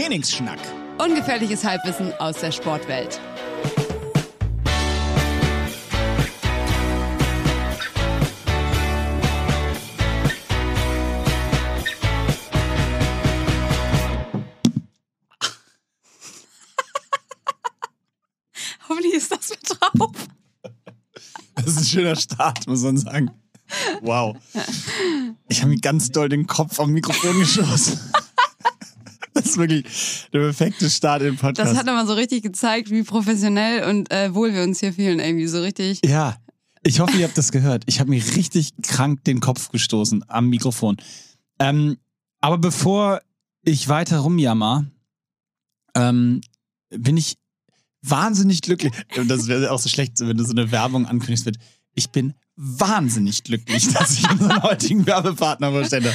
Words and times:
Trainingsschnack. 0.00 0.58
Ungefährliches 0.96 1.62
Halbwissen 1.62 2.14
aus 2.14 2.38
der 2.38 2.52
Sportwelt. 2.52 3.20
Hoffentlich 18.88 19.12
ist 19.12 19.30
das 19.30 19.50
mit 19.50 19.60
drauf. 19.68 20.12
Das 21.56 21.66
ist 21.66 21.76
ein 21.76 21.84
schöner 21.84 22.16
Start, 22.16 22.66
muss 22.66 22.80
man 22.80 22.96
sagen. 22.96 23.32
Wow. 24.00 24.38
Ich 25.50 25.60
habe 25.60 25.72
mir 25.72 25.80
ganz 25.80 26.10
doll 26.10 26.30
den 26.30 26.46
Kopf 26.46 26.80
am 26.80 26.92
Mikrofon 26.92 27.38
geschossen. 27.38 28.00
Wirklich 29.60 29.84
der 30.32 30.40
perfekte 30.40 30.90
Start 30.90 31.22
im 31.22 31.36
Podcast. 31.36 31.70
Das 31.70 31.78
hat 31.78 31.86
nochmal 31.86 32.06
so 32.06 32.14
richtig 32.14 32.42
gezeigt, 32.42 32.90
wie 32.90 33.02
professionell 33.02 33.88
und 33.88 34.10
äh, 34.10 34.34
wohl 34.34 34.52
wir 34.52 34.62
uns 34.62 34.80
hier 34.80 34.92
fühlen. 34.92 35.20
Irgendwie 35.20 35.46
so 35.46 35.60
richtig. 35.60 36.00
Ja, 36.04 36.36
ich 36.82 37.00
hoffe, 37.00 37.16
ihr 37.16 37.26
habt 37.26 37.36
das 37.36 37.52
gehört. 37.52 37.84
Ich 37.86 38.00
habe 38.00 38.10
mir 38.10 38.22
richtig 38.36 38.72
krank 38.82 39.24
den 39.24 39.40
Kopf 39.40 39.70
gestoßen 39.70 40.24
am 40.28 40.48
Mikrofon. 40.48 40.96
Ähm, 41.58 41.98
aber 42.40 42.58
bevor 42.58 43.20
ich 43.62 43.88
weiter 43.88 44.18
rumjammer, 44.18 44.86
ähm, 45.94 46.40
bin 46.88 47.16
ich 47.16 47.36
wahnsinnig 48.02 48.62
glücklich. 48.62 48.92
Das 49.26 49.46
wäre 49.46 49.70
auch 49.70 49.78
so 49.78 49.88
schlecht, 49.88 50.20
wenn 50.20 50.36
du 50.36 50.44
so 50.44 50.52
eine 50.52 50.72
Werbung 50.72 51.06
ankündigst 51.06 51.44
mit, 51.44 51.58
ich 51.94 52.10
bin 52.10 52.34
wahnsinnig 52.56 53.44
glücklich, 53.44 53.88
dass 53.92 54.18
ich 54.18 54.30
unseren 54.30 54.62
heutigen 54.62 55.06
Werbepartner 55.06 55.70
vorstelle. 55.70 56.12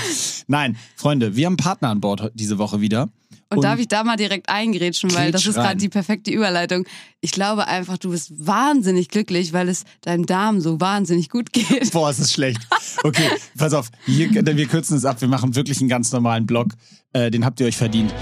Nein, 0.48 0.78
Freunde, 0.96 1.36
wir 1.36 1.46
haben 1.46 1.54
einen 1.54 1.58
Partner 1.58 1.90
an 1.90 2.02
Bord 2.02 2.32
diese 2.34 2.58
Woche 2.58 2.82
wieder. 2.82 3.10
Und, 3.50 3.64
darf 3.64 3.80
ich 3.80 3.88
da 3.88 4.04
mal 4.04 4.18
direkt 4.18 4.50
eingrätschen, 4.50 5.14
weil 5.14 5.32
das 5.32 5.46
ist 5.46 5.56
gerade 5.56 5.78
die 5.78 5.90
perfekte 5.90 6.32
Überleitung. 6.32 6.86
Ich 7.22 7.32
glaube 7.32 7.68
einfach, 7.68 7.98
du 7.98 8.10
bist 8.10 8.34
wahnsinnig 8.36 9.10
glücklich, 9.10 9.54
weil 9.54 9.70
es 9.70 9.84
deinem 10.02 10.26
Darm 10.26 10.62
so 10.62 10.82
wahnsinnig 10.82 11.30
gut 11.30 11.54
geht. 11.54 11.92
Boah, 11.92 12.10
ist 12.10 12.20
das 12.20 12.34
schlecht. 12.34 12.60
Okay, 13.04 13.30
pass 13.58 13.74
auf, 13.74 13.90
hier, 14.06 14.32
wir 14.34 14.68
kürzen 14.68 14.98
es 14.98 15.06
ab. 15.06 15.22
Wir 15.22 15.28
machen 15.28 15.56
wirklich 15.56 15.80
einen 15.80 15.90
ganz 15.90 16.12
normalen 16.12 16.48
Blog. 16.48 16.70
Äh, 17.14 17.30
den 17.30 17.46
habt 17.46 17.60
ihr 17.60 17.68
euch 17.68 17.78
verdient. 17.78 18.14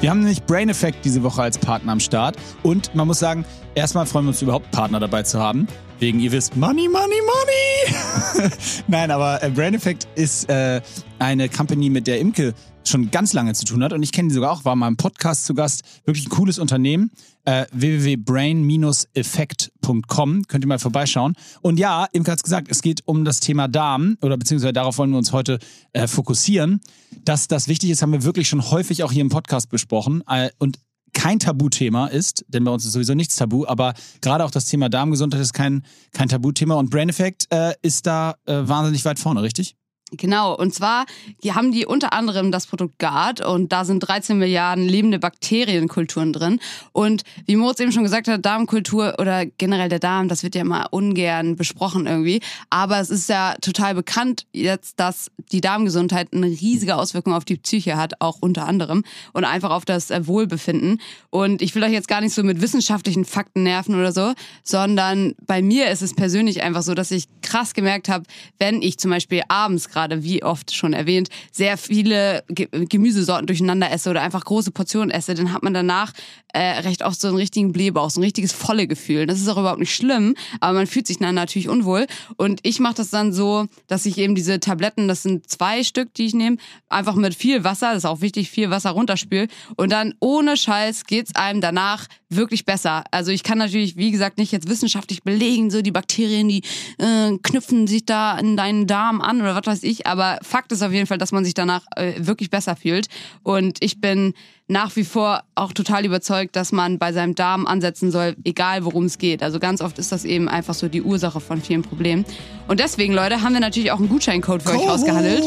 Wir 0.00 0.08
haben 0.08 0.20
nämlich 0.20 0.42
Brain 0.44 0.70
Effect 0.70 1.04
diese 1.04 1.22
Woche 1.22 1.42
als 1.42 1.58
Partner 1.58 1.92
am 1.92 2.00
Start. 2.00 2.36
Und 2.62 2.94
man 2.94 3.06
muss 3.06 3.18
sagen, 3.18 3.44
erstmal 3.74 4.06
freuen 4.06 4.24
wir 4.24 4.30
uns 4.30 4.40
überhaupt, 4.40 4.70
Partner 4.70 4.98
dabei 4.98 5.24
zu 5.24 5.38
haben. 5.38 5.68
Wegen, 6.00 6.18
ihr 6.18 6.32
wisst, 6.32 6.56
Money, 6.56 6.88
Money, 6.88 7.20
Money. 7.26 8.50
Nein, 8.88 9.10
aber 9.10 9.42
äh, 9.42 9.50
Brain 9.50 9.74
Effect 9.74 10.08
ist 10.14 10.48
äh, 10.48 10.80
eine 11.18 11.50
Company, 11.50 11.90
mit 11.90 12.06
der 12.06 12.20
Imke 12.20 12.54
schon 12.86 13.10
ganz 13.10 13.34
lange 13.34 13.52
zu 13.52 13.66
tun 13.66 13.84
hat. 13.84 13.92
Und 13.92 14.02
ich 14.02 14.10
kenne 14.10 14.30
die 14.30 14.34
sogar 14.34 14.50
auch, 14.50 14.64
war 14.64 14.74
mal 14.76 14.88
im 14.88 14.96
Podcast 14.96 15.44
zu 15.44 15.52
Gast. 15.52 15.82
Wirklich 16.06 16.24
ein 16.24 16.30
cooles 16.30 16.58
Unternehmen. 16.58 17.10
Äh, 17.44 17.66
www.brain-effekt.com. 17.72 20.44
Könnt 20.48 20.64
ihr 20.64 20.68
mal 20.68 20.78
vorbeischauen. 20.78 21.34
Und 21.60 21.78
ja, 21.78 22.06
Imke 22.12 22.32
hat 22.32 22.38
es 22.38 22.44
gesagt, 22.44 22.68
es 22.70 22.80
geht 22.80 23.02
um 23.04 23.26
das 23.26 23.40
Thema 23.40 23.68
Darm. 23.68 24.16
Oder 24.22 24.38
beziehungsweise 24.38 24.72
darauf 24.72 24.96
wollen 24.96 25.10
wir 25.10 25.18
uns 25.18 25.34
heute 25.34 25.58
äh, 25.92 26.06
fokussieren. 26.06 26.80
Dass 27.26 27.46
das 27.46 27.68
wichtig 27.68 27.90
ist, 27.90 28.00
haben 28.00 28.12
wir 28.12 28.24
wirklich 28.24 28.48
schon 28.48 28.70
häufig 28.70 29.04
auch 29.04 29.12
hier 29.12 29.20
im 29.20 29.28
Podcast 29.28 29.68
besprochen. 29.68 30.24
Äh, 30.26 30.48
und 30.56 30.78
kein 31.12 31.38
Tabuthema 31.38 32.06
ist, 32.06 32.44
denn 32.48 32.64
bei 32.64 32.70
uns 32.70 32.84
ist 32.84 32.92
sowieso 32.92 33.14
nichts 33.14 33.36
tabu, 33.36 33.66
aber 33.66 33.94
gerade 34.20 34.44
auch 34.44 34.50
das 34.50 34.66
Thema 34.66 34.88
Darmgesundheit 34.88 35.40
ist 35.40 35.52
kein, 35.52 35.84
kein 36.12 36.28
Tabuthema 36.28 36.74
und 36.74 36.90
Brain 36.90 37.08
Effect 37.08 37.46
äh, 37.50 37.74
ist 37.82 38.06
da 38.06 38.34
äh, 38.46 38.54
wahnsinnig 38.62 39.04
weit 39.04 39.18
vorne, 39.18 39.42
richtig? 39.42 39.76
Genau, 40.12 40.56
und 40.56 40.74
zwar 40.74 41.06
haben 41.48 41.72
die 41.72 41.86
unter 41.86 42.12
anderem 42.12 42.50
das 42.50 42.66
Produkt 42.66 42.98
GARD 42.98 43.40
und 43.46 43.72
da 43.72 43.84
sind 43.84 44.00
13 44.00 44.38
Milliarden 44.38 44.88
lebende 44.88 45.18
Bakterienkulturen 45.18 46.32
drin. 46.32 46.60
Und 46.92 47.22
wie 47.46 47.56
Moritz 47.56 47.80
eben 47.80 47.92
schon 47.92 48.02
gesagt 48.02 48.26
hat, 48.26 48.44
Darmkultur 48.44 49.14
oder 49.18 49.46
generell 49.46 49.88
der 49.88 50.00
Darm, 50.00 50.28
das 50.28 50.42
wird 50.42 50.54
ja 50.54 50.62
immer 50.62 50.88
ungern 50.90 51.56
besprochen 51.56 52.06
irgendwie. 52.06 52.40
Aber 52.70 52.98
es 52.98 53.10
ist 53.10 53.28
ja 53.28 53.54
total 53.60 53.94
bekannt 53.94 54.46
jetzt, 54.52 54.98
dass 54.98 55.30
die 55.52 55.60
Darmgesundheit 55.60 56.32
eine 56.32 56.46
riesige 56.46 56.96
Auswirkung 56.96 57.32
auf 57.32 57.44
die 57.44 57.56
Psyche 57.56 57.96
hat, 57.96 58.20
auch 58.20 58.38
unter 58.40 58.66
anderem 58.66 59.04
und 59.32 59.44
einfach 59.44 59.70
auf 59.70 59.84
das 59.84 60.10
äh, 60.10 60.26
Wohlbefinden. 60.26 61.00
Und 61.30 61.62
ich 61.62 61.74
will 61.74 61.84
euch 61.84 61.92
jetzt 61.92 62.08
gar 62.08 62.20
nicht 62.20 62.34
so 62.34 62.42
mit 62.42 62.60
wissenschaftlichen 62.60 63.24
Fakten 63.24 63.62
nerven 63.62 63.94
oder 63.94 64.12
so, 64.12 64.32
sondern 64.64 65.34
bei 65.46 65.62
mir 65.62 65.90
ist 65.90 66.02
es 66.02 66.14
persönlich 66.14 66.62
einfach 66.62 66.82
so, 66.82 66.94
dass 66.94 67.10
ich 67.10 67.26
krass 67.42 67.74
gemerkt 67.74 68.08
habe, 68.08 68.24
wenn 68.58 68.82
ich 68.82 68.98
zum 68.98 69.10
Beispiel 69.10 69.42
abends 69.48 69.88
gerade, 69.88 69.99
wie 70.22 70.42
oft 70.42 70.74
schon 70.74 70.92
erwähnt, 70.92 71.28
sehr 71.52 71.76
viele 71.76 72.44
Ge 72.48 72.68
Gemüsesorten 72.70 73.46
durcheinander 73.46 73.90
esse 73.90 74.10
oder 74.10 74.22
einfach 74.22 74.44
große 74.44 74.70
Portionen 74.70 75.10
esse, 75.10 75.34
dann 75.34 75.52
hat 75.52 75.62
man 75.62 75.74
danach 75.74 76.12
äh, 76.52 76.80
recht 76.80 77.04
oft 77.04 77.20
so 77.20 77.28
einen 77.28 77.36
richtigen 77.36 77.72
Blähbauch, 77.72 78.10
so 78.10 78.20
ein 78.20 78.24
richtiges 78.24 78.52
volle 78.52 78.86
Gefühl. 78.86 79.26
Das 79.26 79.40
ist 79.40 79.48
auch 79.48 79.58
überhaupt 79.58 79.80
nicht 79.80 79.94
schlimm, 79.94 80.34
aber 80.60 80.74
man 80.74 80.86
fühlt 80.86 81.06
sich 81.06 81.18
dann 81.18 81.34
natürlich 81.34 81.68
unwohl. 81.68 82.06
Und 82.36 82.60
ich 82.62 82.80
mache 82.80 82.94
das 82.94 83.10
dann 83.10 83.32
so, 83.32 83.66
dass 83.86 84.06
ich 84.06 84.18
eben 84.18 84.34
diese 84.34 84.60
Tabletten, 84.60 85.08
das 85.08 85.22
sind 85.22 85.48
zwei 85.48 85.84
Stück, 85.84 86.14
die 86.14 86.26
ich 86.26 86.34
nehme, 86.34 86.56
einfach 86.88 87.14
mit 87.14 87.34
viel 87.34 87.64
Wasser, 87.64 87.88
das 87.88 87.98
ist 87.98 88.04
auch 88.06 88.20
wichtig, 88.20 88.50
viel 88.50 88.70
Wasser 88.70 88.90
runterspül 88.90 89.48
und 89.76 89.92
dann 89.92 90.14
ohne 90.20 90.56
Scheiß 90.56 91.04
geht's 91.04 91.34
einem 91.34 91.60
danach 91.60 92.06
wirklich 92.30 92.64
besser. 92.64 93.04
Also 93.10 93.32
ich 93.32 93.42
kann 93.42 93.58
natürlich, 93.58 93.96
wie 93.96 94.10
gesagt, 94.10 94.38
nicht 94.38 94.52
jetzt 94.52 94.68
wissenschaftlich 94.68 95.22
belegen, 95.22 95.70
so 95.70 95.82
die 95.82 95.90
Bakterien, 95.90 96.48
die 96.48 96.62
äh, 96.98 97.36
knüpfen 97.42 97.86
sich 97.86 98.06
da 98.06 98.38
in 98.38 98.56
deinen 98.56 98.86
Darm 98.86 99.20
an 99.20 99.40
oder 99.42 99.54
was 99.54 99.66
weiß 99.66 99.82
ich, 99.82 100.06
aber 100.06 100.38
Fakt 100.42 100.72
ist 100.72 100.82
auf 100.82 100.92
jeden 100.92 101.06
Fall, 101.06 101.18
dass 101.18 101.32
man 101.32 101.44
sich 101.44 101.54
danach 101.54 101.84
äh, 101.96 102.14
wirklich 102.18 102.50
besser 102.50 102.76
fühlt 102.76 103.08
und 103.42 103.78
ich 103.80 104.00
bin 104.00 104.34
nach 104.70 104.94
wie 104.94 105.02
vor 105.02 105.42
auch 105.56 105.72
total 105.72 106.06
überzeugt, 106.06 106.54
dass 106.54 106.70
man 106.70 106.98
bei 106.98 107.12
seinem 107.12 107.34
Darm 107.34 107.66
ansetzen 107.66 108.12
soll, 108.12 108.36
egal 108.44 108.84
worum 108.84 109.06
es 109.06 109.18
geht. 109.18 109.42
Also 109.42 109.58
ganz 109.58 109.80
oft 109.80 109.98
ist 109.98 110.12
das 110.12 110.24
eben 110.24 110.48
einfach 110.48 110.74
so 110.74 110.88
die 110.88 111.02
Ursache 111.02 111.40
von 111.40 111.60
vielen 111.60 111.82
Problemen. 111.82 112.24
Und 112.68 112.78
deswegen, 112.78 113.12
Leute, 113.12 113.42
haben 113.42 113.52
wir 113.52 113.60
natürlich 113.60 113.90
auch 113.90 113.98
einen 113.98 114.08
Gutscheincode 114.08 114.62
für 114.62 114.70
euch 114.70 114.76
Code. 114.76 114.92
ausgehandelt. 114.92 115.42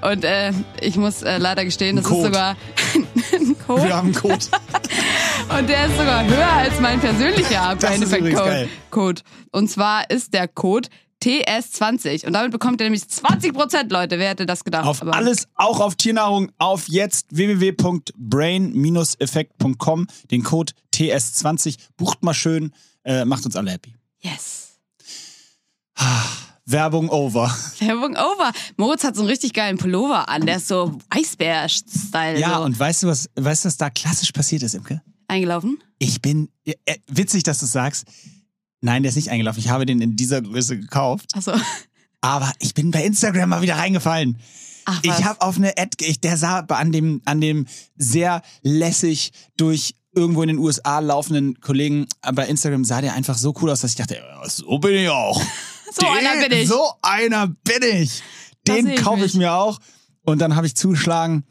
Und 0.00 0.24
äh, 0.24 0.52
ich 0.80 0.96
muss 0.96 1.20
äh, 1.22 1.36
leider 1.36 1.66
gestehen, 1.66 1.96
das 1.96 2.06
ist 2.06 2.22
sogar 2.22 2.56
ein 3.34 3.58
Code. 3.58 3.84
Wir 3.84 3.94
haben 3.94 4.06
einen 4.06 4.14
Code. 4.14 4.38
Und 5.48 5.68
der 5.68 5.86
ist 5.86 5.96
sogar 5.98 6.24
höher 6.24 6.52
als 6.52 6.78
mein 6.80 6.98
persönlicher 7.00 7.76
Das 7.78 7.90
Brain 7.90 8.02
ist 8.02 8.08
Effect 8.08 8.20
übrigens 8.20 8.38
Code. 8.40 8.50
geil. 8.50 8.68
Code. 8.90 9.22
Und 9.52 9.68
zwar 9.70 10.08
ist 10.10 10.32
der 10.34 10.48
Code 10.48 10.88
TS20. 11.22 12.26
Und 12.26 12.32
damit 12.32 12.50
bekommt 12.52 12.80
ihr 12.80 12.86
nämlich 12.86 13.02
20%, 13.02 13.92
Leute. 13.92 14.18
Wer 14.18 14.30
hätte 14.30 14.46
das 14.46 14.64
gedacht? 14.64 14.86
Auf 14.86 15.02
Aber- 15.02 15.14
alles, 15.14 15.46
auch 15.54 15.78
auf 15.80 15.94
Tiernahrung, 15.96 16.50
auf 16.58 16.88
jetzt 16.88 17.26
www.brain-effekt.com, 17.30 20.06
den 20.30 20.42
Code 20.42 20.72
TS20. 20.94 21.76
Bucht 21.96 22.22
mal 22.24 22.34
schön, 22.34 22.72
äh, 23.04 23.24
macht 23.24 23.44
uns 23.46 23.54
alle 23.56 23.70
happy. 23.72 23.94
Yes. 24.20 24.60
Werbung 26.64 27.10
over. 27.10 27.52
Werbung 27.80 28.16
over. 28.16 28.52
Moritz 28.76 29.02
hat 29.04 29.14
so 29.16 29.22
einen 29.22 29.30
richtig 29.30 29.52
geilen 29.52 29.78
Pullover 29.78 30.28
an. 30.28 30.46
Der 30.46 30.56
ist 30.56 30.68
so 30.68 30.96
Eisbär-Style. 31.10 32.38
Ja, 32.40 32.58
so. 32.58 32.62
und 32.64 32.78
weißt 32.78 33.02
du, 33.02 33.08
was, 33.08 33.28
weißt 33.36 33.64
du, 33.64 33.68
was 33.68 33.76
da 33.76 33.90
klassisch 33.90 34.30
passiert 34.32 34.62
ist, 34.62 34.74
Imke? 34.74 35.02
Eingelaufen? 35.32 35.82
Ich 35.98 36.20
bin, 36.20 36.48
äh, 36.64 36.74
witzig, 37.08 37.42
dass 37.42 37.60
du 37.60 37.66
es 37.66 37.72
sagst. 37.72 38.04
Nein, 38.80 39.02
der 39.02 39.10
ist 39.10 39.16
nicht 39.16 39.30
eingelaufen. 39.30 39.60
Ich 39.60 39.70
habe 39.70 39.86
den 39.86 40.00
in 40.00 40.16
dieser 40.16 40.42
Größe 40.42 40.78
gekauft. 40.78 41.30
Achso. 41.34 41.52
Aber 42.20 42.52
ich 42.60 42.74
bin 42.74 42.90
bei 42.90 43.04
Instagram 43.04 43.48
mal 43.48 43.62
wieder 43.62 43.76
reingefallen. 43.76 44.38
Ach, 44.84 45.00
was? 45.04 45.18
Ich 45.18 45.24
habe 45.24 45.40
auf 45.40 45.56
eine 45.56 45.76
Ad, 45.78 45.96
ich, 46.04 46.20
der 46.20 46.36
sah 46.36 46.60
an 46.60 46.92
dem, 46.92 47.22
an 47.24 47.40
dem 47.40 47.66
sehr 47.96 48.42
lässig 48.62 49.32
durch 49.56 49.94
irgendwo 50.14 50.42
in 50.42 50.48
den 50.48 50.58
USA 50.58 50.98
laufenden 50.98 51.60
Kollegen 51.60 52.06
bei 52.34 52.46
Instagram 52.46 52.84
sah 52.84 53.00
der 53.00 53.14
einfach 53.14 53.38
so 53.38 53.54
cool 53.60 53.70
aus, 53.70 53.80
dass 53.80 53.92
ich 53.92 53.96
dachte, 53.96 54.18
so 54.46 54.78
bin 54.78 54.94
ich 54.94 55.08
auch. 55.08 55.40
So 55.94 56.06
einer 56.06 56.48
bin 56.48 56.58
ich. 56.58 56.68
So 56.68 56.80
einer 57.02 57.48
bin 57.48 57.82
ich. 57.82 58.22
Den 58.66 58.86
ich 58.88 59.02
kaufe 59.02 59.26
ich 59.26 59.34
mich. 59.34 59.42
mir 59.42 59.52
auch. 59.52 59.78
Und 60.22 60.38
dann 60.38 60.56
habe 60.56 60.66
ich 60.66 60.74
zugeschlagen, 60.74 61.44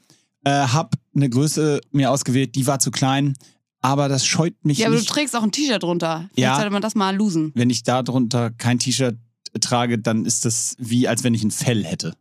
äh, 0.44 0.50
habe 0.50 0.98
eine 1.16 1.30
Größe 1.30 1.80
mir 1.92 2.10
ausgewählt, 2.10 2.56
die 2.56 2.66
war 2.66 2.80
zu 2.80 2.90
klein, 2.90 3.36
aber 3.82 4.08
das 4.10 4.26
scheut 4.26 4.56
mich 4.64 4.78
ja, 4.80 4.88
aber 4.88 4.96
du 4.96 5.02
nicht. 5.02 5.10
trägst 5.12 5.36
auch 5.36 5.44
ein 5.44 5.52
T-Shirt 5.52 5.82
drunter. 5.84 6.30
Vielleicht 6.34 6.38
Ja. 6.38 6.56
sollte 6.56 6.72
man 6.72 6.82
das 6.82 6.96
mal 6.96 7.16
losen. 7.16 7.52
Wenn 7.56 7.70
ich 7.70 7.84
da 7.84 8.04
drunter 8.04 8.52
kein 8.52 8.80
T-Shirt 8.80 9.18
trage, 9.60 9.98
dann 10.00 10.24
ist 10.26 10.46
das 10.46 10.76
wie, 10.80 11.08
als 11.10 11.24
wenn 11.26 11.34
ich 11.34 11.44
ein 11.44 11.52
Fell 11.52 11.84
hätte. 11.84 12.14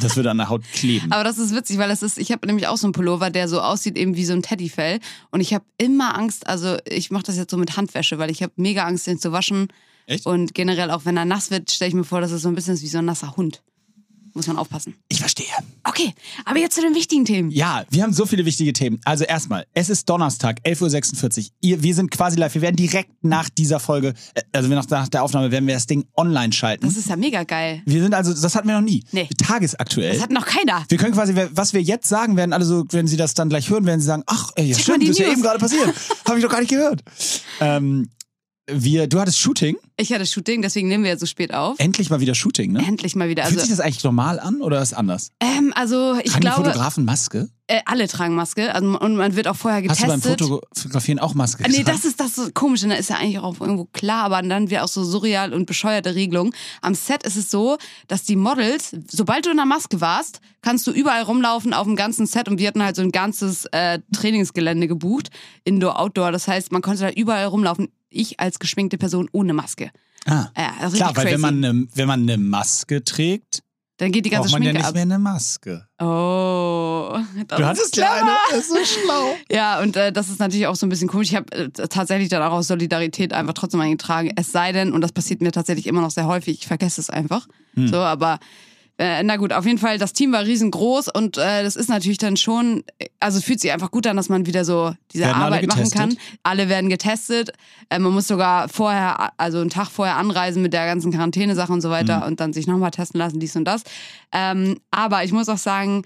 Das 0.00 0.14
würde 0.14 0.30
an 0.30 0.36
der 0.38 0.48
Haut 0.48 0.62
kleben. 0.72 1.10
Aber 1.12 1.24
das 1.24 1.36
ist 1.38 1.52
witzig, 1.54 1.78
weil 1.78 1.88
das 1.88 2.02
ist, 2.04 2.18
ich 2.18 2.30
habe 2.30 2.46
nämlich 2.46 2.68
auch 2.68 2.76
so 2.76 2.86
einen 2.86 2.92
Pullover, 2.92 3.30
der 3.30 3.48
so 3.48 3.60
aussieht 3.60 3.96
eben 3.96 4.14
wie 4.14 4.24
so 4.24 4.32
ein 4.32 4.42
Teddyfell. 4.42 5.00
Und 5.32 5.40
ich 5.40 5.52
habe 5.54 5.64
immer 5.76 6.16
Angst, 6.16 6.46
also 6.46 6.76
ich 6.88 7.10
mache 7.10 7.24
das 7.24 7.36
jetzt 7.36 7.50
so 7.50 7.56
mit 7.56 7.76
Handwäsche, 7.76 8.18
weil 8.18 8.30
ich 8.30 8.42
habe 8.44 8.52
mega 8.56 8.84
Angst, 8.84 9.08
den 9.08 9.18
zu 9.18 9.32
waschen. 9.32 9.68
Echt? 10.06 10.24
Und 10.24 10.54
generell 10.54 10.90
auch 10.92 11.04
wenn 11.04 11.16
er 11.16 11.24
nass 11.24 11.50
wird, 11.50 11.70
stelle 11.70 11.88
ich 11.88 11.94
mir 11.94 12.04
vor, 12.04 12.20
dass 12.20 12.30
es 12.30 12.42
so 12.42 12.48
ein 12.48 12.54
bisschen 12.54 12.74
ist 12.74 12.82
wie 12.82 12.86
so 12.88 12.98
ein 12.98 13.04
nasser 13.06 13.36
Hund. 13.36 13.60
Muss 14.38 14.46
man 14.46 14.56
aufpassen. 14.56 14.94
Ich 15.08 15.18
verstehe. 15.18 15.48
Okay, 15.82 16.14
aber 16.44 16.60
jetzt 16.60 16.76
zu 16.76 16.80
den 16.80 16.94
wichtigen 16.94 17.24
Themen. 17.24 17.50
Ja, 17.50 17.84
wir 17.90 18.04
haben 18.04 18.12
so 18.12 18.24
viele 18.24 18.44
wichtige 18.44 18.72
Themen. 18.72 19.00
Also 19.04 19.24
erstmal, 19.24 19.66
es 19.74 19.88
ist 19.88 20.08
Donnerstag, 20.08 20.60
11.46 20.64 21.38
Uhr. 21.38 21.50
Ihr, 21.60 21.82
wir 21.82 21.92
sind 21.92 22.12
quasi 22.12 22.38
live. 22.38 22.54
Wir 22.54 22.62
werden 22.62 22.76
direkt 22.76 23.10
nach 23.22 23.48
dieser 23.48 23.80
Folge, 23.80 24.14
äh, 24.34 24.42
also 24.52 24.68
nach, 24.68 24.88
nach 24.90 25.08
der 25.08 25.24
Aufnahme, 25.24 25.50
werden 25.50 25.66
wir 25.66 25.74
das 25.74 25.88
Ding 25.88 26.04
online 26.16 26.52
schalten. 26.52 26.86
Das 26.86 26.96
ist 26.96 27.08
ja 27.08 27.16
mega 27.16 27.42
geil. 27.42 27.82
wir 27.84 28.00
sind 28.00 28.14
also, 28.14 28.32
das 28.32 28.54
hatten 28.54 28.68
wir 28.68 28.76
noch 28.76 28.86
nie. 28.86 29.02
Nee. 29.10 29.28
Tagesaktuell. 29.44 30.12
Das 30.12 30.22
hat 30.22 30.30
noch 30.30 30.46
keiner. 30.46 30.84
wir 30.88 30.98
können 30.98 31.14
quasi, 31.14 31.34
was 31.50 31.72
wir 31.72 31.82
jetzt 31.82 32.08
sagen, 32.08 32.36
werden 32.36 32.52
alle 32.52 32.64
so, 32.64 32.84
wenn 32.90 33.08
sie 33.08 33.16
das 33.16 33.34
dann 33.34 33.48
gleich 33.48 33.68
hören, 33.68 33.86
werden 33.86 33.98
sie 33.98 34.06
sagen, 34.06 34.22
ach, 34.26 34.52
ey, 34.54 34.66
ja, 34.66 34.78
stimmt, 34.78 35.02
das 35.02 35.08
ist 35.08 35.18
ja 35.18 35.32
eben 35.32 35.42
gerade 35.42 35.58
passiert. 35.58 35.92
Habe 36.28 36.38
ich 36.38 36.44
doch 36.44 36.52
gar 36.52 36.60
nicht 36.60 36.70
gehört. 36.70 37.02
Ähm, 37.58 38.08
wir, 38.70 39.06
du 39.06 39.18
hattest 39.20 39.38
Shooting. 39.38 39.76
Ich 39.96 40.12
hatte 40.12 40.26
Shooting, 40.26 40.62
deswegen 40.62 40.88
nehmen 40.88 41.02
wir 41.04 41.10
jetzt 41.10 41.20
so 41.20 41.26
spät 41.26 41.52
auf. 41.52 41.78
Endlich 41.78 42.08
mal 42.10 42.20
wieder 42.20 42.34
Shooting, 42.34 42.72
ne? 42.72 42.84
Endlich 42.86 43.16
mal 43.16 43.28
wieder. 43.28 43.44
Fühlt 43.44 43.58
Also, 43.58 43.66
sich 43.68 43.76
das 43.76 43.84
eigentlich 43.84 44.04
normal 44.04 44.38
an 44.38 44.60
oder 44.62 44.80
ist 44.80 44.92
anders? 44.94 45.30
ähm, 45.40 45.72
also 45.74 46.14
ich 46.22 46.30
Tragen 46.30 46.40
die 46.42 46.46
glaube, 46.46 46.64
Fotografen 46.64 47.04
Maske? 47.04 47.48
äh, 47.66 47.80
alle 47.84 48.06
tragen 48.08 48.34
Maske 48.34 48.74
also, 48.74 48.98
und 48.98 49.16
man 49.16 49.34
wird 49.36 49.48
auch 49.48 49.56
vorher 49.56 49.82
Hast 49.88 50.02
du 50.02 50.06
beim 50.06 50.20
getestet. 50.20 50.40
Fotografieren 50.74 51.18
auch 51.18 51.34
Maske 51.34 51.64
Nee, 51.64 51.78
getragen? 51.78 51.86
das 51.96 52.04
ist 52.04 52.20
das 52.20 52.36
so 52.36 52.48
komisch, 52.54 52.82
und 52.84 52.90
da 52.90 52.96
ist 52.96 53.10
ja 53.10 53.16
eigentlich 53.16 53.40
auch 53.40 53.60
irgendwo 53.60 53.86
klar, 53.86 54.24
aber 54.24 54.40
dann 54.42 54.70
wird 54.70 54.82
auch 54.82 54.88
so 54.88 55.02
surreal 55.04 55.52
und 55.52 55.66
bescheuerte 55.66 56.14
Regelung. 56.14 56.54
Am 56.80 56.94
Set 56.94 57.24
ist 57.24 57.36
es 57.36 57.50
so, 57.50 57.76
dass 58.06 58.22
die 58.22 58.36
Models, 58.36 58.94
sobald 59.10 59.46
du 59.46 59.50
in 59.50 59.56
der 59.56 59.66
Maske 59.66 60.00
warst, 60.00 60.40
kannst 60.62 60.86
du 60.86 60.92
überall 60.92 61.22
rumlaufen 61.22 61.74
auf 61.74 61.84
dem 61.84 61.96
ganzen 61.96 62.26
Set 62.26 62.48
und 62.48 62.58
wir 62.58 62.68
hatten 62.68 62.82
halt 62.82 62.94
so 62.96 63.02
ein 63.02 63.10
ganzes 63.12 63.64
äh, 63.72 63.98
Trainingsgelände 64.14 64.86
gebucht, 64.88 65.30
Indoor, 65.64 65.98
Outdoor. 66.00 66.30
Das 66.32 66.46
heißt, 66.48 66.70
man 66.72 66.82
konnte 66.82 67.02
da 67.02 67.10
überall 67.10 67.46
rumlaufen. 67.46 67.88
Ich 68.10 68.40
als 68.40 68.58
geschminkte 68.58 68.98
Person 68.98 69.28
ohne 69.32 69.52
Maske. 69.52 69.90
Ah. 70.26 70.46
Ja, 70.56 70.86
ist 70.86 70.94
Klar, 70.96 71.16
weil 71.16 71.24
crazy. 71.24 71.34
wenn 71.34 71.40
man, 71.40 71.60
ne, 71.60 71.88
wenn 71.94 72.08
man 72.08 72.22
eine 72.22 72.38
Maske 72.38 73.02
trägt, 73.04 73.62
dann 73.98 74.12
geht 74.12 74.24
die 74.26 74.30
ganze 74.30 74.48
braucht 74.50 74.60
man 74.60 74.62
ja 74.62 74.70
Schminke 74.70 74.78
nicht 74.78 74.88
ab. 74.88 74.94
mehr 74.94 75.02
eine 75.02 75.18
Maske. 75.18 75.88
Oh, 76.00 77.18
das 77.46 77.46
Du 77.48 77.56
ist 77.56 77.64
hattest 77.68 77.96
ja 77.96 78.12
eine, 78.14 78.30
das 78.50 78.60
ist 78.60 78.68
so 78.68 79.00
schlau. 79.02 79.34
Ja, 79.50 79.80
und 79.80 79.96
äh, 79.96 80.12
das 80.12 80.28
ist 80.28 80.38
natürlich 80.38 80.66
auch 80.68 80.76
so 80.76 80.86
ein 80.86 80.88
bisschen 80.88 81.08
komisch. 81.08 81.30
Ich 81.30 81.36
habe 81.36 81.50
äh, 81.52 81.68
tatsächlich 81.70 82.28
dann 82.28 82.42
auch 82.42 82.52
aus 82.52 82.68
Solidarität 82.68 83.32
einfach 83.32 83.54
trotzdem 83.54 83.80
eingetragen. 83.80 84.32
Es 84.36 84.52
sei 84.52 84.70
denn, 84.72 84.92
und 84.92 85.00
das 85.00 85.10
passiert 85.12 85.40
mir 85.40 85.50
tatsächlich 85.50 85.86
immer 85.86 86.00
noch 86.00 86.10
sehr 86.12 86.26
häufig, 86.26 86.58
ich 86.60 86.66
vergesse 86.68 87.00
es 87.00 87.10
einfach. 87.10 87.48
Hm. 87.74 87.88
So, 87.88 87.96
aber 87.96 88.38
äh, 88.98 89.22
na 89.22 89.36
gut, 89.36 89.52
auf 89.52 89.64
jeden 89.64 89.78
Fall, 89.78 89.96
das 89.98 90.12
Team 90.12 90.32
war 90.32 90.44
riesengroß 90.44 91.08
und 91.08 91.38
äh, 91.38 91.62
das 91.62 91.76
ist 91.76 91.88
natürlich 91.88 92.18
dann 92.18 92.36
schon, 92.36 92.82
also 93.20 93.40
fühlt 93.40 93.60
sich 93.60 93.70
einfach 93.70 93.92
gut 93.92 94.06
an, 94.08 94.16
dass 94.16 94.28
man 94.28 94.44
wieder 94.46 94.64
so 94.64 94.92
diese 95.12 95.24
Werden 95.24 95.40
Arbeit 95.40 95.66
machen 95.68 95.88
kann. 95.90 96.16
Alle 96.42 96.68
werden 96.68 96.90
getestet. 96.90 97.52
Äh, 97.90 98.00
man 98.00 98.12
muss 98.12 98.26
sogar 98.26 98.68
vorher, 98.68 99.32
also 99.36 99.60
einen 99.60 99.70
Tag 99.70 99.88
vorher 99.88 100.16
anreisen 100.16 100.62
mit 100.62 100.72
der 100.72 100.86
ganzen 100.86 101.12
Quarantänesache 101.12 101.72
und 101.72 101.80
so 101.80 101.90
weiter 101.90 102.22
Hm. 102.22 102.26
und 102.26 102.40
dann 102.40 102.52
sich 102.52 102.66
nochmal 102.66 102.90
testen 102.90 103.18
lassen, 103.18 103.38
dies 103.38 103.54
und 103.54 103.64
das. 103.64 103.84
Ähm, 104.32 104.80
aber 104.90 105.22
ich 105.22 105.30
muss 105.32 105.48
auch 105.48 105.58
sagen, 105.58 106.04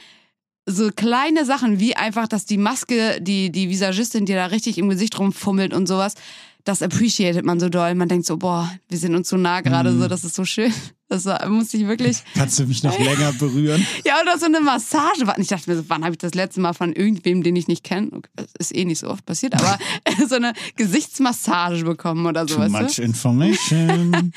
so 0.66 0.90
kleine 0.94 1.44
Sachen 1.44 1.80
wie 1.80 1.96
einfach, 1.96 2.28
dass 2.28 2.44
die 2.44 2.58
Maske, 2.58 3.20
die, 3.20 3.50
die 3.50 3.68
Visagistin, 3.68 4.26
die 4.26 4.34
da 4.34 4.46
richtig 4.46 4.78
im 4.78 4.88
Gesicht 4.88 5.18
rumfummelt 5.18 5.74
und 5.74 5.86
sowas, 5.88 6.14
das 6.64 6.82
appreciated 6.82 7.44
man 7.44 7.58
so 7.60 7.68
doll. 7.68 7.94
Man 7.94 8.08
denkt 8.08 8.26
so, 8.26 8.36
boah, 8.36 8.70
wir 8.88 8.98
sind 8.98 9.14
uns 9.14 9.28
so 9.28 9.36
nah 9.36 9.60
gerade, 9.62 9.90
Mhm. 9.90 10.00
so, 10.02 10.08
das 10.08 10.24
ist 10.24 10.34
so 10.34 10.44
schön. 10.44 10.72
Das 11.08 11.24
war, 11.26 11.46
musste 11.48 11.76
ich 11.76 11.86
wirklich. 11.86 12.22
Kannst 12.34 12.58
du 12.58 12.64
mich 12.66 12.82
noch 12.82 12.98
länger 12.98 13.32
berühren? 13.38 13.84
Ja, 14.06 14.20
oder 14.22 14.38
so 14.38 14.46
eine 14.46 14.60
Massage. 14.60 15.24
Ich 15.36 15.48
dachte 15.48 15.68
mir 15.70 15.76
so, 15.76 15.84
wann 15.88 16.04
habe 16.04 16.12
ich 16.12 16.18
das 16.18 16.32
letzte 16.34 16.60
Mal 16.60 16.72
von 16.72 16.92
irgendwem, 16.94 17.42
den 17.42 17.54
ich 17.56 17.68
nicht 17.68 17.84
kenne? 17.84 18.08
Okay, 18.12 18.30
ist 18.58 18.74
eh 18.74 18.84
nicht 18.86 19.00
so 19.00 19.08
oft 19.08 19.26
passiert, 19.26 19.54
aber 19.54 19.78
so 20.28 20.36
eine 20.36 20.54
Gesichtsmassage 20.76 21.84
bekommen 21.84 22.24
oder 22.26 22.46
so, 22.48 22.56
Too 22.56 22.68
much 22.70 22.98
information. 22.98 24.32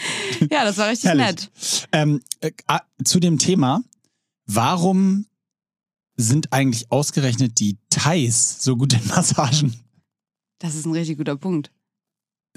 Ja, 0.52 0.66
das 0.66 0.78
war 0.78 0.90
richtig 0.90 1.10
Herrlich. 1.10 1.26
nett. 1.26 1.88
ähm, 1.94 2.22
äh, 2.42 2.52
ah, 2.68 2.82
zu 3.04 3.20
dem 3.20 3.38
Thema, 3.38 3.82
warum 4.48 5.28
sind 6.18 6.52
eigentlich 6.54 6.92
ausgerechnet 6.92 7.60
die 7.60 7.78
Thais 7.90 8.58
so 8.62 8.76
gut 8.78 8.94
in 8.94 9.06
Massagen? 9.08 9.74
Das 10.60 10.76
ist 10.76 10.86
ein 10.86 10.92
richtig 10.94 11.18
guter 11.18 11.36
Punkt. 11.36 11.72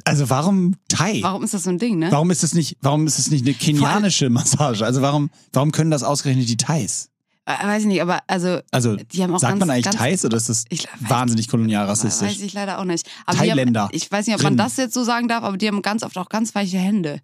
Also 0.04 0.30
warum 0.30 0.74
Thai? 0.88 1.18
Warum 1.22 1.42
ist 1.44 1.54
das 1.54 1.64
so 1.64 1.70
ein 1.70 1.78
Ding, 1.78 1.98
ne? 1.98 2.10
Warum 2.10 2.30
ist 2.30 2.44
es 2.44 2.54
nicht, 2.54 2.76
warum 2.80 3.06
ist 3.06 3.18
es 3.18 3.30
nicht 3.30 3.44
eine 3.44 3.54
kenianische 3.54 4.30
Massage? 4.30 4.84
Also 4.84 5.02
warum, 5.02 5.30
warum 5.52 5.72
können 5.72 5.90
das 5.90 6.02
ausgerechnet 6.02 6.48
die 6.48 6.56
Thais? 6.56 7.10
Äh, 7.46 7.66
weiß 7.66 7.82
ich 7.82 7.88
nicht, 7.88 8.02
aber 8.02 8.20
also, 8.26 8.60
Also 8.70 8.96
die 8.96 9.22
haben 9.22 9.34
auch 9.34 9.38
sagt 9.38 9.52
ganz, 9.52 9.60
man 9.60 9.70
eigentlich 9.70 9.84
ganz, 9.86 9.96
Thais 9.96 10.24
oder 10.24 10.36
ist 10.36 10.48
das 10.50 10.64
Ich 10.68 10.82
weiß- 10.86 10.88
wahnsinnig 11.08 11.48
kolonial 11.48 11.88
Weiß 11.88 12.40
ich 12.40 12.52
leider 12.52 12.78
auch 12.78 12.84
nicht. 12.84 13.08
Aber 13.26 13.38
Thailänder. 13.38 13.84
Haben, 13.84 13.90
ich 13.94 14.10
weiß 14.10 14.26
nicht, 14.26 14.36
ob 14.36 14.42
man 14.42 14.56
das 14.56 14.76
jetzt 14.76 14.92
so 14.94 15.02
sagen 15.02 15.28
darf, 15.28 15.42
aber 15.44 15.56
die 15.56 15.66
haben 15.66 15.80
ganz 15.82 16.02
oft 16.02 16.16
auch 16.18 16.28
ganz 16.28 16.54
weiche 16.54 16.76
Hände. 16.78 17.20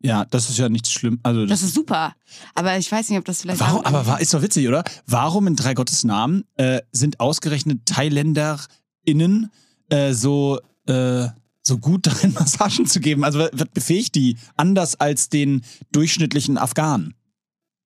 Ja, 0.00 0.24
das 0.26 0.48
ist 0.48 0.58
ja 0.58 0.68
nichts 0.68 0.92
schlimm. 0.92 1.18
Also 1.24 1.44
Das 1.44 1.62
ist 1.62 1.74
super. 1.74 2.14
Aber 2.54 2.78
ich 2.78 2.90
weiß 2.90 3.08
nicht, 3.08 3.18
ob 3.18 3.24
das 3.24 3.40
vielleicht. 3.42 3.58
warum, 3.58 3.84
aber 3.84 4.06
war, 4.06 4.20
ist 4.20 4.32
doch 4.32 4.42
witzig, 4.42 4.68
oder? 4.68 4.84
Warum 5.08 5.48
in 5.48 5.56
drei 5.56 5.74
Gottes 5.74 6.04
Namen 6.04 6.44
äh, 6.56 6.80
sind 6.92 7.18
ausgerechnet 7.18 7.84
ThailänderInnen 7.86 9.50
äh, 9.90 10.12
so, 10.12 10.60
äh, 10.86 11.26
so 11.68 11.78
gut 11.78 12.06
darin, 12.06 12.32
Massagen 12.38 12.86
zu 12.86 13.00
geben? 13.00 13.24
Also 13.24 13.38
was 13.38 13.68
befähigt 13.72 14.14
die 14.16 14.36
anders 14.56 14.96
als 14.96 15.28
den 15.28 15.62
durchschnittlichen 15.92 16.58
Afghanen? 16.58 17.14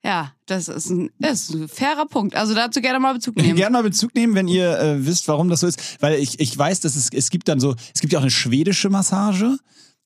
Ja, 0.05 0.32
das 0.46 0.67
ist 0.67 0.90
ein, 0.90 1.11
das 1.20 1.43
ist 1.43 1.55
ein 1.55 1.69
fairer 1.69 2.06
Punkt. 2.06 2.34
Also 2.34 2.55
dazu 2.55 2.81
gerne 2.81 2.99
mal 2.99 3.14
Bezug 3.14 3.37
nehmen. 3.37 3.55
Gerne 3.56 3.73
mal 3.75 3.82
Bezug 3.84 4.14
nehmen, 4.14 4.34
wenn 4.34 4.49
ihr 4.49 4.79
äh, 4.79 5.06
wisst, 5.06 5.29
warum 5.29 5.49
das 5.49 5.61
so 5.61 5.69
ist. 5.69 5.99
Weil 6.00 6.19
ich, 6.19 6.40
ich 6.40 6.58
weiß, 6.58 6.81
dass 6.81 6.96
es, 6.96 7.11
es 7.12 7.31
gibt 7.31 7.46
dann 7.46 7.61
so, 7.61 7.76
es 7.94 8.00
gibt 8.00 8.12
ja 8.12 8.19
auch 8.19 8.25
eine 8.25 8.31
schwedische 8.32 8.88
Massage. 8.90 9.58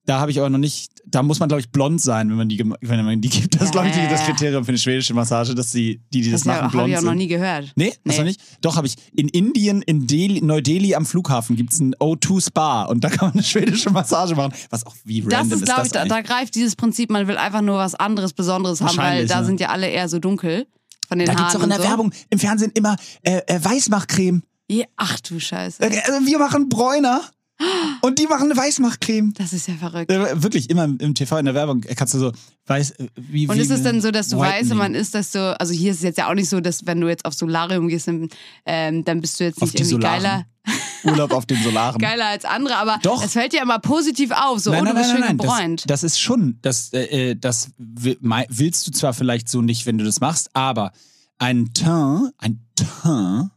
Da 0.06 0.20
habe 0.20 0.30
ich 0.30 0.38
aber 0.38 0.48
noch 0.48 0.58
nicht, 0.58 0.92
da 1.04 1.22
muss 1.22 1.40
man, 1.40 1.48
glaube 1.48 1.60
ich, 1.60 1.70
blond 1.70 2.00
sein, 2.00 2.28
wenn 2.30 2.36
man 2.36 2.48
die, 2.48 2.58
wenn 2.80 3.04
man 3.04 3.20
die 3.20 3.28
gibt. 3.28 3.54
Das 3.56 3.62
ist, 3.64 3.72
glaube 3.72 3.88
ich, 3.88 3.94
die- 3.94 4.08
das 4.08 4.20
Ja. 4.20 4.26
Kriterium 4.26 4.64
für 4.64 4.68
eine 4.70 4.78
schwedische 4.78 5.14
Massage, 5.14 5.54
dass 5.54 5.70
die, 5.72 6.00
die, 6.12 6.22
die 6.22 6.30
das, 6.30 6.42
das 6.42 6.46
ja, 6.46 6.52
machen, 6.52 6.62
habe 6.64 6.72
blond 6.72 6.88
ich 6.90 6.94
auch 6.96 7.00
sind. 7.00 7.08
noch 7.08 7.14
nie 7.16 7.26
gehört. 7.26 7.72
Nee, 7.76 7.88
hast 7.90 7.98
Nee. 8.04 8.16
du 8.18 8.22
nicht? 8.24 8.40
Doch, 8.60 8.76
habe 8.76 8.86
ich. 8.86 8.94
In 9.14 9.28
Indien, 9.28 9.82
in 9.82 10.06
Delhi, 10.06 10.40
Neu-Delhi 10.42 10.94
am 10.94 11.04
Flughafen 11.06 11.56
gibt 11.56 11.72
es 11.72 11.80
ein 11.80 11.94
O2 11.96 12.40
Spa 12.46 12.84
und 12.84 13.02
da 13.04 13.08
kann 13.10 13.28
man 13.28 13.32
eine 13.34 13.42
schwedische 13.42 13.90
Massage 13.90 14.34
machen. 14.36 14.52
Was 14.70 14.86
auch 14.86 14.94
wie 15.04 15.22
Das 15.22 15.32
random 15.40 15.58
ist, 15.58 15.64
glaube 15.64 15.78
das 15.80 15.86
ich, 15.88 15.92
da, 15.92 16.04
da 16.04 16.20
greift 16.22 16.54
dieses 16.54 16.76
Prinzip, 16.76 17.10
man 17.10 17.26
will 17.26 17.36
einfach 17.36 17.62
nur 17.62 17.76
was 17.78 17.94
anderes, 17.96 18.32
Besonderes 18.32 18.80
haben, 18.80 18.96
weil 18.96 19.26
da 19.26 19.40
ja. 19.40 19.44
sind 19.44 19.60
ja 19.60 19.68
alle 19.70 19.88
eher 19.88 20.08
so 20.08 20.18
dunkel 20.20 20.66
von 21.08 21.18
den 21.18 21.26
Da 21.26 21.32
Haaren. 21.34 21.42
gibt 21.44 21.50
es 21.50 21.56
auch 21.60 21.64
in 21.64 21.70
der 21.70 21.78
so. 21.80 21.84
Werbung 21.84 22.12
im 22.30 22.38
Fernsehen 22.38 22.70
immer 22.74 22.96
äh, 23.22 23.40
äh, 23.46 23.58
Weißmachcreme. 23.64 24.42
Ja, 24.68 24.84
ach 24.96 25.20
du 25.20 25.38
Scheiße. 25.38 25.82
Äh, 25.82 26.00
also 26.06 26.26
wir 26.26 26.38
machen 26.38 26.68
Bräuner 26.68 27.20
und 28.02 28.18
die 28.18 28.26
machen 28.26 28.50
eine 28.50 28.56
Weißmachcreme. 28.56 29.32
Das 29.34 29.52
ist 29.52 29.68
ja 29.68 29.74
verrückt. 29.74 30.10
Äh, 30.10 30.42
wirklich, 30.42 30.68
immer 30.70 30.84
im, 30.84 30.98
im 30.98 31.14
TV 31.14 31.38
in 31.38 31.46
der 31.46 31.54
Werbung 31.54 31.80
kannst 31.80 32.14
du 32.14 32.18
so, 32.18 32.32
weiß, 32.66 32.92
äh, 32.92 33.08
wie 33.16 33.48
Und 33.48 33.58
ist 33.58 33.70
es 33.70 33.82
dann 33.82 34.00
so, 34.00 34.10
dass 34.10 34.28
du 34.28 34.38
weißt, 34.38 34.64
Whitening. 34.64 34.78
man 34.78 34.94
ist 34.94 35.14
das 35.14 35.32
so, 35.32 35.38
also 35.40 35.72
hier 35.72 35.92
ist 35.92 35.98
es 35.98 36.02
jetzt 36.02 36.18
ja 36.18 36.28
auch 36.28 36.34
nicht 36.34 36.48
so, 36.48 36.60
dass 36.60 36.86
wenn 36.86 37.00
du 37.00 37.08
jetzt 37.08 37.24
auf 37.24 37.34
Solarium 37.34 37.88
gehst, 37.88 38.08
dann, 38.08 38.28
ähm, 38.66 39.04
dann 39.04 39.20
bist 39.20 39.40
du 39.40 39.44
jetzt 39.44 39.60
nicht 39.60 39.74
irgendwie 39.74 39.90
Solaren. 39.90 40.22
geiler, 40.22 40.46
Urlaub 41.04 41.32
auf 41.32 41.46
den 41.46 41.62
Solaren. 41.62 41.98
geiler 42.00 42.26
als 42.26 42.44
andere, 42.44 42.76
aber 42.76 42.98
Doch. 43.02 43.24
es 43.24 43.32
fällt 43.32 43.52
dir 43.52 43.62
immer 43.62 43.78
positiv 43.78 44.30
auf, 44.32 44.60
so, 44.60 44.72
oh, 44.72 44.84
du 44.84 44.94
bist 44.94 45.10
schön 45.10 45.26
gebräunt. 45.26 45.82
Das, 45.88 46.02
das 46.02 46.12
ist 46.12 46.20
schon, 46.20 46.58
das, 46.62 46.92
äh, 46.92 47.30
äh, 47.30 47.36
das 47.36 47.70
willst 47.78 48.86
du 48.86 48.90
zwar 48.90 49.14
vielleicht 49.14 49.48
so 49.48 49.62
nicht, 49.62 49.86
wenn 49.86 49.98
du 49.98 50.04
das 50.04 50.20
machst, 50.20 50.50
aber 50.52 50.92
ein 51.38 51.72
Teint, 51.72 52.32
ein 52.38 52.66
Teint 52.75 53.50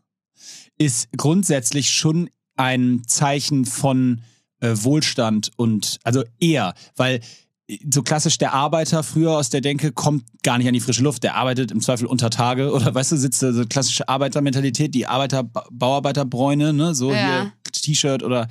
ist 0.78 1.10
grundsätzlich 1.18 1.92
schon 1.92 2.30
ein 2.60 3.04
Zeichen 3.08 3.66
von 3.66 4.22
äh, 4.60 4.74
Wohlstand 4.76 5.52
und 5.56 5.98
also 6.04 6.24
eher, 6.40 6.74
weil 6.98 7.22
äh, 7.68 7.78
so 7.92 8.04
klassisch 8.04 8.38
der 8.38 8.54
Arbeiter 8.54 9.04
früher 9.04 9.32
aus 9.38 9.50
der 9.50 9.62
Denke 9.62 9.92
kommt 9.94 10.26
gar 10.44 10.58
nicht 10.58 10.68
an 10.68 10.74
die 10.74 10.80
frische 10.82 11.02
Luft. 11.04 11.24
Der 11.24 11.36
arbeitet 11.36 11.72
im 11.72 11.80
Zweifel 11.82 12.06
unter 12.06 12.30
Tage 12.30 12.72
oder 12.74 12.94
weißt 12.94 13.14
du, 13.14 13.18
sitzt 13.18 13.42
da 13.42 13.54
so 13.54 13.64
klassische 13.66 14.10
Arbeitermentalität, 14.10 14.94
die 14.94 15.08
Arbeiter, 15.08 15.44
Ba- 15.44 15.68
Bauarbeiterbräune, 15.72 16.74
ne, 16.74 16.94
so 16.94 17.12
Ja. 17.14 17.18
hier 17.18 17.54
T-Shirt 17.72 18.24
oder 18.24 18.48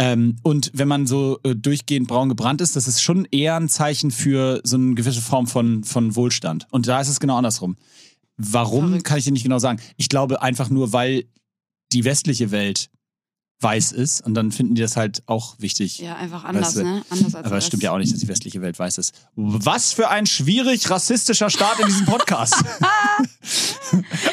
ähm, 0.00 0.36
und 0.42 0.72
wenn 0.74 0.88
man 0.88 1.06
so 1.06 1.38
äh, 1.44 1.54
durchgehend 1.54 2.08
braun 2.08 2.28
gebrannt 2.28 2.60
ist, 2.60 2.74
das 2.74 2.88
ist 2.88 3.00
schon 3.00 3.26
eher 3.30 3.54
ein 3.54 3.68
Zeichen 3.68 4.10
für 4.10 4.60
so 4.64 4.76
eine 4.76 4.94
gewisse 4.94 5.20
Form 5.20 5.46
von, 5.46 5.84
von 5.84 6.16
Wohlstand. 6.16 6.66
Und 6.72 6.88
da 6.88 7.00
ist 7.00 7.08
es 7.08 7.20
genau 7.20 7.36
andersrum. 7.36 7.76
Warum, 8.36 8.88
Verrückt. 8.88 9.04
kann 9.04 9.18
ich 9.18 9.24
dir 9.24 9.30
nicht 9.32 9.44
genau 9.44 9.60
sagen. 9.60 9.80
Ich 9.96 10.08
glaube 10.08 10.42
einfach 10.42 10.68
nur, 10.68 10.92
weil 10.92 11.26
die 11.92 12.04
westliche 12.04 12.50
Welt 12.50 12.90
weiß 13.60 13.92
ist 13.92 14.20
und 14.20 14.34
dann 14.34 14.52
finden 14.52 14.74
die 14.74 14.82
das 14.82 14.96
halt 14.96 15.22
auch 15.26 15.56
wichtig. 15.58 15.98
Ja, 15.98 16.16
einfach 16.16 16.44
anders, 16.44 16.66
Weißt 16.66 16.76
du, 16.76 16.84
ne? 16.84 17.02
Anders 17.08 17.34
als 17.34 17.46
Aber 17.46 17.56
es 17.56 17.66
stimmt 17.66 17.82
ja 17.82 17.92
auch 17.92 17.98
nicht, 17.98 18.12
dass 18.12 18.20
die 18.20 18.28
westliche 18.28 18.60
Welt 18.60 18.78
weiß 18.78 18.98
ist. 18.98 19.14
Was 19.36 19.92
für 19.92 20.10
ein 20.10 20.26
schwierig 20.26 20.90
rassistischer 20.90 21.50
Start 21.50 21.80
in 21.80 21.86
diesem 21.86 22.04
Podcast. 22.06 22.54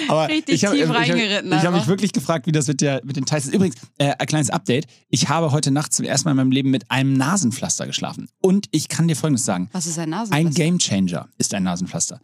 Aber 0.07 0.27
Richtig 0.27 0.55
ich 0.55 0.65
hab, 0.65 0.73
tief 0.73 0.83
ich 0.83 0.89
reingeritten 0.89 1.51
Ich 1.53 1.63
habe 1.63 1.77
mich 1.77 1.87
wirklich 1.87 2.11
gefragt, 2.11 2.47
wie 2.47 2.51
das 2.51 2.67
mit, 2.67 2.81
der, 2.81 3.01
mit 3.05 3.15
den 3.15 3.25
Teils 3.25 3.45
ist. 3.45 3.53
Übrigens, 3.53 3.75
äh, 3.97 4.13
ein 4.17 4.27
kleines 4.27 4.49
Update. 4.49 4.87
Ich 5.09 5.29
habe 5.29 5.51
heute 5.51 5.71
Nacht 5.71 5.93
zum 5.93 6.05
ersten 6.05 6.27
Mal 6.27 6.31
in 6.31 6.37
meinem 6.37 6.51
Leben 6.51 6.69
mit 6.69 6.89
einem 6.91 7.13
Nasenpflaster 7.13 7.87
geschlafen. 7.87 8.27
Und 8.41 8.67
ich 8.71 8.89
kann 8.89 9.07
dir 9.07 9.15
Folgendes 9.15 9.45
sagen. 9.45 9.69
Was 9.71 9.85
ist 9.85 9.97
ein 9.97 10.05
Ein 10.05 10.09
Nasenpflaster? 10.09 10.63
Gamechanger 10.63 11.29
ist 11.37 11.53
ein 11.53 11.63
Nasenpflaster. 11.63 12.19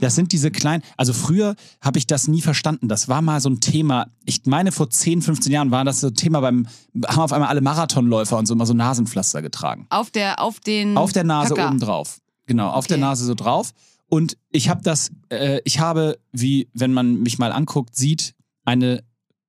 Das 0.00 0.14
sind 0.14 0.32
diese 0.32 0.50
kleinen, 0.50 0.82
also 0.96 1.12
früher 1.12 1.54
habe 1.80 1.98
ich 1.98 2.06
das 2.06 2.28
nie 2.28 2.40
verstanden. 2.40 2.88
Das 2.88 3.08
war 3.08 3.20
mal 3.22 3.40
so 3.40 3.48
ein 3.50 3.60
Thema, 3.60 4.06
ich 4.24 4.42
meine 4.46 4.70
vor 4.72 4.88
10, 4.90 5.22
15 5.22 5.52
Jahren 5.52 5.70
war 5.70 5.84
das 5.84 6.00
so 6.00 6.08
ein 6.08 6.14
Thema 6.14 6.40
beim, 6.40 6.66
haben 7.06 7.20
auf 7.20 7.32
einmal 7.32 7.48
alle 7.48 7.60
Marathonläufer 7.60 8.38
und 8.38 8.46
so 8.46 8.54
immer 8.54 8.66
so 8.66 8.74
Nasenpflaster 8.74 9.42
getragen. 9.42 9.86
Auf 9.90 10.10
der, 10.10 10.40
auf 10.40 10.60
den 10.60 10.96
Auf 10.96 11.12
der 11.12 11.24
Nase 11.24 11.50
Höcker. 11.54 11.68
oben 11.68 11.80
drauf. 11.80 12.20
Genau, 12.46 12.68
auf 12.70 12.86
der 12.86 12.96
Okay. 12.98 13.04
Nase 13.06 13.24
so 13.26 13.34
drauf. 13.34 13.72
Und 14.08 14.38
ich 14.50 14.68
habe 14.70 14.80
das, 14.82 15.10
äh, 15.28 15.60
ich 15.64 15.80
habe, 15.80 16.18
wie 16.32 16.68
wenn 16.72 16.92
man 16.94 17.20
mich 17.20 17.38
mal 17.38 17.52
anguckt, 17.52 17.94
sieht, 17.94 18.34
eine 18.64 19.02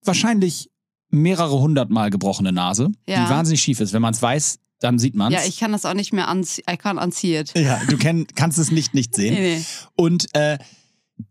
wahrscheinlich 0.03 0.69
mehrere 1.09 1.59
hundert 1.59 1.89
Mal 1.89 2.09
gebrochene 2.09 2.51
Nase, 2.51 2.89
Ja. 3.07 3.23
die 3.25 3.29
wahnsinnig 3.29 3.61
schief 3.61 3.79
ist. 3.79 3.93
Wenn 3.93 4.01
man 4.01 4.13
es 4.13 4.21
weiß, 4.21 4.59
dann 4.79 4.99
sieht 4.99 5.15
man 5.15 5.33
es. 5.33 5.41
Ja, 5.41 5.47
ich 5.47 5.59
kann 5.59 5.71
das 5.71 5.85
auch 5.85 5.93
nicht 5.93 6.13
mehr 6.13 6.27
anziehen. 6.27 6.63
I 6.69 6.73
can't 6.73 7.01
unsee 7.01 7.39
it. 7.39 7.57
Ja, 7.57 7.81
du 7.87 7.97
kannst 8.35 8.57
es 8.57 8.71
nicht 8.71 8.93
nicht 8.93 9.15
sehen. 9.15 9.33
Nee, 9.33 9.57
nee. 9.57 9.65
Und 9.95 10.33
äh, 10.35 10.57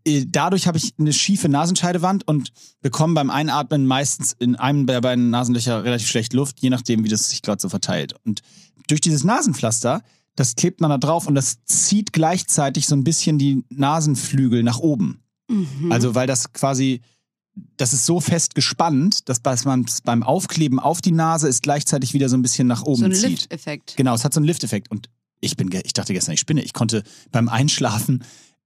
äh, 0.05 0.25
dadurch 0.27 0.67
habe 0.67 0.77
ich 0.77 0.93
eine 0.99 1.13
schiefe 1.13 1.49
Nasenscheidewand 1.49 2.27
und 2.27 2.51
bekomme 2.81 3.15
beim 3.15 3.29
Einatmen 3.29 3.85
meistens 3.85 4.33
in 4.37 4.55
einem 4.55 4.85
der 4.85 5.01
beiden 5.01 5.29
Nasenlöcher 5.29 5.83
relativ 5.83 6.07
schlecht 6.07 6.33
Luft, 6.33 6.59
je 6.61 6.69
nachdem, 6.69 7.03
wie 7.03 7.09
das 7.09 7.29
sich 7.29 7.41
gerade 7.41 7.61
so 7.61 7.69
verteilt. 7.69 8.13
Und 8.25 8.41
durch 8.87 9.01
dieses 9.01 9.23
Nasenpflaster, 9.23 10.01
das 10.35 10.55
klebt 10.55 10.81
man 10.81 10.89
da 10.89 10.97
drauf 10.97 11.27
und 11.27 11.35
das 11.35 11.63
zieht 11.65 12.13
gleichzeitig 12.13 12.87
so 12.87 12.95
ein 12.95 13.03
bisschen 13.03 13.37
die 13.37 13.63
Nasenflügel 13.69 14.63
nach 14.63 14.79
oben. 14.79 15.23
Mhm. 15.49 15.91
Also 15.91 16.15
weil 16.15 16.27
das 16.27 16.53
quasi, 16.53 17.01
das 17.77 17.93
ist 17.93 18.05
so 18.05 18.19
fest 18.19 18.55
gespannt, 18.55 19.27
dass 19.29 19.65
man 19.65 19.85
beim 20.03 20.23
Aufkleben 20.23 20.79
auf 20.79 21.01
die 21.01 21.11
Nase 21.11 21.47
es 21.47 21.61
gleichzeitig 21.61 22.13
wieder 22.13 22.29
so 22.29 22.37
ein 22.37 22.41
bisschen 22.41 22.67
nach 22.67 22.83
oben 22.83 22.99
so 22.99 23.05
ein 23.05 23.13
zieht. 23.13 23.29
Lift-Effekt. 23.29 23.95
Genau, 23.97 24.13
es 24.13 24.23
hat 24.23 24.33
so 24.33 24.39
einen 24.39 24.45
Lifteffekt. 24.45 24.91
Und 24.91 25.09
ich 25.41 25.57
bin, 25.57 25.69
ich 25.71 25.93
dachte 25.93 26.13
gestern, 26.13 26.33
ich 26.33 26.39
spinne. 26.39 26.61
Ich 26.63 26.73
konnte 26.73 27.03
beim 27.31 27.49
Einschlafen 27.49 28.23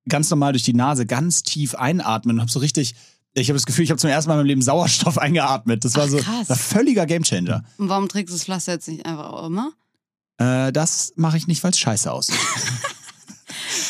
ganz 0.07 0.29
normal 0.29 0.53
durch 0.53 0.63
die 0.63 0.73
Nase 0.73 1.05
ganz 1.05 1.43
tief 1.43 1.75
einatmen 1.75 2.37
und 2.37 2.41
habe 2.41 2.51
so 2.51 2.59
richtig, 2.59 2.95
ich 3.33 3.49
habe 3.49 3.57
das 3.57 3.65
Gefühl, 3.65 3.85
ich 3.85 3.89
habe 3.89 3.99
zum 3.99 4.09
ersten 4.09 4.29
Mal 4.29 4.35
in 4.35 4.39
meinem 4.39 4.47
Leben 4.47 4.61
Sauerstoff 4.61 5.17
eingeatmet. 5.19 5.85
Das 5.85 5.95
war 5.95 6.05
Ach, 6.05 6.09
so 6.09 6.53
ein 6.53 6.59
völliger 6.59 7.05
Gamechanger. 7.05 7.63
Und 7.77 7.89
warum 7.89 8.09
trägst 8.09 8.33
du 8.33 8.37
das 8.37 8.45
Pflaster 8.45 8.73
jetzt 8.73 8.87
nicht 8.87 9.05
einfach 9.05 9.31
auch 9.31 9.47
immer? 9.47 9.71
Äh, 10.37 10.71
das 10.71 11.13
mache 11.15 11.37
ich 11.37 11.47
nicht, 11.47 11.63
weil 11.63 11.71
es 11.71 11.79
scheiße 11.79 12.11
aussieht. 12.11 12.35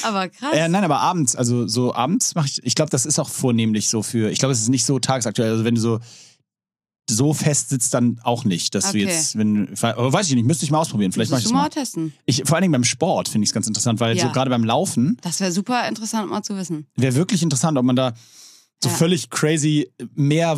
Aber 0.03 0.29
krass. 0.29 0.53
äh, 0.53 0.67
nein, 0.69 0.83
aber 0.83 0.99
abends, 0.99 1.35
also 1.35 1.67
so 1.67 1.93
abends 1.93 2.35
mache 2.35 2.47
ich, 2.47 2.63
ich 2.63 2.75
glaube, 2.75 2.89
das 2.91 3.05
ist 3.05 3.19
auch 3.19 3.29
vornehmlich 3.29 3.89
so 3.89 4.03
für, 4.03 4.29
ich 4.31 4.39
glaube, 4.39 4.51
es 4.53 4.61
ist 4.61 4.69
nicht 4.69 4.85
so 4.85 4.99
tagesaktuell. 4.99 5.51
Also 5.51 5.63
wenn 5.65 5.75
du 5.75 5.81
so 5.81 5.99
so 7.09 7.33
fest 7.33 7.69
sitzt, 7.69 7.93
dann 7.93 8.19
auch 8.23 8.45
nicht, 8.45 8.73
dass 8.75 8.85
Okay. 8.85 8.99
du 9.03 9.05
jetzt, 9.09 9.37
wenn, 9.37 9.75
aber 9.81 10.13
weiß 10.13 10.29
ich 10.29 10.35
nicht, 10.35 10.45
müsste 10.45 10.63
ich 10.63 10.71
mal 10.71 10.79
ausprobieren. 10.79 11.11
Vielleicht 11.11 11.31
mache 11.31 11.39
ich 11.39 11.43
das 11.45 11.51
mal. 11.51 11.63
mal 11.63 11.69
testen. 11.69 12.13
Ich, 12.25 12.43
vor 12.45 12.55
allen 12.55 12.61
Dingen 12.61 12.71
beim 12.71 12.85
Sport 12.85 13.27
finde 13.27 13.43
ich 13.43 13.49
es 13.49 13.53
ganz 13.53 13.67
interessant, 13.67 13.99
weil 13.99 14.15
Ja. 14.15 14.23
so 14.27 14.31
gerade 14.31 14.49
beim 14.49 14.63
Laufen 14.63 15.17
Das 15.21 15.41
wäre 15.41 15.51
super 15.51 15.85
interessant 15.89 16.29
mal 16.29 16.41
zu 16.43 16.55
wissen. 16.55 16.87
wäre 16.95 17.13
wirklich 17.15 17.43
interessant, 17.43 17.77
ob 17.77 17.83
man 17.83 17.97
da 17.97 18.13
so 18.81 18.89
Ja. 18.89 18.95
völlig 18.95 19.29
crazy 19.29 19.91
mehr 20.15 20.57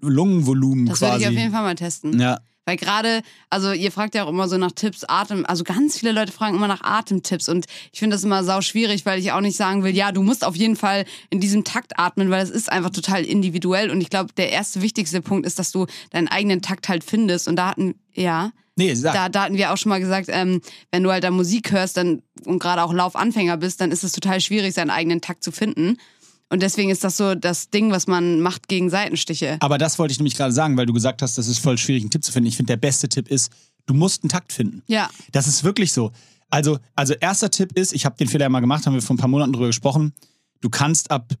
Lungenvolumen 0.00 0.86
Das 0.86 1.00
würde 1.00 1.12
quasi. 1.12 1.22
ich 1.24 1.28
auf 1.28 1.34
jeden 1.34 1.52
Fall 1.52 1.62
mal 1.62 1.74
testen. 1.74 2.20
ja, 2.20 2.40
Weil 2.66 2.76
gerade, 2.76 3.22
also 3.48 3.70
ihr 3.72 3.92
fragt 3.92 4.16
ja 4.16 4.24
auch 4.24 4.28
immer 4.28 4.48
so 4.48 4.58
nach 4.58 4.72
Tipps, 4.72 5.04
Atem, 5.04 5.46
also 5.46 5.62
ganz 5.62 5.98
viele 5.98 6.10
Leute 6.10 6.32
fragen 6.32 6.56
immer 6.56 6.66
nach 6.66 6.82
Atemtipps 6.82 7.48
und 7.48 7.66
ich 7.92 8.00
finde 8.00 8.16
das 8.16 8.24
immer 8.24 8.42
sau 8.42 8.60
schwierig, 8.60 9.06
weil 9.06 9.20
ich 9.20 9.30
auch 9.30 9.40
nicht 9.40 9.56
sagen 9.56 9.84
will, 9.84 9.94
ja, 9.94 10.10
du 10.10 10.20
musst 10.20 10.44
auf 10.44 10.56
jeden 10.56 10.74
Fall 10.74 11.04
in 11.30 11.38
diesem 11.38 11.62
Takt 11.62 11.96
atmen, 11.96 12.28
weil 12.28 12.42
es 12.42 12.50
ist 12.50 12.70
einfach 12.70 12.90
total 12.90 13.24
individuell 13.24 13.90
und 13.90 14.00
ich 14.00 14.10
glaube, 14.10 14.32
der 14.36 14.50
erste 14.50 14.82
wichtigste 14.82 15.22
Punkt 15.22 15.46
ist, 15.46 15.60
dass 15.60 15.70
du 15.70 15.86
deinen 16.10 16.26
eigenen 16.26 16.60
Takt 16.60 16.88
halt 16.88 17.04
findest 17.04 17.46
und 17.46 17.54
da 17.54 17.68
hatten, 17.68 17.94
ja, 18.14 18.50
nee, 18.74 18.92
sag. 18.94 19.14
da, 19.14 19.28
da 19.28 19.44
hatten 19.44 19.56
wir 19.56 19.72
auch 19.72 19.76
schon 19.76 19.90
mal 19.90 20.00
gesagt, 20.00 20.26
ähm, 20.28 20.60
wenn 20.90 21.04
du 21.04 21.12
halt 21.12 21.22
da 21.22 21.30
Musik 21.30 21.70
hörst 21.70 21.96
dann, 21.96 22.22
und 22.44 22.58
gerade 22.58 22.82
auch 22.82 22.92
Laufanfänger 22.92 23.56
bist, 23.58 23.80
dann 23.80 23.92
ist 23.92 24.02
es 24.02 24.10
total 24.10 24.40
schwierig, 24.40 24.74
seinen 24.74 24.90
eigenen 24.90 25.20
Takt 25.20 25.44
zu 25.44 25.52
finden. 25.52 25.98
Und 26.48 26.62
deswegen 26.62 26.90
ist 26.90 27.02
das 27.02 27.16
so 27.16 27.34
das 27.34 27.70
Ding, 27.70 27.90
was 27.90 28.06
man 28.06 28.40
macht 28.40 28.68
gegen 28.68 28.88
Seitenstiche. 28.88 29.56
aber 29.60 29.78
das 29.78 29.98
wollte 29.98 30.12
ich 30.12 30.18
nämlich 30.18 30.36
gerade 30.36 30.52
sagen, 30.52 30.76
weil 30.76 30.86
du 30.86 30.92
gesagt 30.92 31.20
hast, 31.22 31.36
das 31.38 31.48
ist 31.48 31.58
voll 31.58 31.76
schwierig, 31.76 32.02
einen 32.02 32.10
Tipp 32.10 32.22
zu 32.22 32.30
finden. 32.32 32.48
Ich 32.48 32.56
finde, 32.56 32.72
der 32.72 32.76
beste 32.76 33.08
Tipp 33.08 33.28
ist, 33.28 33.50
du 33.86 33.94
musst 33.94 34.22
einen 34.22 34.30
Takt 34.30 34.52
finden. 34.52 34.82
Ja, 34.86 35.10
Das 35.32 35.48
ist 35.48 35.64
wirklich 35.64 35.92
so. 35.92 36.12
Also, 36.48 36.78
also 36.94 37.14
erster 37.14 37.50
Tipp 37.50 37.72
ist, 37.76 37.92
ich 37.92 38.04
habe 38.04 38.16
den 38.16 38.28
Fehler 38.28 38.44
ja 38.44 38.48
mal 38.48 38.60
gemacht, 38.60 38.86
haben 38.86 38.94
wir 38.94 39.02
vor 39.02 39.14
ein 39.14 39.18
paar 39.18 39.28
Monaten 39.28 39.52
drüber 39.52 39.66
gesprochen. 39.66 40.12
Du 40.60 40.70
kannst 40.70 41.10
ab, 41.10 41.32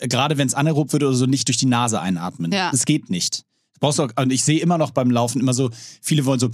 äh, 0.00 0.08
gerade 0.08 0.36
wenn 0.36 0.46
es 0.46 0.54
anaerob 0.54 0.92
wird 0.92 1.02
oder 1.04 1.14
so, 1.14 1.24
nicht 1.24 1.48
durch 1.48 1.56
die 1.56 1.66
Nase 1.66 1.98
einatmen. 2.00 2.52
Ja. 2.52 2.70
Das 2.70 2.84
geht 2.84 3.08
nicht. 3.08 3.44
Du 3.74 3.80
brauchst 3.80 3.98
auch, 3.98 4.10
und 4.16 4.30
ich 4.30 4.44
sehe 4.44 4.60
immer 4.60 4.76
noch 4.76 4.90
beim 4.90 5.10
Laufen 5.10 5.40
immer 5.40 5.54
so, 5.54 5.70
viele 6.02 6.26
wollen 6.26 6.38
so, 6.38 6.50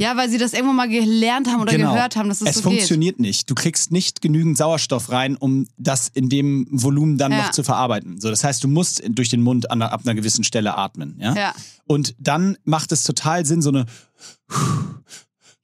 ja, 0.00 0.16
weil 0.16 0.30
sie 0.30 0.38
das 0.38 0.54
irgendwo 0.54 0.72
mal 0.72 0.88
gelernt 0.88 1.46
haben 1.48 1.60
oder 1.60 1.72
Genau. 1.72 1.92
gehört 1.92 2.16
haben, 2.16 2.28
dass 2.28 2.40
es 2.40 2.48
es 2.48 2.54
so 2.56 2.62
funktioniert 2.62 3.20
nicht. 3.20 3.50
Du 3.50 3.54
kriegst 3.54 3.90
nicht 3.92 4.22
genügend 4.22 4.56
Sauerstoff 4.56 5.10
rein, 5.10 5.36
um 5.36 5.66
das 5.76 6.08
in 6.08 6.28
dem 6.28 6.66
Volumen 6.70 7.18
dann 7.18 7.32
Ja. 7.32 7.38
noch 7.42 7.50
zu 7.50 7.62
verarbeiten. 7.62 8.20
So, 8.20 8.30
das 8.30 8.44
heißt, 8.44 8.64
du 8.64 8.68
musst 8.68 9.02
durch 9.08 9.28
den 9.28 9.42
Mund 9.42 9.70
an, 9.70 9.82
ab 9.82 10.00
einer 10.04 10.14
gewissen 10.14 10.42
Stelle 10.44 10.76
atmen. 10.76 11.16
Ja? 11.20 11.28
geht. 11.32 11.38
Ja. 11.42 11.54
Und 11.86 12.14
dann 12.18 12.56
macht 12.64 12.92
es 12.92 13.04
total 13.04 13.44
Sinn, 13.44 13.60
so 13.62 13.68
eine, 13.68 13.84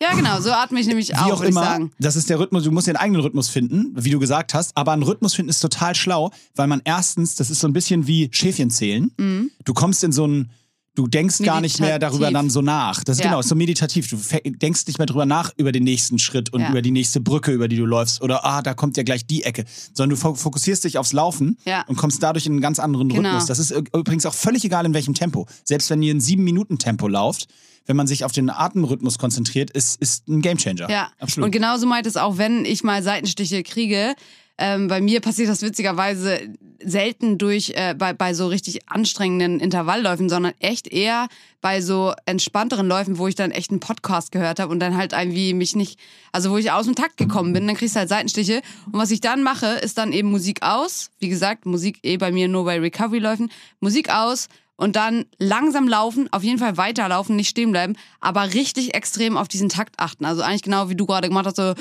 ja, 0.02 0.12
genau, 0.14 0.40
so 0.40 0.50
atme 0.50 0.80
ich 0.80 0.86
nämlich 0.86 1.08
wie 1.08 1.14
auch, 1.14 1.22
auch 1.22 1.28
würde 1.38 1.44
ich 1.44 1.50
immer, 1.50 1.64
sagen. 1.64 1.92
das 1.98 2.16
ist 2.16 2.28
der 2.28 2.38
Rhythmus, 2.38 2.64
du 2.64 2.72
musst 2.72 2.86
den 2.88 2.96
eigenen 2.96 3.22
Rhythmus 3.22 3.48
finden, 3.48 3.92
wie 3.96 4.10
du 4.10 4.18
gesagt 4.18 4.52
hast, 4.52 4.76
aber 4.76 4.92
einen 4.92 5.02
Rhythmus 5.02 5.34
finden 5.34 5.48
ist 5.50 5.60
total 5.60 5.94
schlau, 5.94 6.30
weil 6.56 6.66
man 6.66 6.82
erstens, 6.84 7.36
das 7.36 7.48
ist 7.48 7.60
so 7.60 7.68
ein 7.68 7.72
bisschen 7.72 8.06
wie 8.06 8.28
Schäfchen 8.32 8.70
zählen. 8.70 9.12
Mhm. 9.16 9.50
Du 9.64 9.72
kommst 9.72 10.04
in 10.04 10.12
so 10.12 10.26
ein, 10.26 10.50
du 10.94 11.06
denkst 11.08 11.38
gar 11.38 11.60
nicht 11.60 11.80
mehr 11.80 11.90
Meditativ. 11.94 12.20
darüber 12.20 12.30
dann 12.30 12.50
so 12.50 12.62
nach. 12.62 13.02
Das 13.04 13.16
ist 13.16 13.24
Ja. 13.24 13.30
genau, 13.30 13.40
ist 13.40 13.48
so 13.48 13.54
meditativ. 13.54 14.08
Du 14.08 14.16
denkst 14.50 14.86
nicht 14.86 14.98
mehr 14.98 15.06
drüber 15.06 15.26
nach 15.26 15.52
über 15.56 15.72
den 15.72 15.82
nächsten 15.84 16.18
Schritt 16.18 16.52
und 16.52 16.60
Ja. 16.60 16.70
über 16.70 16.82
die 16.82 16.92
nächste 16.92 17.20
Brücke, 17.20 17.50
über 17.52 17.66
die 17.68 17.76
du 17.76 17.84
läufst 17.84 18.22
oder 18.22 18.44
ah, 18.44 18.62
da 18.62 18.74
kommt 18.74 18.96
ja 18.96 19.02
gleich 19.02 19.26
die 19.26 19.42
Ecke, 19.42 19.64
sondern 19.92 20.16
du 20.18 20.22
fo- 20.24 20.36
fokussierst 20.36 20.84
dich 20.84 20.96
aufs 20.98 21.12
Laufen 21.12 21.58
Ja. 21.64 21.84
und 21.88 21.96
kommst 21.96 22.22
dadurch 22.22 22.46
in 22.46 22.52
einen 22.52 22.60
ganz 22.60 22.78
anderen 22.78 23.08
Genau. 23.08 23.28
Rhythmus. 23.28 23.46
Das 23.46 23.58
ist 23.58 23.70
übrigens 23.72 24.24
auch 24.26 24.34
völlig 24.34 24.64
egal 24.64 24.86
in 24.86 24.94
welchem 24.94 25.14
Tempo. 25.14 25.46
Selbst 25.64 25.90
wenn 25.90 26.00
ihr 26.02 26.12
in 26.12 26.20
sieben 26.20 26.44
Minuten 26.44 26.78
Tempo 26.78 27.08
lauft, 27.08 27.46
wenn 27.86 27.96
man 27.96 28.06
sich 28.06 28.24
auf 28.24 28.32
den 28.32 28.48
Atemrhythmus 28.48 29.18
konzentriert, 29.18 29.70
ist, 29.72 30.00
ist 30.00 30.28
ein 30.28 30.40
Gamechanger. 30.42 30.88
Ja, 30.88 31.08
absolut. 31.18 31.46
und 31.46 31.50
genauso 31.50 31.86
meint 31.86 32.06
es 32.06 32.16
auch, 32.16 32.38
wenn 32.38 32.64
ich 32.64 32.82
mal 32.84 33.02
Seitenstiche 33.02 33.62
kriege. 33.62 34.14
Ähm, 34.56 34.86
bei 34.86 35.00
mir 35.00 35.20
passiert 35.20 35.48
das 35.48 35.62
witzigerweise 35.62 36.38
selten 36.84 37.38
durch 37.38 37.72
äh, 37.74 37.94
bei, 37.96 38.12
bei 38.12 38.34
so 38.34 38.46
richtig 38.46 38.88
anstrengenden 38.88 39.60
Intervallläufen, 39.60 40.28
sondern 40.28 40.52
echt 40.60 40.86
eher 40.88 41.28
bei 41.60 41.80
so 41.80 42.12
entspannteren 42.26 42.86
Läufen, 42.86 43.18
wo 43.18 43.26
ich 43.26 43.34
dann 43.34 43.50
echt 43.50 43.70
einen 43.70 43.80
Podcast 43.80 44.32
gehört 44.32 44.60
habe 44.60 44.70
und 44.70 44.80
dann 44.80 44.96
halt 44.96 45.12
irgendwie 45.12 45.54
mich 45.54 45.74
nicht, 45.74 45.98
also 46.32 46.50
wo 46.50 46.56
ich 46.56 46.70
aus 46.70 46.86
dem 46.86 46.94
Takt 46.94 47.16
gekommen 47.16 47.52
bin, 47.52 47.66
dann 47.66 47.76
kriegst 47.76 47.94
du 47.96 48.00
halt 48.00 48.08
Seitenstiche. 48.08 48.60
Und 48.86 48.98
was 48.98 49.10
ich 49.10 49.20
dann 49.20 49.42
mache, 49.42 49.66
ist 49.66 49.98
dann 49.98 50.12
eben 50.12 50.30
Musik 50.30 50.62
aus. 50.62 51.10
Wie 51.18 51.28
gesagt, 51.28 51.66
Musik 51.66 51.98
eh 52.02 52.16
bei 52.16 52.32
mir 52.32 52.48
nur 52.48 52.64
bei 52.64 52.78
Recovery-Läufen. 52.78 53.50
Musik 53.80 54.10
aus 54.10 54.48
und 54.76 54.96
dann 54.96 55.24
langsam 55.38 55.88
laufen, 55.88 56.28
auf 56.32 56.42
jeden 56.42 56.58
Fall 56.58 56.76
weiterlaufen, 56.76 57.36
nicht 57.36 57.48
stehen 57.48 57.70
bleiben, 57.70 57.94
aber 58.20 58.54
richtig 58.54 58.94
extrem 58.94 59.36
auf 59.36 59.48
diesen 59.48 59.68
Takt 59.68 59.98
achten. 59.98 60.24
Also 60.24 60.42
eigentlich 60.42 60.62
genau 60.62 60.88
wie 60.88 60.96
du 60.96 61.06
gerade 61.06 61.28
gemacht 61.28 61.46
hast, 61.46 61.56
so 61.56 61.74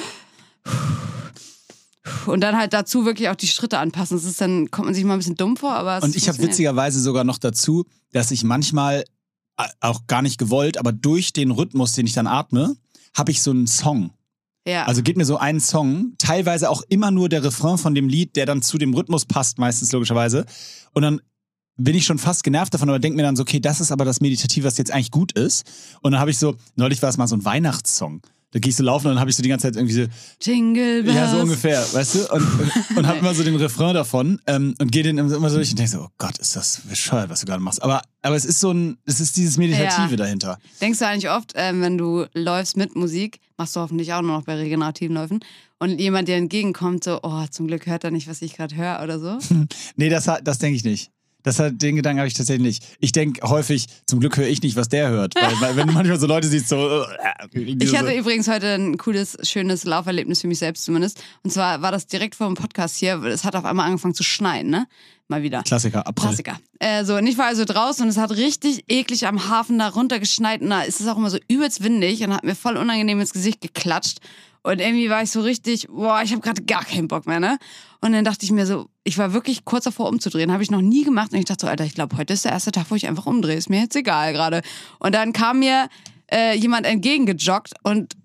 und 2.26 2.42
dann 2.42 2.58
halt 2.58 2.74
dazu 2.74 3.06
wirklich 3.06 3.30
auch 3.30 3.36
die 3.36 3.48
Schritte 3.48 3.80
anpassen. 3.80 4.18
Das 4.18 4.26
ist 4.26 4.42
dann, 4.42 4.72
kommt 4.72 4.86
man 4.86 4.94
sich 4.94 5.04
mal 5.04 5.14
ein 5.14 5.20
bisschen 5.20 5.36
dumm 5.36 5.58
vor, 5.58 5.74
aber 5.74 5.98
es 5.98 6.04
Und 6.04 6.16
ich 6.16 6.28
habe 6.28 6.40
witzigerweise 6.40 7.00
sogar 7.00 7.24
noch 7.24 7.38
dazu, 7.38 7.86
dass 8.12 8.32
ich 8.32 8.44
manchmal, 8.44 9.06
äh, 9.58 9.68
auch 9.80 10.08
gar 10.08 10.22
nicht 10.22 10.38
gewollt, 10.38 10.78
aber 10.78 10.92
durch 10.92 11.34
den 11.34 11.52
Rhythmus, 11.52 11.94
den 11.94 12.06
ich 12.06 12.14
dann 12.14 12.28
atme, 12.28 12.76
habe 13.16 13.32
ich 13.32 13.42
so 13.42 13.52
einen 13.52 13.68
Song. 13.68 14.12
Ja. 14.68 14.86
Also 14.86 15.02
geht 15.02 15.18
mir 15.18 15.26
so 15.26 15.38
einen 15.38 15.60
Song, 15.60 16.14
teilweise 16.18 16.70
auch 16.70 16.84
immer 16.88 17.12
nur 17.12 17.30
der 17.30 17.44
Refrain 17.44 17.78
von 17.78 17.96
dem 17.96 18.08
Lied, 18.08 18.36
der 18.36 18.46
dann 18.46 18.62
zu 18.62 18.78
dem 18.78 18.94
Rhythmus 18.94 19.26
passt, 19.26 19.58
meistens 19.58 19.92
logischerweise. 19.92 20.46
Und 20.94 21.04
dann 21.04 21.22
bin 21.76 21.96
ich 21.96 22.06
schon 22.06 22.20
fast 22.20 22.44
genervt 22.44 22.74
davon, 22.74 22.90
aber 22.90 23.00
denke 23.00 23.18
mir 23.18 23.24
dann 23.24 23.36
so, 23.36 23.44
okay, 23.44 23.60
das 23.60 23.82
ist 23.82 23.92
aber 23.92 24.06
das 24.06 24.22
Meditative, 24.22 24.66
was 24.66 24.78
jetzt 24.78 24.92
eigentlich 24.92 25.12
gut 25.12 25.32
ist. 25.34 25.66
Und 26.02 26.12
dann 26.12 26.22
habe 26.22 26.32
ich 26.32 26.38
so, 26.38 26.56
neulich 26.76 27.02
war 27.02 27.10
es 27.10 27.18
mal 27.18 27.28
so 27.28 27.36
ein 27.36 27.46
Weihnachtssong. 27.46 28.22
Da 28.54 28.60
gehst 28.60 28.80
du 28.80 28.84
laufen 28.84 29.08
und 29.08 29.14
dann 29.14 29.20
habe 29.20 29.30
ich 29.32 29.36
so 29.36 29.42
die 29.44 29.50
ganze 29.50 29.68
Zeit 29.68 29.76
irgendwie 29.76 29.94
so, 29.96 30.06
Jingle 30.42 31.04
Bells. 31.04 31.16
ja, 31.18 31.28
so 31.30 31.40
ungefähr, 31.40 31.82
weißt 31.92 32.16
du? 32.16 32.20
Und, 32.34 32.42
und, 32.60 32.98
und 32.98 33.08
hab 33.08 33.18
immer 33.20 33.34
so 33.34 33.44
den 33.44 33.56
Refrain 33.56 33.94
davon 33.96 34.40
ähm, 34.46 34.76
und 34.80 34.92
gehe 34.92 35.02
den 35.04 35.18
immer 35.18 35.50
so 35.50 35.56
durch 35.58 35.72
und 35.72 35.80
denke 35.80 35.92
so, 35.92 36.02
oh 36.02 36.10
Gott, 36.20 36.38
ist 36.38 36.56
das 36.56 36.82
bescheuert, 36.88 37.30
was 37.30 37.42
du 37.42 37.48
gerade 37.48 37.62
machst. 37.64 37.82
Aber, 37.82 38.02
aber 38.22 38.36
es 38.36 38.46
ist 38.46 38.60
so 38.60 38.72
ein, 38.72 38.98
es 39.06 39.20
ist 39.20 39.36
dieses 39.38 39.58
Meditative 39.58 40.12
Ja. 40.12 40.16
dahinter. 40.18 40.60
Denkst 40.80 41.00
du 41.00 41.08
eigentlich 41.08 41.30
oft, 41.32 41.54
ähm, 41.56 41.82
wenn 41.82 41.98
du 41.98 42.26
läufst 42.34 42.78
mit 42.78 42.96
Musik, 42.96 43.40
machst 43.58 43.76
du 43.76 43.80
hoffentlich 43.80 44.14
auch 44.14 44.22
nur 44.22 44.38
noch 44.38 44.44
bei 44.44 44.56
regenerativen 44.56 45.16
Läufen, 45.16 45.40
und 45.80 46.00
jemand 46.00 46.30
dir 46.30 46.36
entgegenkommt, 46.38 47.04
so, 47.04 47.20
oh, 47.24 47.46
zum 47.52 47.68
Glück 47.68 47.88
hört 47.88 48.06
er 48.06 48.12
nicht, 48.12 48.30
was 48.30 48.42
ich 48.42 48.56
gerade 48.56 48.74
höre 48.76 49.02
oder 49.04 49.20
so. 49.20 49.38
Nee, 49.98 50.08
das, 50.08 50.30
das 50.44 50.58
denke 50.60 50.78
ich 50.78 50.86
nicht. 50.86 51.12
Das 51.44 51.60
hat, 51.60 51.82
den 51.82 51.98
Gedanken 51.98 52.20
habe 52.20 52.28
ich 52.28 52.34
tatsächlich 52.34 52.66
nicht. 52.66 52.98
Ich 53.00 53.12
denke 53.12 53.48
häufig, 53.48 53.88
zum 54.06 54.20
Glück 54.20 54.38
höre 54.38 54.48
ich 54.48 54.62
nicht, 54.62 54.76
was 54.76 54.90
der 54.90 55.10
hört. 55.10 55.36
Weil, 55.36 55.54
weil 55.60 55.76
wenn 55.76 55.88
du 55.88 55.94
manchmal 55.94 56.20
so 56.20 56.26
Leute 56.26 56.48
siehst, 56.48 56.70
so. 56.70 57.04
Äh, 57.04 57.60
Ich 57.80 57.98
hatte 57.98 58.14
übrigens 58.14 58.48
heute 58.48 58.74
ein 58.74 58.98
cooles, 58.98 59.38
schönes 59.44 59.84
Lauferlebnis 59.84 60.42
für 60.42 60.48
mich 60.48 60.60
selbst 60.60 60.86
zumindest. 60.86 61.22
Und 61.44 61.52
zwar 61.52 61.82
war 61.82 61.92
das 61.92 62.08
direkt 62.08 62.36
vor 62.36 62.48
dem 62.48 62.56
Podcast 62.56 62.96
hier. 62.98 63.22
Es 63.24 63.44
hat 63.44 63.56
auf 63.56 63.66
einmal 63.66 63.86
angefangen 63.88 64.14
zu 64.14 64.24
schneien, 64.24 64.70
ne? 64.70 64.88
Mal 65.28 65.42
wieder. 65.42 65.64
Klassiker, 65.64 66.06
April. 66.06 66.28
Klassiker. 66.30 66.60
Äh, 66.80 67.06
so, 67.06 67.16
und 67.16 67.28
ich 67.28 67.38
war 67.38 67.46
also 67.46 67.66
draußen 67.66 68.04
und 68.04 68.10
es 68.10 68.18
hat 68.18 68.32
richtig 68.32 68.84
eklig 68.90 69.26
am 69.26 69.50
Hafen 69.50 69.80
da 69.80 69.88
runtergeschneit 69.90 70.62
und 70.62 70.70
da 70.70 70.82
ist 70.82 71.00
es 71.00 71.08
auch 71.08 71.18
immer 71.18 71.30
so 71.30 71.40
übelst 71.48 71.84
windig 71.84 72.24
und 72.24 72.34
hat 72.34 72.44
mir 72.44 72.56
voll 72.56 72.78
unangenehm 72.78 73.20
ins 73.20 73.34
Gesicht 73.34 73.62
geklatscht. 73.62 74.20
Und 74.64 74.80
irgendwie 74.80 75.10
war 75.10 75.22
ich 75.22 75.32
so 75.32 75.42
richtig, 75.42 75.88
boah, 75.90 76.22
ich 76.24 76.32
habe 76.32 76.42
gerade 76.42 76.64
gar 76.64 76.86
keinen 76.86 77.10
Bock 77.10 77.28
mehr, 77.28 77.40
ne? 77.40 77.58
Und 78.04 78.12
dann 78.12 78.26
dachte 78.26 78.44
ich 78.44 78.52
mir 78.52 78.66
so, 78.66 78.90
ich 79.06 79.18
war 79.18 79.32
wirklich 79.32 79.64
kurz 79.64 79.86
davor 79.86 80.10
umzudrehen, 80.10 80.52
habe 80.52 80.62
ich 80.62 80.70
noch 80.70 80.82
nie 80.82 81.06
gemacht 81.06 81.32
und 81.32 81.40
ich 81.40 81.46
dachte 81.46 81.62
so, 81.62 81.68
Alter, 81.70 81.86
ich 81.86 81.96
glaube, 81.96 82.18
heute 82.18 82.34
ist 82.34 82.44
der 82.44 82.52
erste 82.52 82.74
Tag, 82.74 82.88
wo 82.90 82.96
ich 82.96 83.08
einfach 83.08 83.28
umdrehe, 83.28 83.56
ist 83.56 83.70
mir 83.70 83.80
jetzt 83.80 83.96
egal 83.96 84.34
gerade. 84.34 84.62
Und 85.00 85.16
dann 85.16 85.32
kam 85.32 85.60
mir 85.60 85.88
äh, 86.30 86.54
jemand 86.58 86.86
entgegengejoggt 86.86 87.72
und 87.84 88.18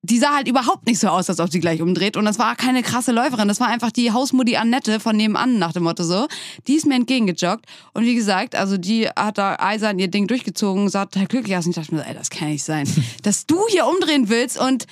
die 0.00 0.16
sah 0.16 0.34
halt 0.34 0.48
überhaupt 0.48 0.86
nicht 0.86 0.98
so 0.98 1.08
aus, 1.08 1.28
als 1.28 1.40
ob 1.40 1.50
sie 1.50 1.60
gleich 1.60 1.82
umdreht. 1.82 2.16
Und 2.16 2.24
das 2.24 2.38
war 2.38 2.56
keine 2.56 2.82
krasse 2.82 3.12
Läuferin. 3.12 3.48
Das 3.48 3.60
war 3.60 3.66
einfach 3.66 3.92
die 3.92 4.12
Hausmutti 4.12 4.56
Annette 4.56 4.98
von 4.98 5.14
nebenan, 5.14 5.58
nach 5.58 5.74
dem 5.74 5.82
Motto 5.82 6.04
so. 6.04 6.26
Die 6.66 6.76
ist 6.76 6.86
mir 6.86 6.94
entgegengejoggt. 6.94 7.66
Und 7.92 8.04
wie 8.04 8.14
gesagt, 8.14 8.54
also 8.54 8.78
die 8.78 9.08
hat 9.08 9.36
da 9.36 9.56
eisern 9.58 9.98
ihr 9.98 10.08
Ding 10.08 10.26
durchgezogen, 10.26 10.88
sah 10.88 11.04
total 11.04 11.26
glücklich 11.26 11.54
aus. 11.54 11.66
Und 11.66 11.72
ich 11.72 11.76
dachte 11.76 11.94
mir, 11.94 12.06
ey, 12.06 12.14
das 12.14 12.30
kann 12.30 12.48
nicht 12.48 12.64
sein. 12.64 12.88
Dass 13.22 13.44
du 13.44 13.58
hier 13.68 13.86
umdrehen 13.86 14.30
willst 14.30 14.58
und 14.58 14.86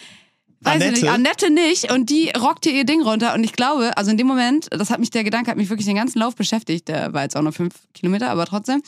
Weiß 0.66 0.74
Annette? 0.74 0.96
ich 0.96 1.02
nicht, 1.02 1.12
Annette 1.12 1.50
nicht 1.50 1.92
und 1.92 2.10
die 2.10 2.30
rockte 2.38 2.70
ihr 2.70 2.84
Ding 2.84 3.02
runter 3.02 3.34
und 3.34 3.44
ich 3.44 3.52
glaube, 3.52 3.96
also 3.96 4.10
in 4.10 4.16
dem 4.16 4.26
Moment, 4.26 4.68
das 4.70 4.90
hat 4.90 5.00
mich, 5.00 5.10
der 5.10 5.24
Gedanke 5.24 5.50
hat 5.50 5.56
mich 5.56 5.70
wirklich 5.70 5.86
den 5.86 5.96
ganzen 5.96 6.18
Lauf 6.18 6.34
beschäftigt, 6.34 6.88
der 6.88 7.12
war 7.12 7.22
jetzt 7.22 7.36
auch 7.36 7.42
nur 7.42 7.52
fünf 7.52 7.74
Kilometer, 7.94 8.30
aber 8.30 8.46
trotzdem, 8.46 8.82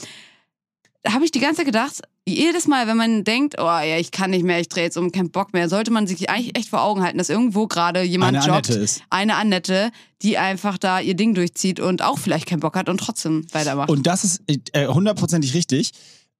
da 1.02 1.12
habe 1.12 1.24
ich 1.24 1.30
die 1.30 1.40
ganze 1.40 1.58
Zeit 1.58 1.66
gedacht, 1.66 2.02
jedes 2.26 2.66
Mal, 2.66 2.86
wenn 2.86 2.96
man 2.96 3.24
denkt, 3.24 3.54
oh 3.58 3.64
ja, 3.64 3.96
ich 3.98 4.10
kann 4.10 4.30
nicht 4.30 4.44
mehr, 4.44 4.60
ich 4.60 4.68
drehe 4.68 4.84
jetzt 4.84 4.98
um, 4.98 5.12
keinen 5.12 5.30
Bock 5.30 5.52
mehr, 5.52 5.68
sollte 5.68 5.90
man 5.90 6.06
sich 6.06 6.28
eigentlich 6.28 6.56
echt 6.58 6.68
vor 6.68 6.82
Augen 6.82 7.02
halten, 7.02 7.18
dass 7.18 7.30
irgendwo 7.30 7.66
gerade 7.66 8.02
jemand 8.02 8.36
Eine 8.36 8.46
joggt, 8.46 8.68
Annette 8.68 8.74
ist. 8.74 9.02
eine 9.10 9.36
Annette, 9.36 9.90
die 10.22 10.36
einfach 10.36 10.78
da 10.78 11.00
ihr 11.00 11.14
Ding 11.14 11.34
durchzieht 11.34 11.80
und 11.80 12.02
auch 12.02 12.18
vielleicht 12.18 12.46
keinen 12.46 12.60
Bock 12.60 12.76
hat 12.76 12.88
und 12.88 12.98
trotzdem 12.98 13.46
weitermacht. 13.52 13.88
Und 13.88 14.06
das 14.06 14.24
ist 14.24 14.42
äh, 14.72 14.86
hundertprozentig 14.88 15.54
richtig. 15.54 15.92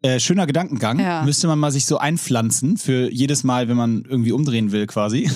Äh, 0.03 0.21
schöner 0.21 0.47
Gedankengang. 0.47 1.01
Ja. 1.01 1.23
Müsste 1.23 1.49
man 1.49 1.59
mal 1.59 1.73
sich 1.73 1.87
so 1.87 1.99
einpflanzen 1.99 2.77
für 2.77 3.11
jedes 3.11 3.43
Mal, 3.43 3.69
wenn 3.69 3.77
man 3.77 4.05
irgendwie 4.09 4.33
umdrehen 4.33 4.71
will, 4.71 4.87
quasi. 4.87 5.31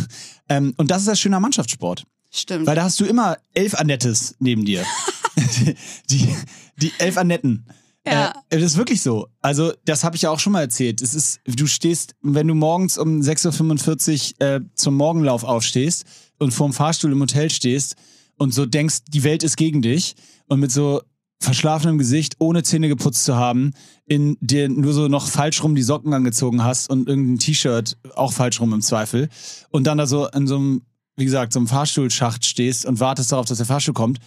Ähm, 0.49 0.75
und 0.76 0.90
das 0.90 1.02
ist 1.02 1.09
das 1.09 1.21
schöner 1.21 1.40
Mannschaftssport. 1.40 2.04
Stimmt. 2.31 2.66
Weil 2.66 2.76
da 2.76 2.85
hast 2.85 3.00
du 3.00 3.04
immer 3.04 3.38
elf 3.54 3.75
Annettes 3.75 4.37
neben 4.38 4.64
dir. 4.64 4.85
die, 6.11 6.28
die 6.76 6.92
elf 6.99 7.16
Annetten. 7.16 7.66
Ja. 8.07 8.33
Äh, 8.50 8.59
das 8.59 8.73
ist 8.73 8.76
wirklich 8.76 9.02
so. 9.02 9.28
Also, 9.40 9.73
das 9.85 10.04
habe 10.04 10.16
ich 10.16 10.23
ja 10.23 10.31
auch 10.31 10.40
schon 10.40 10.52
mal 10.52 10.62
erzählt. 10.62 11.02
Es 11.02 11.14
ist, 11.14 11.40
du 11.47 11.66
stehst, 11.66 12.14
wenn 12.23 12.49
du 12.49 12.54
morgens 12.54 12.99
um 12.99 13.21
6.45 13.21 14.35
Uhr 14.40 14.47
äh, 14.47 14.61
zum 14.75 14.97
Morgenlauf 14.97 15.45
aufstehst 15.45 16.04
und 16.38 16.52
vorm 16.52 16.73
Fahrstuhl 16.73 17.12
im 17.12 17.21
Hotel 17.21 17.50
stehst 17.50 17.97
und 18.38 18.52
so 18.52 18.66
denkst, 18.66 19.00
die 19.09 19.25
Welt 19.25 19.42
ist 19.42 19.57
gegen 19.57 19.83
dich 19.83 20.16
und 20.47 20.61
mit 20.61 20.73
so 20.73 21.02
verschlafenem 21.42 21.99
Gesicht, 21.99 22.37
ohne 22.38 22.62
Zähne 22.62 22.88
geputzt 22.88 23.25
zu 23.25 23.37
haben, 23.37 23.72
in 24.06 24.37
dir 24.40 24.68
nur 24.68 24.92
so 24.92 25.08
noch 25.08 25.26
falsch 25.26 25.62
rum 25.62 25.75
die 25.75 25.82
Socken 25.82 26.14
angezogen 26.14 26.64
hast 26.64 26.88
und 26.90 27.08
irgendein 27.08 27.38
T-Shirt 27.38 27.96
auch 28.14 28.32
falsch 28.32 28.61
rum 28.61 28.72
im 28.72 28.80
Zweifel 28.80 29.28
und 29.70 29.87
dann 29.87 29.99
da 29.99 30.06
so 30.06 30.28
in 30.28 30.46
so 30.46 30.56
einem, 30.56 30.82
wie 31.16 31.25
gesagt, 31.25 31.52
so 31.52 31.58
einem 31.58 31.68
Fahrstuhlschacht 31.68 32.44
stehst 32.44 32.87
und 32.87 33.00
wartest 33.00 33.32
darauf, 33.32 33.46
dass 33.46 33.58
der 33.58 33.66
Fahrstuhl 33.66 33.94
kommt 33.94 34.18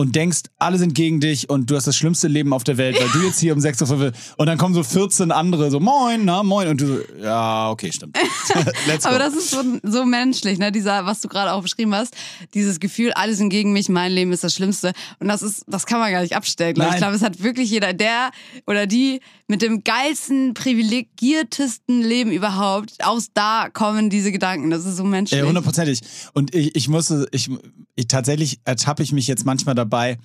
und 0.00 0.16
denkst, 0.16 0.44
alle 0.58 0.78
sind 0.78 0.94
gegen 0.94 1.20
dich 1.20 1.50
und 1.50 1.70
du 1.70 1.76
hast 1.76 1.86
das 1.86 1.94
schlimmste 1.94 2.26
Leben 2.26 2.54
auf 2.54 2.64
der 2.64 2.78
Welt, 2.78 2.98
weil 2.98 3.08
du 3.10 3.26
jetzt 3.26 3.38
hier 3.38 3.52
um 3.52 3.60
6 3.60 3.82
Uhr 3.82 4.12
und 4.38 4.46
dann 4.46 4.56
kommen 4.56 4.74
so 4.74 4.82
14 4.82 5.30
andere 5.30 5.70
so, 5.70 5.78
moin, 5.78 6.24
na, 6.24 6.42
moin 6.42 6.68
und 6.68 6.80
du 6.80 6.86
so, 6.86 7.00
ja, 7.22 7.68
okay, 7.68 7.92
stimmt. 7.92 8.16
Aber 9.04 9.18
das 9.18 9.34
ist 9.34 9.50
so, 9.50 9.62
so 9.82 10.06
menschlich, 10.06 10.58
ne? 10.58 10.72
Dieser, 10.72 11.04
was 11.04 11.20
du 11.20 11.28
gerade 11.28 11.52
auch 11.52 11.60
beschrieben 11.60 11.94
hast, 11.94 12.16
dieses 12.54 12.80
Gefühl, 12.80 13.12
alle 13.12 13.34
sind 13.34 13.50
gegen 13.50 13.74
mich, 13.74 13.90
mein 13.90 14.10
Leben 14.10 14.32
ist 14.32 14.42
das 14.42 14.54
Schlimmste. 14.54 14.92
Und 15.18 15.28
das 15.28 15.42
ist, 15.42 15.64
das 15.66 15.84
kann 15.84 16.00
man 16.00 16.10
gar 16.10 16.22
nicht 16.22 16.34
abstellen. 16.34 16.72
glaub 16.72 16.86
Ich 16.86 16.92
Nein. 16.92 17.00
glaube, 17.00 17.16
es 17.16 17.22
hat 17.22 17.42
wirklich 17.42 17.70
jeder, 17.70 17.92
der 17.92 18.30
oder 18.66 18.86
die 18.86 19.20
mit 19.50 19.62
dem 19.62 19.82
geilsten, 19.82 20.54
privilegiertesten 20.54 22.02
Leben 22.02 22.30
überhaupt, 22.30 23.04
aus 23.04 23.30
da 23.34 23.68
kommen 23.68 24.08
diese 24.08 24.30
Gedanken. 24.30 24.70
Das 24.70 24.84
ist 24.86 24.96
so 24.96 25.04
menschlich. 25.04 25.40
Ja, 25.40 25.46
hundertprozentig. 25.46 26.00
Und 26.34 26.54
ich, 26.54 26.76
ich 26.76 26.88
musste, 26.88 27.26
ich, 27.32 27.50
ich 27.96 28.06
tatsächlich 28.06 28.60
ertappe 28.64 29.02
ich 29.02 29.12
mich 29.12 29.26
jetzt 29.26 29.44
manchmal 29.44 29.74
dabei, 29.74 30.18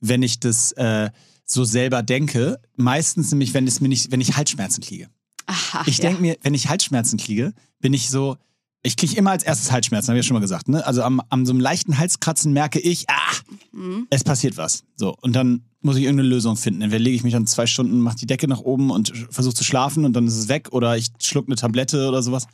wenn 0.00 0.22
ich 0.22 0.38
das 0.38 0.70
äh, 0.72 1.10
so 1.44 1.64
selber 1.64 2.04
denke. 2.04 2.60
Meistens 2.76 3.32
nämlich, 3.32 3.52
wenn 3.52 3.66
es 3.66 3.80
mir 3.80 3.88
nicht, 3.88 4.12
wenn 4.12 4.20
ich 4.20 4.36
Halsschmerzen 4.36 4.80
kriege. 4.82 5.08
Aha, 5.46 5.82
Ich 5.86 5.98
ja. 5.98 6.02
denke 6.04 6.22
mir, 6.22 6.36
wenn 6.42 6.54
ich 6.54 6.68
Halsschmerzen 6.68 7.18
kriege, 7.18 7.54
bin 7.80 7.92
ich 7.94 8.10
so, 8.10 8.36
ich 8.84 8.96
kriege 8.96 9.16
immer 9.16 9.32
als 9.32 9.42
erstes 9.42 9.72
Halsschmerzen, 9.72 10.10
habe 10.10 10.20
ich 10.20 10.24
ja 10.24 10.28
schon 10.28 10.34
mal 10.36 10.40
gesagt. 10.40 10.68
Ne? 10.68 10.86
Also 10.86 11.02
am, 11.02 11.20
am 11.30 11.44
so 11.46 11.52
einem 11.52 11.60
leichten 11.60 11.98
Halskratzen 11.98 12.52
merke 12.52 12.78
ich, 12.78 13.06
ah, 13.08 13.32
Mhm. 13.72 14.06
es 14.10 14.22
passiert 14.24 14.56
was. 14.56 14.84
So, 14.96 15.16
und 15.20 15.34
dann 15.34 15.64
muss 15.80 15.96
ich 15.96 16.02
irgendeine 16.04 16.28
Lösung 16.28 16.56
finden. 16.56 16.82
Entweder 16.82 17.02
lege 17.02 17.16
ich 17.16 17.22
mich 17.24 17.32
dann 17.32 17.46
zwei 17.46 17.66
Stunden, 17.66 18.00
mache 18.00 18.16
die 18.16 18.26
Decke 18.26 18.48
nach 18.48 18.60
oben 18.60 18.90
und 18.90 19.12
versuche 19.30 19.54
zu 19.54 19.64
schlafen 19.64 20.04
und 20.04 20.12
dann 20.14 20.26
ist 20.26 20.36
es 20.36 20.48
weg 20.48 20.68
oder 20.72 20.96
ich 20.96 21.08
schluck 21.22 21.46
eine 21.46 21.56
Tablette 21.56 22.08
oder 22.08 22.22
sowas. 22.22 22.46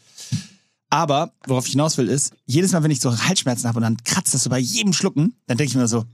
Aber 0.90 1.32
worauf 1.46 1.66
ich 1.66 1.72
hinaus 1.72 1.96
will, 1.98 2.08
ist, 2.08 2.32
jedes 2.46 2.72
Mal, 2.72 2.82
wenn 2.82 2.90
ich 2.90 3.00
so 3.00 3.16
Halsschmerzen 3.26 3.66
habe 3.66 3.78
und 3.78 3.82
dann 3.82 3.96
kratzt 4.04 4.34
das 4.34 4.42
so 4.44 4.50
bei 4.50 4.58
jedem 4.58 4.92
Schlucken, 4.92 5.34
dann 5.46 5.56
denke 5.56 5.70
ich 5.70 5.76
mir 5.76 5.88
so, 5.88 6.04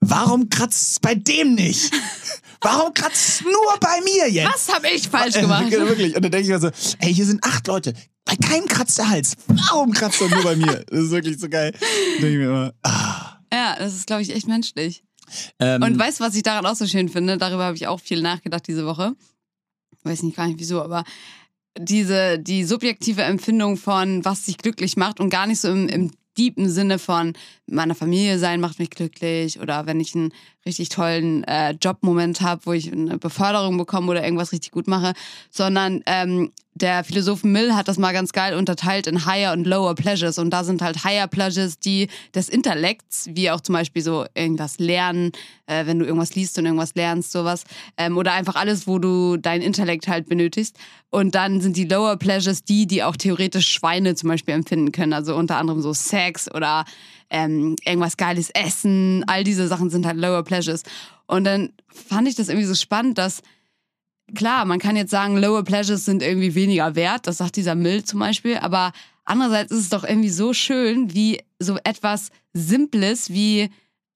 warum 0.00 0.48
kratzt 0.48 0.92
es 0.92 1.00
bei 1.00 1.14
dem 1.14 1.54
nicht? 1.54 1.92
Warum 2.62 2.92
kratzt 2.94 3.28
es 3.28 3.40
nur 3.42 3.78
bei 3.80 4.00
mir 4.02 4.30
jetzt? 4.32 4.48
Was 4.68 4.74
habe 4.74 4.88
ich 4.88 5.08
falsch 5.08 5.36
Äh, 5.36 5.42
gemacht? 5.42 5.70
Wirklich. 5.70 6.16
Und 6.16 6.22
dann 6.24 6.32
denke 6.32 6.46
ich 6.46 6.48
mir 6.48 6.58
so, 6.58 6.70
ey, 6.98 7.14
hier 7.14 7.26
sind 7.26 7.44
acht 7.44 7.66
Leute. 7.66 7.92
Bei 8.24 8.34
keinem 8.34 8.66
kratzt 8.66 8.98
der 8.98 9.08
Hals. 9.08 9.36
Warum 9.46 9.92
kratzt 9.92 10.20
er 10.20 10.30
nur 10.30 10.42
bei 10.42 10.56
mir? 10.56 10.84
Das 10.88 10.98
ist 11.04 11.10
wirklich 11.12 11.38
so 11.38 11.48
geil. 11.48 11.72
Denke 12.14 12.28
ich 12.32 12.36
mir 12.38 12.46
immer, 12.46 12.72
ah. 12.82 13.38
Ja, 13.52 13.76
das 13.78 13.94
ist, 13.94 14.06
glaube 14.08 14.22
ich, 14.22 14.34
echt 14.34 14.48
menschlich. 14.48 15.04
Ähm, 15.58 15.82
Und 15.82 15.98
weißt 15.98 16.20
du, 16.20 16.24
was 16.24 16.34
ich 16.34 16.42
daran 16.42 16.66
auch 16.66 16.74
so 16.74 16.86
schön 16.86 17.08
finde? 17.08 17.38
Darüber 17.38 17.64
habe 17.64 17.76
ich 17.76 17.86
auch 17.86 18.00
viel 18.00 18.22
nachgedacht 18.22 18.66
diese 18.66 18.86
Woche. 18.86 19.14
Weiß 20.02 20.22
nicht 20.22 20.36
gar 20.36 20.46
nicht 20.46 20.60
wieso, 20.60 20.82
aber 20.82 21.04
diese, 21.78 22.38
die 22.38 22.64
subjektive 22.64 23.22
Empfindung 23.22 23.76
von, 23.76 24.24
was 24.24 24.44
dich 24.44 24.58
glücklich 24.58 24.96
macht 24.96 25.20
und 25.20 25.30
gar 25.30 25.46
nicht 25.46 25.60
so 25.60 25.68
im, 25.68 25.88
im 25.88 26.10
deepen 26.38 26.70
Sinne 26.70 26.98
von 26.98 27.32
meiner 27.66 27.94
Familie 27.94 28.38
sein 28.38 28.60
macht 28.60 28.78
mich 28.78 28.90
glücklich 28.90 29.60
oder 29.60 29.86
wenn 29.86 30.00
ich 30.00 30.14
einen 30.14 30.32
richtig 30.66 30.88
tollen 30.90 31.44
äh, 31.44 31.70
Jobmoment 31.80 32.40
habe, 32.40 32.62
wo 32.64 32.72
ich 32.72 32.92
eine 32.92 33.18
Beförderung 33.18 33.78
bekomme 33.78 34.10
oder 34.10 34.24
irgendwas 34.24 34.52
richtig 34.52 34.72
gut 34.72 34.88
mache, 34.88 35.14
sondern 35.50 36.02
ähm, 36.06 36.50
der 36.76 37.04
Philosoph 37.04 37.42
Mill 37.42 37.74
hat 37.74 37.88
das 37.88 37.96
mal 37.96 38.12
ganz 38.12 38.32
geil 38.32 38.54
unterteilt 38.54 39.06
in 39.06 39.24
Higher 39.24 39.54
und 39.54 39.66
Lower 39.66 39.94
Pleasures. 39.94 40.36
Und 40.36 40.50
da 40.50 40.62
sind 40.62 40.82
halt 40.82 41.04
Higher 41.04 41.26
Pleasures 41.26 41.78
die 41.78 42.08
des 42.34 42.50
Intellekts, 42.50 43.30
wie 43.32 43.50
auch 43.50 43.62
zum 43.62 43.72
Beispiel 43.72 44.02
so 44.02 44.26
irgendwas 44.34 44.78
lernen, 44.78 45.32
äh, 45.66 45.86
wenn 45.86 45.98
du 45.98 46.04
irgendwas 46.04 46.34
liest 46.34 46.58
und 46.58 46.66
irgendwas 46.66 46.94
lernst, 46.94 47.32
sowas 47.32 47.64
ähm, 47.96 48.18
oder 48.18 48.34
einfach 48.34 48.56
alles, 48.56 48.86
wo 48.86 48.98
du 48.98 49.38
dein 49.38 49.62
Intellekt 49.62 50.06
halt 50.06 50.28
benötigst. 50.28 50.76
Und 51.08 51.34
dann 51.34 51.62
sind 51.62 51.78
die 51.78 51.86
Lower 51.86 52.16
Pleasures 52.18 52.62
die, 52.62 52.86
die 52.86 53.02
auch 53.02 53.16
theoretisch 53.16 53.68
Schweine 53.68 54.14
zum 54.14 54.28
Beispiel 54.28 54.52
empfinden 54.52 54.92
können, 54.92 55.14
also 55.14 55.34
unter 55.34 55.56
anderem 55.56 55.80
so 55.80 55.94
Sex 55.94 56.52
oder 56.52 56.84
ähm, 57.30 57.76
irgendwas 57.84 58.16
geiles 58.16 58.50
Essen, 58.50 59.24
all 59.26 59.44
diese 59.44 59.68
Sachen 59.68 59.90
sind 59.90 60.06
halt 60.06 60.16
Lower 60.16 60.42
Pleasures 60.42 60.82
und 61.26 61.44
dann 61.44 61.72
fand 61.88 62.28
ich 62.28 62.34
das 62.34 62.48
irgendwie 62.48 62.66
so 62.66 62.74
spannend, 62.74 63.18
dass 63.18 63.42
klar, 64.34 64.64
man 64.64 64.78
kann 64.78 64.96
jetzt 64.96 65.10
sagen, 65.10 65.36
Lower 65.36 65.64
Pleasures 65.64 66.04
sind 66.04 66.22
irgendwie 66.22 66.54
weniger 66.54 66.94
wert, 66.94 67.26
das 67.26 67.38
sagt 67.38 67.56
dieser 67.56 67.74
Mill 67.74 68.04
zum 68.04 68.20
Beispiel, 68.20 68.58
aber 68.58 68.92
andererseits 69.24 69.72
ist 69.72 69.80
es 69.80 69.88
doch 69.88 70.04
irgendwie 70.04 70.30
so 70.30 70.52
schön, 70.52 71.14
wie 71.14 71.40
so 71.58 71.78
etwas 71.84 72.30
Simples 72.52 73.30
wie, 73.30 73.70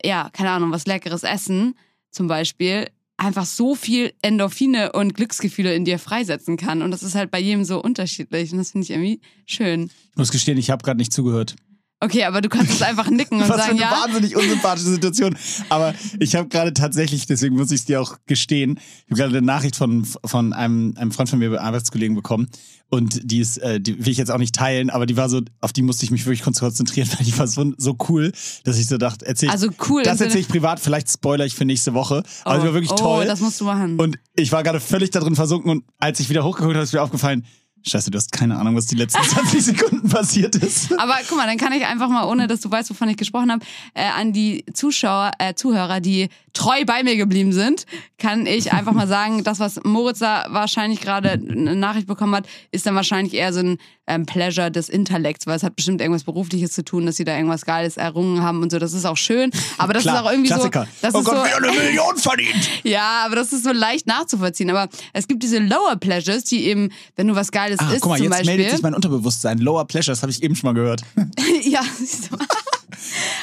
ja, 0.05 0.31
keine 0.33 0.51
Ahnung, 0.51 0.73
was 0.73 0.87
leckeres 0.87 1.23
Essen 1.23 1.75
zum 2.11 2.27
Beispiel, 2.27 2.87
einfach 3.20 3.44
so 3.44 3.75
viel 3.75 4.12
Endorphine 4.23 4.92
und 4.92 5.14
Glücksgefühle 5.14 5.75
in 5.75 5.85
dir 5.85 5.99
freisetzen 5.99 6.57
kann. 6.57 6.83
Und 6.83 6.90
das 6.90 7.03
ist 7.03 7.14
halt 7.14 7.31
bei 7.31 7.38
jedem 7.38 7.64
so 7.64 7.83
unterschiedlich 7.83 8.51
und 8.53 8.59
das 8.59 8.73
finde 8.73 8.85
ich 8.87 8.90
irgendwie 8.90 9.20
schön. 9.46 9.90
ich 10.11 10.16
muss 10.16 10.31
gestehen, 10.31 10.59
ich 10.59 10.70
habe 10.70 10.83
gerade 10.83 10.99
nicht 10.99 11.12
zugehört. 11.12 11.55
Okay, 12.03 12.25
aber 12.25 12.41
du 12.41 12.49
kannst 12.49 12.71
jetzt 12.71 12.83
einfach 12.83 13.11
nicken 13.11 13.41
und 13.41 13.41
Was 13.49 13.57
für 13.57 13.63
sagen, 13.63 13.73
eine 13.73 13.81
ja. 13.81 13.91
wahnsinnig 13.91 14.35
unsympathische 14.35 14.89
Situation. 14.89 15.37
Aber 15.69 15.95
ich 16.19 16.35
habe 16.35 16.49
gerade 16.49 16.73
tatsächlich, 16.73 17.27
deswegen 17.27 17.57
muss 17.57 17.71
ich 17.71 17.81
es 17.81 17.85
dir 17.85 18.01
auch 18.01 18.17
gestehen, 18.27 18.79
ich 18.79 19.11
habe 19.11 19.21
gerade 19.21 19.37
eine 19.37 19.47
Nachricht 19.47 19.77
von, 19.77 20.07
von 20.25 20.55
einem, 20.55 20.95
einem 20.97 21.13
Freund 21.13 21.29
von 21.29 21.39
mir, 21.39 21.61
Arbeitskollegen 21.61 22.17
bekommen. 22.17 22.49
Und 22.89 23.21
die 23.31 23.39
ist, 23.39 23.59
äh, 23.59 23.81
die 23.81 24.05
will 24.05 24.11
ich 24.11 24.17
jetzt 24.17 24.31
auch 24.31 24.39
nicht 24.39 24.55
teilen, 24.55 24.91
aber 24.91 25.07
die 25.07 25.17
war 25.17 25.29
so, 25.29 25.43
auf 25.61 25.73
die 25.73 25.83
musste 25.83 26.05
ich 26.05 26.11
mich 26.11 26.25
wirklich 26.25 26.43
konzentrieren, 26.43 27.09
weil 27.19 27.25
die 27.25 27.39
war 27.39 27.47
so, 27.47 27.73
so 27.77 27.97
cool, 28.09 28.33
dass 28.65 28.79
ich 28.79 28.87
so 28.87 28.97
dachte, 28.97 29.27
erzähl 29.27 29.49
ich, 29.49 29.53
Also 29.53 29.69
cool. 29.89 30.03
das 30.03 30.21
erzähle 30.21 30.41
ich 30.41 30.49
privat, 30.49 30.81
vielleicht 30.81 31.11
spoiler 31.11 31.45
ich 31.45 31.55
für 31.55 31.67
nächste 31.67 31.93
Woche. 31.93 32.23
Aber 32.45 32.59
die 32.59 32.67
war 32.67 32.75
wirklich 32.75 32.93
oh, 32.93 32.97
toll. 32.97 33.27
das 33.27 33.41
musst 33.41 33.61
du 33.61 33.67
machen. 33.67 34.01
Und 34.01 34.19
ich 34.35 34.51
war 34.53 34.63
gerade 34.63 34.81
völlig 34.81 35.11
da 35.11 35.21
drin 35.21 35.37
versunken 35.37 35.71
und 35.71 35.85
als 35.99 36.19
ich 36.19 36.31
wieder 36.31 36.45
hochgeguckt 36.45 36.75
habe, 36.75 36.83
ist 36.83 36.95
mir 36.95 37.03
aufgefallen, 37.03 37.45
Scheiße, 37.87 38.11
du 38.11 38.19
hast 38.19 38.33
keine 38.33 38.59
Ahnung, 38.59 38.77
was 38.77 38.87
die 38.87 38.97
letzten 38.97 39.23
20 39.23 39.64
Sekunden 39.64 40.09
passiert 40.09 40.57
ist. 40.57 40.93
Aber 40.99 41.14
guck 41.29 41.38
mal, 41.38 41.47
dann 41.47 41.57
kann 41.57 41.73
ich 41.73 41.87
einfach 41.87 42.09
mal, 42.09 42.25
ohne 42.25 42.47
dass 42.47 42.61
du 42.61 42.71
weißt, 42.71 42.90
wovon 42.90 43.09
ich 43.09 43.16
gesprochen 43.16 43.51
habe, 43.51 43.64
äh, 43.95 44.05
an 44.05 44.33
die 44.33 44.64
Zuschauer, 44.75 45.31
äh, 45.38 45.55
Zuhörer, 45.55 46.01
die 46.01 46.29
treu 46.53 46.85
bei 46.85 47.03
mir 47.03 47.16
geblieben 47.16 47.53
sind, 47.53 47.87
kann 48.19 48.47
ich 48.47 48.73
einfach 48.73 48.93
mal 48.93 49.09
sagen, 49.09 49.45
das, 49.45 49.61
was 49.61 49.81
Moritz 49.85 50.19
da 50.19 50.47
wahrscheinlich 50.51 51.01
gerade 51.01 51.31
eine 51.33 51.77
Nachricht 51.77 52.07
bekommen 52.07 52.35
hat, 52.35 52.47
ist 52.71 52.87
dann 52.87 52.95
wahrscheinlich 52.95 53.35
eher 53.35 53.53
so 53.53 53.61
ein 53.61 53.79
ähm, 54.11 54.27
Pleasure 54.27 54.70
des 54.70 54.88
Intellekts, 54.88 55.46
weil 55.46 55.57
es 55.57 55.62
hat 55.62 55.77
bestimmt 55.77 56.01
irgendwas 56.01 56.25
Berufliches 56.25 56.73
zu 56.73 56.85
tun, 56.85 57.07
dass 57.07 57.16
sie 57.16 57.25
da 57.25 57.37
irgendwas 57.37 57.64
Geiles 57.64 57.96
errungen 57.96 58.42
haben 58.42 58.62
und 58.62 58.70
so. 58.70 58.79
Das 58.79 58.92
ist 58.92 59.05
auch 59.07 59.16
schön. 59.16 59.51
Aber 59.79 59.92
das 59.92 60.03
Klar, 60.03 60.16
ist 60.16 60.23
auch 60.27 60.31
irgendwie 60.33 60.49
Klassiker. 60.51 60.83
so. 60.83 60.88
Das 61.03 61.14
oh 61.14 61.18
ist 61.20 61.25
Gott, 61.25 61.37
so, 61.37 61.44
wir 61.44 61.53
haben 61.55 61.64
eine 61.64 61.79
Million 61.79 62.16
verdient. 62.16 62.68
ja, 62.85 63.23
aber 63.25 63.37
das 63.37 63.53
ist 63.53 63.64
so 63.64 63.73
leicht 63.73 64.07
nachzuvollziehen. 64.07 64.70
Aber 64.70 64.88
es 65.12 65.29
gibt 65.29 65.42
diese 65.42 65.59
Lower 65.59 65.96
Pleasures, 65.96 66.44
die 66.44 66.64
eben, 66.66 66.90
wenn 67.16 67.29
du 67.29 67.35
was 67.35 67.53
Geiles 67.53 67.79
Ah, 67.81 67.92
isst, 67.92 68.01
guck 68.03 68.11
mal, 68.11 68.20
jetzt 68.20 68.31
Beispiel. 68.31 68.57
meldet 68.57 68.70
sich 68.73 68.83
mein 68.83 68.94
Unterbewusstsein. 68.94 69.59
Lower 69.59 69.85
Pleasure, 69.87 70.12
das 70.12 70.23
habe 70.23 70.33
ich 70.33 70.42
eben 70.42 70.57
schon 70.57 70.68
mal 70.68 70.75
gehört. 70.75 71.03
ja, 71.62 71.81
siehst 71.99 72.31
du. 72.31 72.37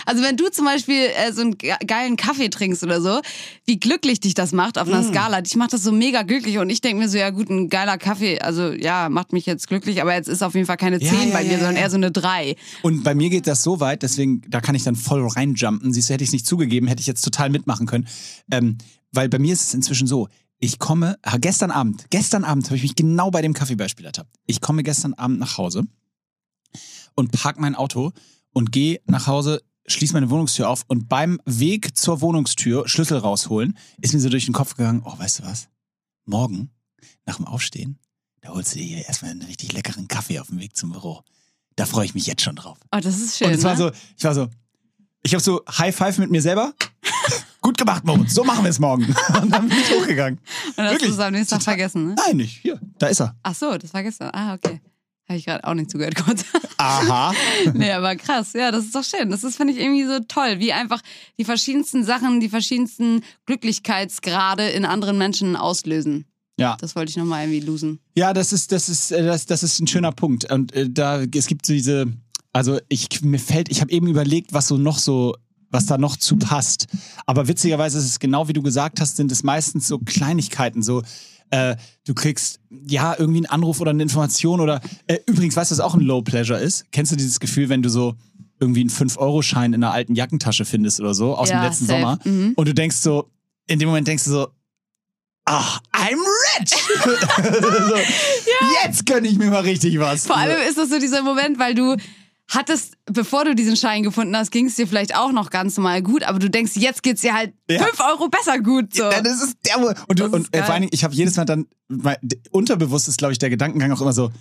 Also 0.07 0.23
wenn 0.23 0.37
du 0.37 0.49
zum 0.49 0.65
Beispiel 0.65 0.95
äh, 1.15 1.31
so 1.33 1.41
einen 1.41 1.57
ge- 1.57 1.75
geilen 1.85 2.15
Kaffee 2.15 2.49
trinkst 2.49 2.81
oder 2.83 3.01
so, 3.01 3.19
wie 3.65 3.79
glücklich 3.79 4.19
dich 4.21 4.33
das 4.33 4.53
macht 4.53 4.77
auf 4.77 4.87
einer 4.87 5.01
Mm. 5.01 5.09
Skala. 5.13 5.41
Dich 5.41 5.55
macht 5.55 5.73
das 5.73 5.83
so 5.83 5.91
mega 5.91 6.23
glücklich 6.23 6.57
und 6.59 6.69
ich 6.69 6.81
denke 6.81 7.03
mir 7.03 7.09
so, 7.09 7.17
ja 7.17 7.29
gut, 7.29 7.49
ein 7.49 7.69
geiler 7.69 7.97
Kaffee, 7.97 8.39
also 8.39 8.71
ja, 8.71 9.09
macht 9.09 9.33
mich 9.33 9.45
jetzt 9.45 9.67
glücklich, 9.67 10.01
aber 10.01 10.13
jetzt 10.15 10.29
ist 10.29 10.41
auf 10.43 10.55
jeden 10.55 10.65
Fall 10.65 10.77
keine 10.77 11.01
Ja, 11.01 11.11
10 11.13 11.27
ja, 11.29 11.33
bei 11.33 11.43
mir, 11.43 11.51
ja, 11.51 11.57
sondern 11.57 11.75
ja. 11.75 11.81
eher 11.81 11.89
so 11.89 11.97
eine 11.97 12.11
3. 12.11 12.55
Und 12.83 13.03
bei 13.03 13.13
mir 13.15 13.29
geht 13.29 13.47
das 13.47 13.63
so 13.63 13.79
weit, 13.79 14.01
deswegen, 14.03 14.41
da 14.47 14.61
kann 14.61 14.75
ich 14.75 14.83
dann 14.83 14.95
voll 14.95 15.27
reinjumpen. 15.27 15.91
Siehst 15.93 16.09
du, 16.09 16.13
hätte 16.13 16.23
ich 16.23 16.29
es 16.29 16.33
nicht 16.33 16.47
zugegeben, 16.47 16.87
hätte 16.87 17.01
ich 17.01 17.07
jetzt 17.07 17.21
total 17.23 17.49
mitmachen 17.49 17.85
können. 17.85 18.07
Ähm, 18.49 18.77
weil 19.11 19.29
bei 19.29 19.39
mir 19.39 19.53
ist 19.53 19.63
es 19.65 19.73
inzwischen 19.73 20.07
so, 20.07 20.27
ich 20.59 20.79
komme, 20.79 21.17
ah, 21.21 21.37
gestern 21.37 21.69
Abend, 21.69 22.05
gestern 22.09 22.43
Abend 22.43 22.65
habe 22.65 22.77
ich 22.77 22.81
mich 22.83 22.95
genau 22.95 23.29
bei 23.29 23.41
dem 23.41 23.53
Kaffeebeispiel 23.53 24.05
ertappt. 24.05 24.33
Ich 24.47 24.61
komme 24.61 24.83
gestern 24.83 25.13
Abend 25.13 25.39
nach 25.39 25.57
Hause 25.57 25.83
und 27.15 27.31
park 27.31 27.59
mein 27.59 27.75
Auto 27.75 28.11
und 28.53 28.71
gehe 28.71 28.99
nach 29.05 29.27
Hause, 29.27 29.61
schließe 29.87 30.13
meine 30.13 30.29
Wohnungstür 30.29 30.69
auf 30.69 30.83
und 30.87 31.07
beim 31.09 31.39
Weg 31.45 31.97
zur 31.97 32.21
Wohnungstür 32.21 32.87
Schlüssel 32.87 33.17
rausholen, 33.17 33.77
ist 34.01 34.13
mir 34.13 34.19
so 34.19 34.29
durch 34.29 34.45
den 34.45 34.53
Kopf 34.53 34.75
gegangen, 34.75 35.01
oh, 35.05 35.17
weißt 35.17 35.39
du 35.39 35.43
was? 35.43 35.69
Morgen, 36.25 36.71
nach 37.25 37.37
dem 37.37 37.45
Aufstehen, 37.45 37.99
da 38.41 38.49
holst 38.49 38.75
du 38.75 38.79
dir 38.79 38.85
hier 38.85 39.05
erstmal 39.07 39.31
einen 39.31 39.43
richtig 39.43 39.73
leckeren 39.73 40.07
Kaffee 40.07 40.39
auf 40.39 40.47
dem 40.47 40.59
Weg 40.59 40.75
zum 40.75 40.91
Büro. 40.91 41.23
Da 41.75 41.85
freue 41.85 42.05
ich 42.05 42.15
mich 42.15 42.27
jetzt 42.27 42.41
schon 42.41 42.55
drauf. 42.55 42.77
Oh, 42.91 42.99
das 42.99 43.19
ist 43.19 43.37
schön. 43.37 43.47
Und 43.47 43.53
es 43.53 43.63
war 43.63 43.73
ne? 43.73 43.77
so, 43.77 43.91
ich 44.17 44.23
war 44.23 44.33
so, 44.33 44.49
ich 45.23 45.33
habe 45.33 45.43
so 45.43 45.61
High 45.69 45.95
Five 45.95 46.17
mit 46.17 46.31
mir 46.31 46.41
selber. 46.41 46.73
Gut 47.61 47.77
gemacht, 47.77 48.03
Moritz. 48.05 48.33
So 48.33 48.43
machen 48.43 48.63
wir 48.63 48.69
es 48.69 48.79
morgen. 48.79 49.03
Und 49.41 49.51
dann 49.51 49.67
bin 49.67 49.77
ich 49.77 49.91
hochgegangen. 49.91 50.39
Und 50.75 50.83
hast 50.83 51.01
du 51.01 51.09
es 51.09 51.19
am 51.19 51.33
nächsten 51.33 51.55
Tag 51.55 51.63
vergessen, 51.63 52.07
ne? 52.07 52.15
Nein, 52.15 52.37
nicht. 52.37 52.61
Hier, 52.61 52.79
da 52.97 53.07
ist 53.07 53.21
er. 53.21 53.35
Ach 53.43 53.53
so, 53.53 53.77
das 53.77 53.93
war 53.93 54.03
gestern. 54.03 54.29
Ah, 54.33 54.53
okay. 54.53 54.81
Habe 55.29 55.37
ich 55.39 55.45
gerade 55.45 55.63
auch 55.65 55.73
nicht 55.73 55.91
zugehört 55.91 56.15
kurz. 56.25 56.45
Aha. 56.77 57.33
nee, 57.73 57.91
aber 57.91 58.15
krass. 58.15 58.53
Ja, 58.53 58.71
das 58.71 58.85
ist 58.85 58.95
doch 58.95 59.03
schön. 59.03 59.29
Das 59.29 59.43
ist, 59.43 59.57
finde 59.57 59.73
ich, 59.73 59.79
irgendwie 59.79 60.05
so 60.05 60.19
toll, 60.27 60.59
wie 60.59 60.71
einfach 60.73 61.01
die 61.37 61.43
verschiedensten 61.43 62.03
Sachen, 62.03 62.39
die 62.39 62.49
verschiedensten 62.49 63.21
Glücklichkeitsgrade 63.45 64.69
in 64.69 64.85
anderen 64.85 65.17
Menschen 65.17 65.55
auslösen. 65.55 66.25
Ja, 66.59 66.75
Das 66.79 66.95
wollte 66.95 67.11
ich 67.11 67.17
nochmal 67.17 67.43
irgendwie 67.43 67.59
losen. 67.59 67.99
ja, 68.15 68.33
das 68.33 68.51
ist, 68.51 68.71
das 68.71 68.89
ist, 68.89 69.11
äh, 69.11 69.23
das, 69.23 69.45
das 69.45 69.61
ist 69.63 69.79
ein 69.79 69.87
schöner 69.87 70.11
Punkt. 70.11 70.51
Und 70.51 70.73
äh, 70.73 70.89
da, 70.89 71.21
es 71.21 71.45
gibt 71.47 71.65
so 71.65 71.73
diese, 71.73 72.07
also 72.51 72.79
ich, 72.89 73.21
mir 73.21 73.37
fällt, 73.39 73.69
ich 73.69 73.81
habe 73.81 73.91
eben 73.91 74.07
überlegt, 74.07 74.53
was 74.53 74.67
so 74.67 74.77
noch 74.77 74.97
so, 74.97 75.35
was 75.69 75.85
da 75.85 75.97
noch 75.99 76.15
zu 76.17 76.37
passt. 76.37 76.87
Aber 77.27 77.47
witzigerweise 77.47 77.99
ist 77.99 78.05
es 78.05 78.19
genau 78.19 78.47
wie 78.47 78.53
du 78.53 78.63
gesagt 78.63 78.99
hast, 79.01 79.17
sind 79.17 79.31
es 79.31 79.43
meistens 79.43 79.87
so 79.87 79.99
Kleinigkeiten, 79.99 80.81
so, 80.81 81.03
äh, 81.51 81.75
du 82.05 82.13
kriegst 82.13 82.59
ja 82.69 83.15
irgendwie 83.17 83.39
einen 83.39 83.45
Anruf 83.47 83.79
oder 83.81 83.91
eine 83.91 84.03
Information 84.03 84.59
oder 84.59 84.81
äh, 85.07 85.17
übrigens, 85.27 85.55
weißt 85.55 85.71
du, 85.71 85.75
was 85.75 85.79
auch 85.79 85.93
ein 85.95 86.01
Low 86.01 86.21
Pleasure 86.21 86.59
ist? 86.59 86.85
Kennst 86.91 87.11
du 87.11 87.15
dieses 87.15 87.39
Gefühl, 87.39 87.69
wenn 87.69 87.81
du 87.81 87.89
so 87.89 88.15
irgendwie 88.59 88.81
einen 88.81 88.89
5-Euro-Schein 88.89 89.73
in 89.73 89.83
einer 89.83 89.93
alten 89.93 90.15
Jackentasche 90.15 90.65
findest 90.65 90.99
oder 90.99 91.13
so 91.13 91.35
aus 91.35 91.49
Ja, 91.49 91.59
dem 91.59 91.63
letzten 91.69 91.85
safe. 91.85 91.99
Sommer 92.01 92.19
Mhm. 92.25 92.53
und 92.55 92.67
du 92.67 92.73
denkst 92.73 92.97
so, 92.97 93.29
in 93.67 93.79
dem 93.79 93.87
Moment 93.87 94.07
denkst 94.07 94.23
du 94.25 94.31
so, 94.31 94.47
ach, 95.45 95.79
I'm 95.93 96.17
rich! 96.59 96.69
so, 97.87 97.95
Jetzt 98.85 99.05
gönne 99.05 99.27
ich 99.27 99.37
mir 99.37 99.49
mal 99.49 99.61
richtig 99.61 99.97
was. 99.99 100.25
Vor 100.27 100.37
allem 100.37 100.57
ist 100.67 100.77
das 100.77 100.89
so 100.89 100.99
dieser 100.99 101.21
Moment, 101.21 101.59
weil 101.59 101.75
du 101.75 101.95
hattest, 102.49 102.96
bevor 103.11 103.45
du 103.45 103.55
diesen 103.55 103.75
Schein 103.75 104.03
gefunden 104.03 104.35
hast, 104.35 104.51
ging 104.51 104.67
es 104.67 104.75
dir 104.75 104.87
vielleicht 104.87 105.15
auch 105.15 105.31
noch 105.31 105.49
ganz 105.49 105.77
normal 105.77 106.01
gut, 106.01 106.23
aber 106.23 106.39
du 106.39 106.49
denkst, 106.49 106.73
jetzt 106.75 107.03
geht's 107.03 107.21
dir 107.21 107.33
halt 107.33 107.53
Ja. 107.69 107.83
5 107.83 107.99
Euro 108.01 108.27
besser 108.29 108.59
gut. 108.59 108.93
So. 108.95 109.03
Ja, 109.03 109.21
das 109.21 109.41
ist 109.41 109.57
der 109.65 109.79
Mo- 109.79 109.87
und, 110.07 110.19
du, 110.19 110.23
Das 110.23 110.25
ist 110.27 110.33
und 110.33 110.55
äh, 110.55 110.63
vor 110.63 110.73
allen 110.73 110.81
Dingen, 110.83 110.93
ich 110.93 111.03
habe 111.03 111.13
jedes 111.13 111.35
Mal 111.37 111.45
dann 111.45 111.65
unterbewusst 112.51 113.07
ist 113.07 113.17
glaube 113.17 113.31
ich 113.31 113.39
der 113.39 113.49
Gedankengang 113.49 113.91
auch 113.93 114.01
immer 114.01 114.13
so 114.13 114.31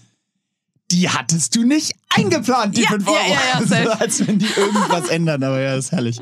die 0.92 1.08
hattest 1.08 1.56
du 1.56 1.64
nicht 1.64 1.92
eingeplant, 2.14 2.76
die 2.76 2.82
Ja, 2.82 2.90
5 2.90 3.04
ja, 3.06 3.10
Euro. 3.12 3.20
ja, 3.22 3.60
ja, 3.60 3.66
so, 3.84 3.90
als 3.92 4.26
wenn 4.26 4.38
die 4.38 4.46
irgendwas 4.56 5.08
ändern, 5.08 5.42
aber 5.42 5.60
ja, 5.60 5.74
ist 5.74 5.90
herrlich. 5.90 6.20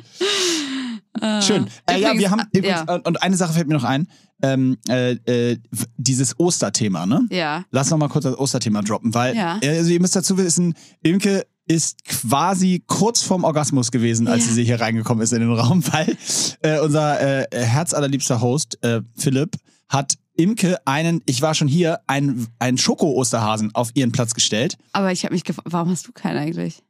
Schön. 1.42 1.68
Äh, 1.87 2.00
ja, 2.00 2.18
wir 2.18 2.30
haben 2.30 2.40
äh, 2.52 2.59
übrigens, 2.59 2.85
ja. 2.88 2.94
und 2.96 3.22
eine 3.22 3.37
Sache 3.37 3.52
fällt 3.52 3.68
mir 3.68 3.74
noch 3.74 3.85
ein. 3.85 4.09
Ähm, 4.42 4.76
äh, 4.88 5.12
äh, 5.12 5.59
dieses 5.96 6.38
Osterthema, 6.38 7.07
ne? 7.07 7.26
Ja. 7.30 7.64
Lass 7.70 7.90
noch 7.90 7.98
mal 7.98 8.09
kurz 8.09 8.24
das 8.24 8.37
Osterthema 8.37 8.83
droppen, 8.83 9.14
weil 9.14 9.37
Ja. 9.37 9.59
äh, 9.62 9.78
also 9.78 9.90
ihr 9.90 10.00
müsst 10.00 10.16
dazu 10.16 10.37
wissen, 10.37 10.74
Imke 11.02 11.46
ist 11.66 12.05
quasi 12.05 12.83
kurz 12.87 13.22
vorm 13.22 13.44
Orgasmus 13.44 13.90
gewesen, 13.90 14.29
als 14.29 14.46
Ja. 14.46 14.53
sie 14.53 14.64
hier 14.64 14.81
reingekommen 14.81 15.22
ist 15.22 15.33
in 15.33 15.40
den 15.40 15.53
Raum, 15.53 15.83
weil 15.92 16.16
äh, 16.62 16.79
unser 16.81 17.20
äh, 17.53 17.64
herzallerliebster 17.64 18.40
Host 18.40 18.79
äh, 18.85 19.00
Philipp 19.16 19.57
hat 19.88 20.14
Imke 20.37 20.77
einen, 20.87 21.22
ich 21.27 21.42
war 21.42 21.55
schon 21.55 21.68
hier, 21.68 22.00
einen, 22.07 22.48
einen 22.59 22.77
Schoko-Osterhasen 22.77 23.74
auf 23.74 23.90
ihren 23.94 24.11
Platz 24.12 24.35
gestellt. 24.35 24.77
Aber 24.92 25.12
ich 25.12 25.24
habe 25.24 25.33
mich 25.35 25.44
gefragt, 25.44 25.68
warum 25.70 25.90
hast 25.90 26.07
du 26.09 26.12
keinen 26.12 26.38
eigentlich? 26.38 26.83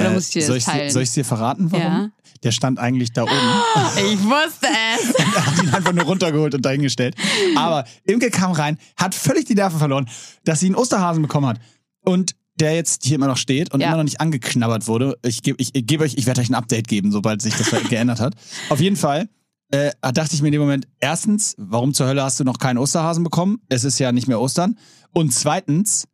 Oder 0.00 0.10
Äh, 0.10 0.14
muss 0.14 0.26
ich 0.26 0.32
dir 0.32 0.42
soll 0.42 0.56
das 0.56 0.56
ich's 0.56 0.66
dir- 0.66 0.72
teilen? 0.78 0.90
Soll 0.92 1.02
ich 1.02 1.08
es 1.08 1.14
dir 1.14 1.24
verraten, 1.24 1.70
warum? 1.72 1.84
Ja. 1.84 2.10
Der 2.42 2.50
stand 2.52 2.78
eigentlich 2.78 3.12
da 3.12 3.22
oben. 3.22 3.32
ich 3.96 4.18
wusste 4.24 4.66
es. 4.66 5.14
Er 5.34 5.46
hat 5.46 5.62
ihn 5.62 5.68
einfach 5.74 5.92
nur 5.92 6.04
runtergeholt 6.04 6.54
und 6.54 6.62
dahingestellt. 6.64 7.14
Aber 7.56 7.84
Imke 8.04 8.30
kam 8.30 8.52
rein, 8.52 8.78
hat 8.96 9.14
völlig 9.14 9.44
die 9.46 9.54
Nerven 9.54 9.78
verloren, 9.78 10.08
dass 10.44 10.60
sie 10.60 10.66
einen 10.66 10.74
Osterhasen 10.76 11.22
bekommen 11.22 11.46
hat. 11.46 11.60
Und 12.04 12.34
der 12.60 12.74
jetzt 12.74 13.04
hier 13.04 13.14
immer 13.16 13.26
noch 13.26 13.36
steht 13.36 13.72
und 13.72 13.80
Ja. 13.80 13.88
immer 13.88 13.98
noch 13.98 14.04
nicht 14.04 14.20
angeknabbert 14.20 14.86
wurde. 14.86 15.18
Ich 15.24 15.42
gebe 15.42 15.60
ich, 15.60 15.74
ich 15.74 15.86
geb 15.86 16.00
euch, 16.00 16.14
ich 16.16 16.26
werde 16.26 16.40
euch 16.40 16.48
ein 16.50 16.54
Update 16.54 16.88
geben, 16.88 17.12
sobald 17.12 17.40
sich 17.42 17.54
das 17.54 17.70
geändert 17.88 18.20
hat. 18.20 18.34
Auf 18.68 18.80
jeden 18.80 18.96
Fall 18.96 19.28
äh, 19.70 19.92
dachte 20.14 20.34
ich 20.34 20.40
mir 20.42 20.48
in 20.48 20.52
dem 20.52 20.62
Moment, 20.62 20.88
erstens, 20.98 21.54
warum 21.58 21.92
zur 21.94 22.06
Hölle 22.06 22.22
hast 22.22 22.40
du 22.40 22.44
noch 22.44 22.58
keinen 22.58 22.78
Osterhasen 22.78 23.22
bekommen? 23.24 23.60
Es 23.68 23.84
ist 23.84 23.98
ja 23.98 24.12
nicht 24.12 24.26
mehr 24.28 24.40
Ostern. 24.40 24.78
Und 25.12 25.32
zweitens, 25.34 26.06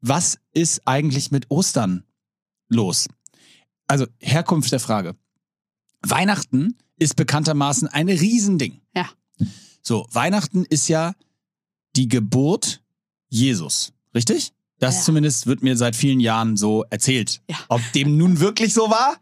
was 0.00 0.38
ist 0.52 0.82
eigentlich 0.86 1.30
mit 1.30 1.50
Ostern 1.50 2.04
los? 2.68 3.06
Also, 3.86 4.06
Herkunft 4.18 4.70
der 4.72 4.80
Frage. 4.80 5.16
Weihnachten 6.02 6.76
ist 6.98 7.16
bekanntermaßen 7.16 7.88
ein 7.88 8.08
Riesending. 8.08 8.80
Ja. 8.94 9.08
So, 9.82 10.06
Weihnachten 10.12 10.64
ist 10.64 10.88
ja 10.88 11.14
die 11.96 12.08
Geburt 12.08 12.82
Jesus, 13.28 13.92
richtig? 14.14 14.52
Das 14.80 14.96
Ja. 14.96 15.02
zumindest 15.02 15.46
wird 15.46 15.62
mir 15.62 15.76
seit 15.76 15.94
vielen 15.94 16.20
Jahren 16.20 16.56
so 16.56 16.84
erzählt. 16.90 17.40
Ja. 17.48 17.56
Ob 17.68 17.80
dem 17.94 18.16
nun 18.16 18.40
wirklich 18.40 18.74
so 18.74 18.90
war? 18.90 19.16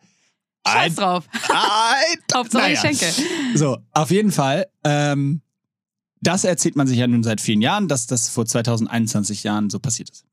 Scheiß 0.66 0.94
drauf. 0.96 1.24
I- 1.34 2.18
Hauptsache 2.34 2.62
naja. 2.62 2.80
Geschenke. 2.82 3.12
So, 3.54 3.78
auf 3.92 4.10
jeden 4.10 4.32
Fall. 4.32 4.66
Ähm, 4.84 5.40
das 6.20 6.44
erzählt 6.44 6.76
man 6.76 6.86
sich 6.86 6.98
ja 6.98 7.06
nun 7.06 7.22
seit 7.22 7.40
vielen 7.40 7.60
Jahren, 7.62 7.88
dass 7.88 8.06
das 8.06 8.28
vor 8.28 8.44
2021 8.46 9.44
Jahren 9.44 9.70
so 9.70 9.78
passiert 9.78 10.10
ist. 10.10 10.24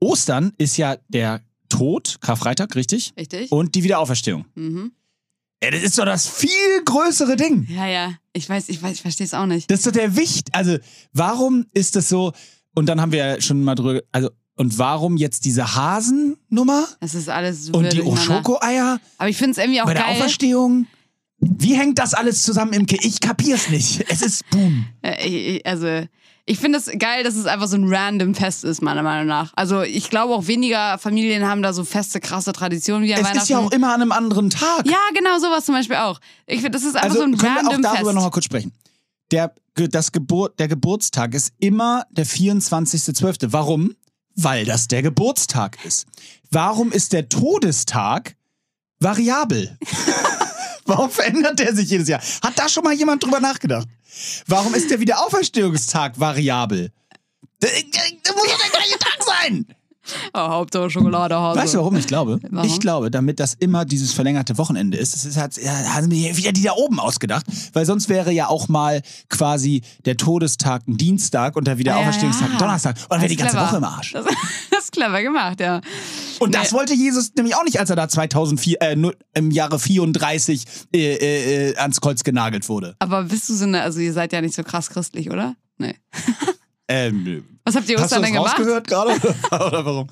Ostern 0.00 0.52
ist 0.58 0.76
ja 0.76 0.96
der 1.08 1.42
Tod, 1.68 2.18
Karfreitag, 2.20 2.74
richtig? 2.76 3.12
Richtig? 3.18 3.52
Und 3.52 3.74
die 3.74 3.82
Wiederauferstehung. 3.84 4.46
Mhm. 4.54 4.92
Ja, 5.62 5.70
das 5.72 5.82
ist 5.82 5.98
doch 5.98 6.04
das 6.04 6.28
viel 6.28 6.84
größere 6.84 7.36
Ding. 7.36 7.66
Ja, 7.68 7.86
ja. 7.86 8.14
Ich 8.32 8.48
weiß, 8.48 8.68
ich 8.68 8.80
weiß, 8.80 8.92
ich 8.94 9.02
verstehe 9.02 9.26
es 9.26 9.34
auch 9.34 9.46
nicht. 9.46 9.70
Das 9.70 9.80
ist 9.80 9.86
doch 9.86 9.92
der 9.92 10.16
Wicht. 10.16 10.54
Also, 10.54 10.78
warum 11.12 11.66
ist 11.74 11.96
das 11.96 12.08
so? 12.08 12.32
Und 12.74 12.86
dann 12.86 13.00
haben 13.00 13.12
wir 13.12 13.18
ja 13.34 13.40
schon 13.40 13.64
mal 13.64 13.74
drüber, 13.74 14.00
also, 14.12 14.30
und 14.56 14.78
warum 14.78 15.16
jetzt 15.16 15.44
diese 15.44 15.74
Hasennummer 15.76 16.86
Das 17.00 17.14
ist 17.14 17.28
alles 17.28 17.66
so 17.66 17.72
und 17.72 17.92
die. 17.92 18.02
Schokoeier 18.16 18.98
Aber 19.18 19.28
ich 19.28 19.36
finde 19.36 19.52
es 19.52 19.58
irgendwie 19.58 19.80
auch 19.80 19.86
bei 19.86 19.94
der 19.94 20.02
geil. 20.04 20.16
Auferstehung? 20.16 20.86
Wie 21.40 21.74
hängt 21.74 21.98
das 21.98 22.14
alles 22.14 22.42
zusammen, 22.42 22.72
Imke? 22.72 22.96
Ich 23.02 23.20
kapier's 23.20 23.68
nicht. 23.70 24.04
Es 24.08 24.22
ist 24.22 24.48
Boom. 24.50 24.86
Äh, 25.02 25.26
ich- 25.58 25.66
Also, 25.66 26.06
ich 26.46 26.58
finde 26.58 26.78
es 26.78 26.86
geil, 26.98 27.22
dass 27.22 27.36
es 27.36 27.46
einfach 27.46 27.68
so 27.68 27.76
ein 27.76 27.84
random 27.92 28.34
Fest 28.34 28.64
ist, 28.64 28.82
meiner 28.82 29.02
Meinung 29.04 29.26
nach. 29.26 29.52
Also, 29.54 29.82
ich 29.82 30.10
glaube 30.10 30.34
auch 30.34 30.46
weniger 30.48 30.98
Familien 30.98 31.46
haben 31.46 31.62
da 31.62 31.72
so 31.72 31.84
feste, 31.84 32.18
krasse 32.20 32.52
Traditionen 32.52 33.04
wie 33.04 33.12
an 33.14 33.20
Es 33.20 33.26
Weihnachten. 33.26 33.42
ist 33.42 33.48
ja 33.50 33.58
auch 33.58 33.70
immer 33.70 33.94
an 33.94 34.00
einem 34.02 34.12
anderen 34.12 34.50
Tag. 34.50 34.84
ja, 34.86 34.96
genau, 35.14 35.38
sowas 35.38 35.64
zum 35.66 35.74
Beispiel 35.76 35.96
auch. 35.96 36.18
Ich 36.46 36.56
finde, 36.56 36.72
das 36.72 36.82
ist 36.82 36.96
einfach 36.96 37.10
also 37.10 37.18
so 37.20 37.24
ein 37.24 37.36
können 37.36 37.54
wir 37.54 37.60
auch 37.60 37.64
random 37.66 37.82
darüber 37.82 37.98
Fest. 38.06 38.14
nochmal 38.14 38.30
kurz 38.32 38.44
sprechen. 38.46 38.72
Der, 39.30 39.54
das 39.74 40.12
Geburt, 40.12 40.58
der 40.58 40.68
Geburtstag 40.68 41.34
ist 41.34 41.52
immer 41.58 42.04
der 42.10 42.26
24.12. 42.26 43.48
Warum? 43.50 43.94
Weil 44.34 44.64
das 44.64 44.88
der 44.88 45.02
Geburtstag 45.02 45.84
ist. 45.84 46.06
Warum 46.50 46.92
ist 46.92 47.12
der 47.12 47.28
Todestag 47.28 48.36
variabel? 49.00 49.76
Warum 50.86 51.10
verändert 51.10 51.58
der 51.58 51.74
sich 51.74 51.90
jedes 51.90 52.08
Jahr? 52.08 52.22
Hat 52.42 52.58
da 52.58 52.68
schon 52.68 52.84
mal 52.84 52.94
jemand 52.94 53.22
drüber 53.22 53.40
nachgedacht? 53.40 53.86
Warum 54.46 54.74
ist 54.74 54.90
der 54.90 55.00
Wiederauferstehungstag 55.00 56.18
variabel? 56.18 56.90
Das 57.60 57.72
muss 57.72 58.46
doch 58.46 58.58
der 58.58 58.70
gleiche 58.70 58.98
Tag 58.98 59.22
sein! 59.22 59.66
Oh, 60.34 60.38
Hauptsache 60.38 60.90
Schokoladehase. 60.90 61.58
Weißt 61.58 61.74
du, 61.74 61.78
warum 61.78 61.96
ich 61.96 62.06
glaube? 62.06 62.40
Warum? 62.50 62.66
Ich 62.68 62.80
glaube, 62.80 63.10
damit 63.10 63.40
das 63.40 63.54
immer 63.54 63.84
dieses 63.84 64.12
verlängerte 64.12 64.58
Wochenende 64.58 64.96
ist. 64.98 65.14
Das 65.14 65.24
ist 65.24 65.36
ja, 65.36 65.48
haben 65.94 66.10
wir 66.10 66.36
wieder 66.36 66.52
die 66.52 66.62
da 66.62 66.72
oben 66.72 67.00
ausgedacht. 67.00 67.46
Weil 67.72 67.86
sonst 67.86 68.08
wäre 68.08 68.32
ja 68.32 68.48
auch 68.48 68.68
mal 68.68 69.02
quasi 69.28 69.82
der 70.04 70.16
Todestag 70.16 70.86
ein 70.88 70.96
Dienstag 70.96 71.56
und 71.56 71.66
der 71.66 71.78
Wiederauferstehungstag 71.78 72.46
Ah, 72.48 72.50
ja, 72.50 72.56
ein 72.56 72.58
Donnerstag. 72.58 72.96
Und 72.96 73.10
dann 73.10 73.20
wäre 73.22 73.28
Das 73.28 73.30
die 73.30 73.36
ganze 73.36 73.56
clever. 73.56 73.68
Woche 73.68 73.76
im 73.78 73.84
Arsch. 73.84 74.12
Das, 74.12 74.24
das 74.70 74.84
ist 74.84 74.92
clever 74.92 75.22
gemacht, 75.22 75.60
ja. 75.60 75.80
Und 76.38 76.54
das 76.54 76.70
Nee. 76.72 76.78
wollte 76.78 76.94
Jesus 76.94 77.32
nämlich 77.36 77.56
auch 77.56 77.64
nicht, 77.64 77.78
als 77.80 77.90
er 77.90 77.96
da 77.96 78.08
2004, 78.08 78.76
äh, 78.80 78.96
im 79.34 79.50
Jahre 79.50 79.78
34 79.78 80.64
äh, 80.94 80.98
äh, 81.14 81.70
äh, 81.70 81.76
ans 81.76 82.00
Kreuz 82.00 82.22
genagelt 82.24 82.68
wurde. 82.68 82.94
Aber 82.98 83.24
bist 83.24 83.48
du 83.48 83.54
so 83.54 83.64
eine, 83.64 83.82
also 83.82 84.00
ihr 84.00 84.12
seid 84.12 84.32
ja 84.32 84.40
nicht 84.40 84.54
so 84.54 84.62
krass 84.62 84.90
christlich, 84.90 85.30
oder? 85.30 85.54
Nee. 85.78 85.94
Ähm, 86.88 87.44
Was 87.64 87.76
habt 87.76 87.88
ihr 87.88 87.98
hast 87.98 88.12
du 88.12 88.16
Ostern 88.16 88.22
das 88.22 88.30
denn 88.30 88.34
gemacht? 88.34 88.58
rausgehört 88.58 88.86
gerade? 88.88 89.12
oder 89.66 89.84
warum? 89.84 90.08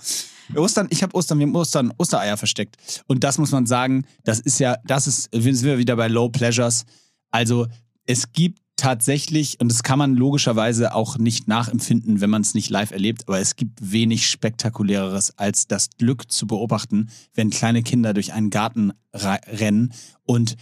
Ostern, 0.55 0.87
ich 0.91 1.03
habe 1.03 1.15
Ostern, 1.17 1.39
wir 1.39 1.47
haben 1.47 1.57
Ostern 1.57 1.93
Ostereier 1.97 2.37
versteckt. 2.37 2.77
Und 3.07 3.25
das 3.25 3.39
muss 3.39 3.51
man 3.51 3.67
sagen, 3.67 4.05
das 4.25 4.39
ist 4.39 4.61
ja, 4.61 4.77
das 4.85 5.07
ist, 5.07 5.29
sind 5.33 5.63
wir 5.63 5.79
wieder 5.79 5.97
bei 5.97 6.09
Low 6.09 6.29
Pleasures. 6.29 6.85
Also 7.31 7.67
es 8.07 8.33
gibt 8.33 8.61
tatsächlich, 8.77 9.59
und 9.61 9.71
das 9.71 9.83
kann 9.83 9.99
man 9.99 10.15
logischerweise 10.15 10.95
auch 10.95 11.19
nicht 11.19 11.49
nachempfinden, 11.49 12.21
wenn 12.21 12.31
man 12.31 12.43
es 12.43 12.55
nicht 12.55 12.71
live 12.71 12.91
erlebt, 12.91 13.25
aber 13.27 13.41
es 13.41 13.57
gibt 13.57 13.91
wenig 13.91 14.29
spektakuläreres 14.29 15.37
als 15.39 15.67
das 15.67 15.91
Glück 15.99 16.31
zu 16.31 16.47
beobachten, 16.47 17.09
wenn 17.35 17.51
kleine 17.51 17.83
Kinder 17.83 18.13
durch 18.15 18.33
einen 18.33 18.51
Garten 18.51 18.93
rennen 19.15 19.93
und 20.25 20.57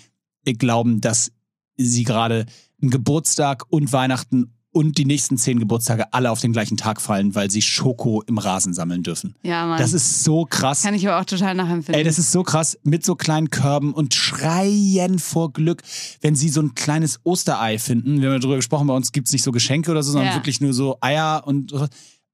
glauben, 0.44 1.00
dass 1.00 1.32
sie 1.76 2.04
gerade 2.04 2.46
einen 2.80 2.90
Geburtstag 2.90 3.64
und 3.68 3.92
Weihnachten 3.92 4.54
und 4.74 4.98
die 4.98 5.04
nächsten 5.04 5.38
zehn 5.38 5.58
Geburtstage 5.60 6.12
alle 6.12 6.30
auf 6.30 6.40
den 6.40 6.52
gleichen 6.52 6.76
Tag 6.76 7.00
fallen, 7.00 7.34
weil 7.34 7.50
sie 7.50 7.62
Schoko 7.62 8.22
im 8.26 8.38
Rasen 8.38 8.74
sammeln 8.74 9.02
dürfen. 9.04 9.34
Ja, 9.42 9.66
Mann. 9.66 9.78
Das 9.78 9.92
ist 9.92 10.24
so 10.24 10.44
krass. 10.44 10.82
Kann 10.82 10.94
ich 10.94 11.08
aber 11.08 11.20
auch 11.20 11.24
total 11.24 11.54
nachempfinden. 11.54 11.94
Ey, 11.94 12.04
das 12.04 12.18
ist 12.18 12.32
so 12.32 12.42
krass 12.42 12.76
mit 12.82 13.04
so 13.04 13.14
kleinen 13.14 13.50
Körben 13.50 13.94
und 13.94 14.14
schreien 14.14 15.18
vor 15.18 15.52
Glück, 15.52 15.82
wenn 16.20 16.34
sie 16.34 16.48
so 16.48 16.60
ein 16.60 16.74
kleines 16.74 17.20
Osterei 17.24 17.78
finden. 17.78 18.20
Wir 18.20 18.28
haben 18.28 18.34
ja 18.34 18.38
darüber 18.40 18.56
gesprochen, 18.56 18.86
bei 18.88 18.94
uns 18.94 19.12
gibt 19.12 19.28
es 19.28 19.32
nicht 19.32 19.44
so 19.44 19.52
Geschenke 19.52 19.90
oder 19.90 20.02
so, 20.02 20.12
sondern 20.12 20.30
Ja. 20.32 20.34
wirklich 20.36 20.60
nur 20.60 20.72
so 20.74 20.98
Eier 21.00 21.42
und 21.46 21.72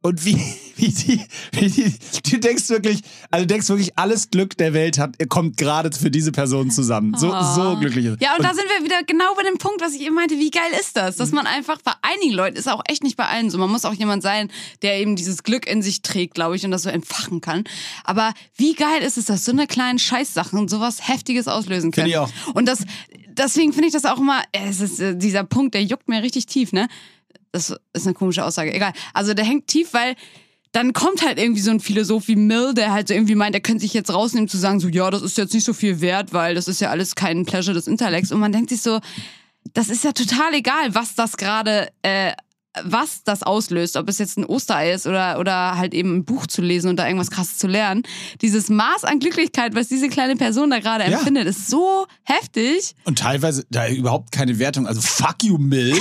und 0.03 0.25
wie, 0.25 0.37
wie, 0.77 0.89
die, 0.89 1.21
wie 1.53 1.69
die, 1.69 1.95
du 2.31 2.39
denkst 2.39 2.69
wirklich, 2.71 3.01
also 3.31 3.45
du 3.45 3.47
denkst 3.49 3.69
wirklich, 3.69 3.97
alles 3.99 4.31
Glück 4.31 4.57
der 4.57 4.73
Welt 4.73 4.99
hat, 4.99 5.17
kommt 5.29 5.57
gerade 5.57 5.91
für 5.93 6.11
diese 6.11 6.33
Person 6.33 6.71
zusammen. 6.71 7.15
So, 7.17 7.31
Oh. 7.33 7.55
so 7.55 7.77
glücklich. 7.77 8.07
Ja, 8.21 8.37
und, 8.37 8.45
da 8.45 8.55
sind 8.55 8.65
wir 8.77 8.85
wieder 8.85 9.03
genau 9.05 9.35
bei 9.35 9.43
dem 9.43 9.59
Punkt, 9.59 9.81
was 9.81 9.95
ich 9.95 10.03
eben 10.03 10.15
meinte, 10.15 10.37
wie 10.39 10.51
geil 10.51 10.71
ist 10.81 10.97
das? 10.97 11.17
Dass 11.17 11.33
man 11.33 11.47
einfach 11.47 11.81
bei 11.83 11.93
einigen 12.03 12.33
Leuten, 12.33 12.57
ist 12.57 12.69
auch 12.69 12.83
echt 12.89 13.03
nicht 13.03 13.17
bei 13.17 13.27
allen 13.27 13.51
so, 13.51 13.59
man 13.59 13.71
muss 13.71 13.85
auch 13.85 13.95
jemand 13.95 14.23
sein, 14.23 14.51
der 14.83 14.99
eben 14.99 15.17
dieses 15.17 15.43
Glück 15.43 15.67
in 15.67 15.83
sich 15.83 16.03
trägt, 16.03 16.35
glaube 16.35 16.57
ich, 16.57 16.65
und 16.65 16.71
das 16.71 16.83
so 16.83 16.91
entfachen 16.91 17.41
kann. 17.41 17.65
Aber 18.05 18.33
wie 18.57 18.75
geil 18.75 19.03
ist 19.03 19.19
es, 19.19 19.27
dass 19.27 19.45
so 19.45 19.53
eine 19.53 19.67
kleinen 19.67 19.99
Scheißsachen 19.99 20.69
sowas 20.69 21.09
Heftiges 21.09 21.47
auslösen 21.49 21.91
können? 21.93 22.11
Finde 22.11 22.11
ich 22.11 22.19
auch. 22.19 22.55
Und 22.55 22.67
das, 22.67 22.85
deswegen 23.29 23.73
finde 23.73 23.89
ich 23.89 23.93
das 23.93 24.05
auch 24.05 24.19
immer, 24.19 24.43
es 24.53 24.81
ist 24.81 24.99
äh, 25.01 25.17
dieser 25.17 25.45
Punkt, 25.45 25.75
der 25.75 25.85
juckt 25.85 26.09
mir 26.09 26.23
richtig 26.23 26.47
tief, 26.47 26.73
ne? 26.73 26.89
Das 27.53 27.75
ist 27.93 28.07
eine 28.07 28.15
komische 28.15 28.45
Aussage, 28.45 28.73
egal. 28.73 28.93
Also 29.15 29.35
der 29.35 29.45
hängt 29.45 29.67
tief, 29.67 29.93
weil 29.93 30.15
dann 30.73 30.93
kommt 30.93 31.23
halt 31.27 31.39
irgendwie 31.39 31.61
so 31.61 31.73
ein 31.73 31.81
Philosoph 31.81 32.29
wie 32.29 32.37
Mill, 32.37 32.75
der 32.75 32.93
halt 32.93 33.09
so 33.09 33.15
irgendwie 33.15 33.35
meint, 33.35 33.57
er 33.57 33.61
könnte 33.61 33.81
sich 33.81 33.93
jetzt 33.93 34.13
rausnehmen 34.15 34.49
zu 34.49 34.57
sagen, 34.57 34.79
so 34.79 34.87
ja, 34.89 35.11
das 35.11 35.23
ist 35.23 35.37
jetzt 35.37 35.53
nicht 35.53 35.65
so 35.65 35.73
viel 35.73 36.01
wert, 36.01 36.33
weil 36.33 36.55
das 36.55 36.69
ist 36.69 36.81
ja 36.81 36.91
alles 36.91 37.17
kein 37.17 37.45
Pleasure 37.45 37.75
des 37.75 37.89
Intellekts. 37.89 38.31
Und 38.31 38.39
man 38.39 38.53
denkt 38.53 38.71
sich 38.71 38.81
so, 38.83 39.01
das 39.75 39.89
ist 39.89 40.05
ja 40.05 40.13
total 40.13 40.55
egal, 40.55 40.95
was 40.95 41.17
das 41.17 41.37
gerade, 41.37 41.89
äh, 42.03 42.33
was 42.85 43.25
das 43.25 43.43
auslöst, 43.43 43.97
ob 43.97 44.09
es 44.09 44.19
jetzt 44.19 44.39
ein 44.39 44.45
Osterei 44.47 44.93
ist 44.93 45.09
oder, 45.09 45.41
oder 45.41 45.77
halt 45.77 45.93
eben 45.93 46.19
ein 46.19 46.25
Buch 46.25 46.47
zu 46.47 46.63
lesen 46.63 46.89
und 46.89 46.97
da 46.99 47.07
irgendwas 47.07 47.33
krasses 47.33 47.59
zu 47.59 47.67
lernen. 47.67 48.05
Dieses 48.41 48.69
Maß 48.69 49.03
an 49.03 49.19
Glücklichkeit, 49.19 49.75
was 49.75 49.89
diese 49.89 50.09
kleine 50.09 50.37
Person 50.37 50.71
da 50.71 50.79
gerade 50.79 51.03
Ja. 51.11 51.19
empfindet, 51.19 51.49
ist 51.49 51.69
so 51.69 52.07
heftig. 52.23 52.95
Und 53.05 53.19
teilweise 53.19 53.67
da 53.71 53.89
überhaupt 53.89 54.31
keine 54.31 54.61
Wertung. 54.61 54.87
Also 54.87 55.01
fuck 55.01 55.43
you, 55.43 55.59
Mill. 55.59 55.99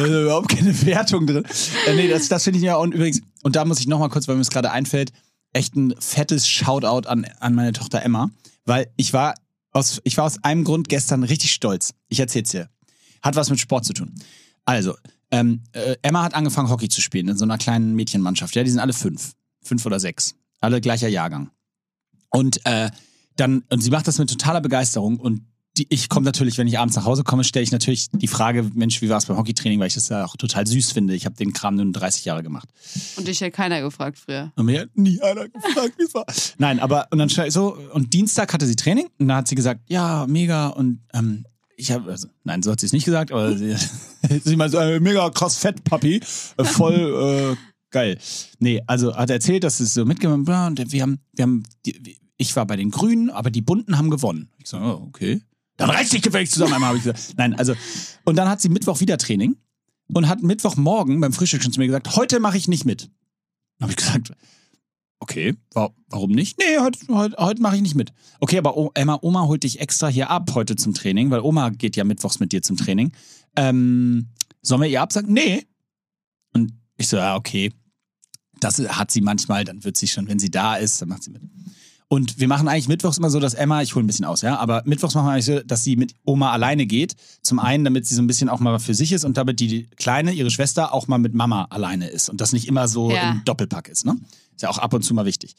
da 0.00 0.16
ist 0.18 0.22
überhaupt 0.22 0.48
keine 0.48 0.86
Wertung 0.86 1.26
drin. 1.26 1.44
Äh, 1.86 1.94
nee, 1.94 2.08
das, 2.08 2.28
das 2.28 2.44
finde 2.44 2.58
ich 2.58 2.64
ja. 2.64 2.76
Und 2.76 2.94
übrigens, 2.94 3.20
und 3.42 3.56
da 3.56 3.64
muss 3.64 3.80
ich 3.80 3.86
nochmal 3.86 4.08
kurz, 4.08 4.28
weil 4.28 4.36
mir 4.36 4.42
es 4.42 4.50
gerade 4.50 4.70
einfällt, 4.70 5.12
echt 5.52 5.74
ein 5.76 5.94
fettes 5.98 6.48
Shoutout 6.48 7.08
an, 7.08 7.26
an 7.38 7.54
meine 7.54 7.72
Tochter 7.72 8.02
Emma. 8.02 8.30
Weil 8.64 8.92
ich 8.96 9.12
war 9.12 9.34
aus, 9.72 10.00
ich 10.04 10.16
war 10.16 10.24
aus 10.24 10.42
einem 10.44 10.64
Grund 10.64 10.88
gestern 10.88 11.22
richtig 11.22 11.52
stolz. 11.52 11.94
Ich 12.08 12.20
erzähl's 12.20 12.50
dir. 12.50 12.68
Hat 13.22 13.36
was 13.36 13.50
mit 13.50 13.60
Sport 13.60 13.84
zu 13.84 13.92
tun. 13.92 14.14
Also, 14.64 14.96
ähm, 15.30 15.62
äh, 15.72 15.96
Emma 16.02 16.22
hat 16.22 16.34
angefangen, 16.34 16.70
Hockey 16.70 16.88
zu 16.88 17.00
spielen 17.00 17.28
in 17.28 17.38
so 17.38 17.44
einer 17.44 17.58
kleinen 17.58 17.94
Mädchenmannschaft. 17.94 18.54
Ja, 18.56 18.64
die 18.64 18.70
sind 18.70 18.80
alle 18.80 18.92
fünf. 18.92 19.34
Fünf 19.62 19.84
oder 19.86 20.00
sechs. 20.00 20.34
Alle 20.60 20.80
gleicher 20.80 21.08
Jahrgang. 21.08 21.50
Und 22.30 22.64
äh, 22.64 22.90
dann, 23.36 23.64
und 23.70 23.80
sie 23.82 23.90
macht 23.90 24.06
das 24.08 24.18
mit 24.18 24.30
totaler 24.30 24.60
Begeisterung 24.60 25.18
und 25.18 25.42
die, 25.80 25.86
ich 25.88 26.08
komme 26.10 26.24
natürlich, 26.24 26.58
wenn 26.58 26.66
ich 26.66 26.78
abends 26.78 26.94
nach 26.96 27.06
Hause 27.06 27.24
komme, 27.24 27.42
stelle 27.42 27.62
ich 27.62 27.72
natürlich 27.72 28.08
die 28.12 28.26
Frage, 28.26 28.70
Mensch, 28.74 29.00
wie 29.00 29.08
war 29.08 29.16
es 29.16 29.26
beim 29.26 29.38
Hockeytraining, 29.38 29.80
weil 29.80 29.86
ich 29.86 29.94
das 29.94 30.10
ja 30.10 30.26
auch 30.26 30.36
total 30.36 30.66
süß 30.66 30.92
finde. 30.92 31.14
Ich 31.14 31.24
habe 31.24 31.36
den 31.36 31.52
Kram 31.54 31.76
nur 31.76 31.90
30 31.90 32.26
Jahre 32.26 32.42
gemacht. 32.42 32.68
Und 33.16 33.26
dich 33.26 33.42
hat 33.42 33.54
keiner 33.54 33.80
gefragt 33.80 34.18
früher. 34.18 34.52
Und 34.56 34.66
mir 34.66 34.82
hat 34.82 34.90
nie 34.94 35.20
einer 35.22 35.48
gefragt, 35.48 35.94
wie 35.96 36.02
es 36.02 36.12
war. 36.12 36.26
Nein, 36.58 36.80
aber 36.80 37.08
und 37.10 37.18
dann 37.18 37.30
so, 37.50 37.78
und 37.94 38.12
Dienstag 38.12 38.52
hatte 38.52 38.66
sie 38.66 38.76
Training 38.76 39.08
und 39.18 39.28
da 39.28 39.36
hat 39.36 39.48
sie 39.48 39.54
gesagt, 39.54 39.80
ja, 39.88 40.26
mega 40.26 40.68
und 40.68 41.00
ähm, 41.14 41.46
ich 41.76 41.90
habe, 41.92 42.10
also, 42.10 42.28
nein, 42.44 42.62
so 42.62 42.70
hat 42.72 42.80
sie 42.80 42.86
es 42.86 42.92
nicht 42.92 43.06
gesagt, 43.06 43.32
aber 43.32 43.56
sie, 43.56 43.74
sie 44.44 44.56
meinte, 44.56 44.76
so, 44.76 44.82
äh, 44.82 45.00
mega 45.00 45.30
krass 45.30 45.56
fett, 45.56 45.82
Papi, 45.84 46.20
äh, 46.58 46.64
voll 46.64 47.56
äh, 47.56 47.56
geil. 47.90 48.18
Nee, 48.58 48.82
also 48.86 49.16
hat 49.16 49.30
er 49.30 49.36
erzählt, 49.36 49.64
dass 49.64 49.80
es 49.80 49.94
so 49.94 50.04
mitgemacht 50.04 50.46
war 50.46 50.66
und 50.66 50.92
wir 50.92 51.02
haben, 51.02 51.20
wir 51.32 51.44
haben, 51.44 51.62
die, 51.86 52.18
ich 52.36 52.54
war 52.54 52.66
bei 52.66 52.76
den 52.76 52.90
Grünen, 52.90 53.30
aber 53.30 53.50
die 53.50 53.62
Bunten 53.62 53.96
haben 53.96 54.10
gewonnen. 54.10 54.50
Ich 54.58 54.68
so, 54.68 54.76
oh, 54.78 55.06
okay. 55.06 55.40
Dann 55.80 55.90
reiß 55.90 56.10
dich 56.10 56.20
gefälligst 56.20 56.52
zusammen, 56.52 56.74
einmal 56.74 56.88
habe 56.88 56.98
ich 56.98 57.04
gesagt. 57.04 57.34
Nein, 57.38 57.54
also, 57.54 57.74
und 58.24 58.36
dann 58.36 58.48
hat 58.48 58.60
sie 58.60 58.68
Mittwoch 58.68 59.00
wieder 59.00 59.16
Training 59.16 59.56
und 60.12 60.28
hat 60.28 60.42
Mittwochmorgen 60.42 61.20
beim 61.20 61.32
Frühstück 61.32 61.62
schon 61.62 61.72
zu 61.72 61.80
mir 61.80 61.86
gesagt, 61.86 62.16
heute 62.16 62.38
mache 62.38 62.58
ich 62.58 62.68
nicht 62.68 62.84
mit. 62.84 63.04
Dann 63.78 63.88
habe 63.88 63.92
ich 63.92 63.96
gesagt, 63.96 64.32
okay, 65.20 65.54
wa 65.72 65.90
warum 66.08 66.32
nicht? 66.32 66.58
Nee, 66.58 66.78
heute, 66.80 66.98
heute, 67.08 67.36
heute 67.38 67.62
mache 67.62 67.76
ich 67.76 67.82
nicht 67.82 67.94
mit. 67.94 68.12
Okay, 68.40 68.58
aber 68.58 68.76
o 68.76 68.90
Emma, 68.94 69.18
Oma 69.22 69.46
holt 69.46 69.62
dich 69.62 69.80
extra 69.80 70.08
hier 70.08 70.28
ab 70.28 70.50
heute 70.54 70.76
zum 70.76 70.92
Training, 70.92 71.30
weil 71.30 71.40
Oma 71.40 71.70
geht 71.70 71.96
ja 71.96 72.04
mittwochs 72.04 72.40
mit 72.40 72.52
dir 72.52 72.60
zum 72.60 72.76
Training. 72.76 73.12
Ähm, 73.56 74.28
sollen 74.60 74.82
wir 74.82 74.88
ihr 74.88 75.00
absagen? 75.00 75.32
Nee. 75.32 75.66
Und 76.52 76.74
ich 76.98 77.08
so, 77.08 77.16
ja, 77.16 77.36
okay. 77.36 77.72
Das 78.58 78.78
hat 78.78 79.10
sie 79.10 79.22
manchmal, 79.22 79.64
dann 79.64 79.82
wird 79.84 79.96
sie 79.96 80.08
schon, 80.08 80.28
wenn 80.28 80.38
sie 80.38 80.50
da 80.50 80.76
ist, 80.76 81.00
dann 81.00 81.08
macht 81.08 81.22
sie 81.22 81.30
mit. 81.30 81.40
Und 82.12 82.40
wir 82.40 82.48
machen 82.48 82.66
eigentlich 82.66 82.88
mittwochs 82.88 83.18
immer 83.18 83.30
so, 83.30 83.38
dass 83.38 83.54
Emma, 83.54 83.82
ich 83.82 83.94
hole 83.94 84.04
ein 84.04 84.08
bisschen 84.08 84.24
aus, 84.24 84.42
ja, 84.42 84.58
aber 84.58 84.82
mittwochs 84.84 85.14
machen 85.14 85.26
wir 85.26 85.32
eigentlich 85.32 85.44
so, 85.44 85.60
dass 85.60 85.84
sie 85.84 85.94
mit 85.94 86.12
Oma 86.24 86.50
alleine 86.50 86.84
geht. 86.86 87.14
Zum 87.40 87.60
einen, 87.60 87.84
damit 87.84 88.04
sie 88.04 88.16
so 88.16 88.20
ein 88.22 88.26
bisschen 88.26 88.48
auch 88.48 88.58
mal 88.58 88.80
für 88.80 88.94
sich 88.94 89.12
ist 89.12 89.24
und 89.24 89.36
damit 89.36 89.60
die 89.60 89.84
Kleine, 89.96 90.32
ihre 90.32 90.50
Schwester, 90.50 90.92
auch 90.92 91.06
mal 91.06 91.18
mit 91.18 91.34
Mama 91.34 91.68
alleine 91.70 92.08
ist 92.08 92.28
und 92.28 92.40
das 92.40 92.52
nicht 92.52 92.66
immer 92.66 92.88
so 92.88 93.12
Ja. 93.12 93.30
im 93.30 93.42
Doppelpack 93.44 93.88
ist, 93.88 94.04
ne? 94.06 94.16
Ist 94.56 94.62
ja 94.62 94.70
auch 94.70 94.78
ab 94.78 94.92
und 94.92 95.02
zu 95.02 95.14
mal 95.14 95.24
wichtig. 95.24 95.54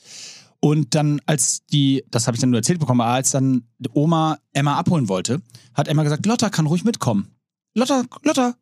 Und 0.60 0.94
dann, 0.94 1.22
als 1.26 1.66
die, 1.68 2.04
das 2.12 2.28
habe 2.28 2.36
ich 2.36 2.42
dann 2.42 2.50
nur 2.50 2.60
erzählt 2.60 2.80
bekommen, 2.80 3.00
aber 3.00 3.14
als 3.14 3.32
dann 3.32 3.64
Oma 3.94 4.38
Emma 4.52 4.76
abholen 4.76 5.08
wollte, 5.08 5.42
hat 5.74 5.88
Emma 5.88 6.04
gesagt, 6.04 6.26
Lotta 6.26 6.50
kann 6.50 6.68
ruhig 6.68 6.84
mitkommen. 6.84 7.30
Lotta, 7.76 8.04
Lotta, 8.24 8.56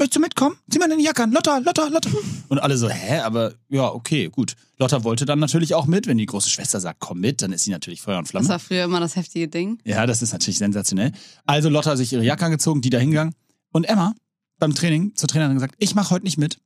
möchtest 0.00 0.16
du 0.16 0.20
mitkommen? 0.20 0.56
Zieh 0.68 0.78
mal 0.78 0.88
deine 0.88 1.02
Jacke 1.02 1.22
an. 1.22 1.30
Lotta, 1.30 1.58
Lotta, 1.58 1.86
Lotta. 1.88 2.10
Und 2.48 2.58
alle 2.58 2.76
so, 2.76 2.88
hä? 2.88 3.20
Aber 3.20 3.52
ja, 3.68 3.92
okay, 3.92 4.28
gut. 4.28 4.56
Lotta 4.78 5.04
wollte 5.04 5.26
dann 5.26 5.38
natürlich 5.38 5.74
auch 5.74 5.86
mit. 5.86 6.06
Wenn 6.06 6.18
die 6.18 6.26
große 6.26 6.50
Schwester 6.50 6.80
sagt, 6.80 6.98
komm 6.98 7.20
mit, 7.20 7.42
dann 7.42 7.52
ist 7.52 7.64
sie 7.64 7.70
natürlich 7.70 8.00
Feuer 8.00 8.18
und 8.18 8.26
Flamme. 8.26 8.44
Das 8.44 8.50
war 8.50 8.58
früher 8.58 8.84
immer 8.84 8.98
das 8.98 9.14
heftige 9.14 9.46
Ding. 9.46 9.78
Ja, 9.84 10.06
das 10.06 10.22
ist 10.22 10.32
natürlich 10.32 10.58
sensationell. 10.58 11.12
Also 11.46 11.68
Lotta 11.68 11.90
hat 11.90 11.98
sich 11.98 12.12
ihre 12.12 12.24
Jacke 12.24 12.44
angezogen, 12.44 12.80
die 12.80 12.90
da 12.90 12.98
hingegangen. 12.98 13.34
Und 13.72 13.84
Emma 13.84 14.14
beim 14.58 14.74
Training 14.74 15.14
zur 15.14 15.28
Trainerin 15.28 15.54
gesagt, 15.54 15.74
ich 15.78 15.94
mache 15.94 16.10
heute 16.10 16.24
nicht 16.24 16.38
mit. 16.38 16.58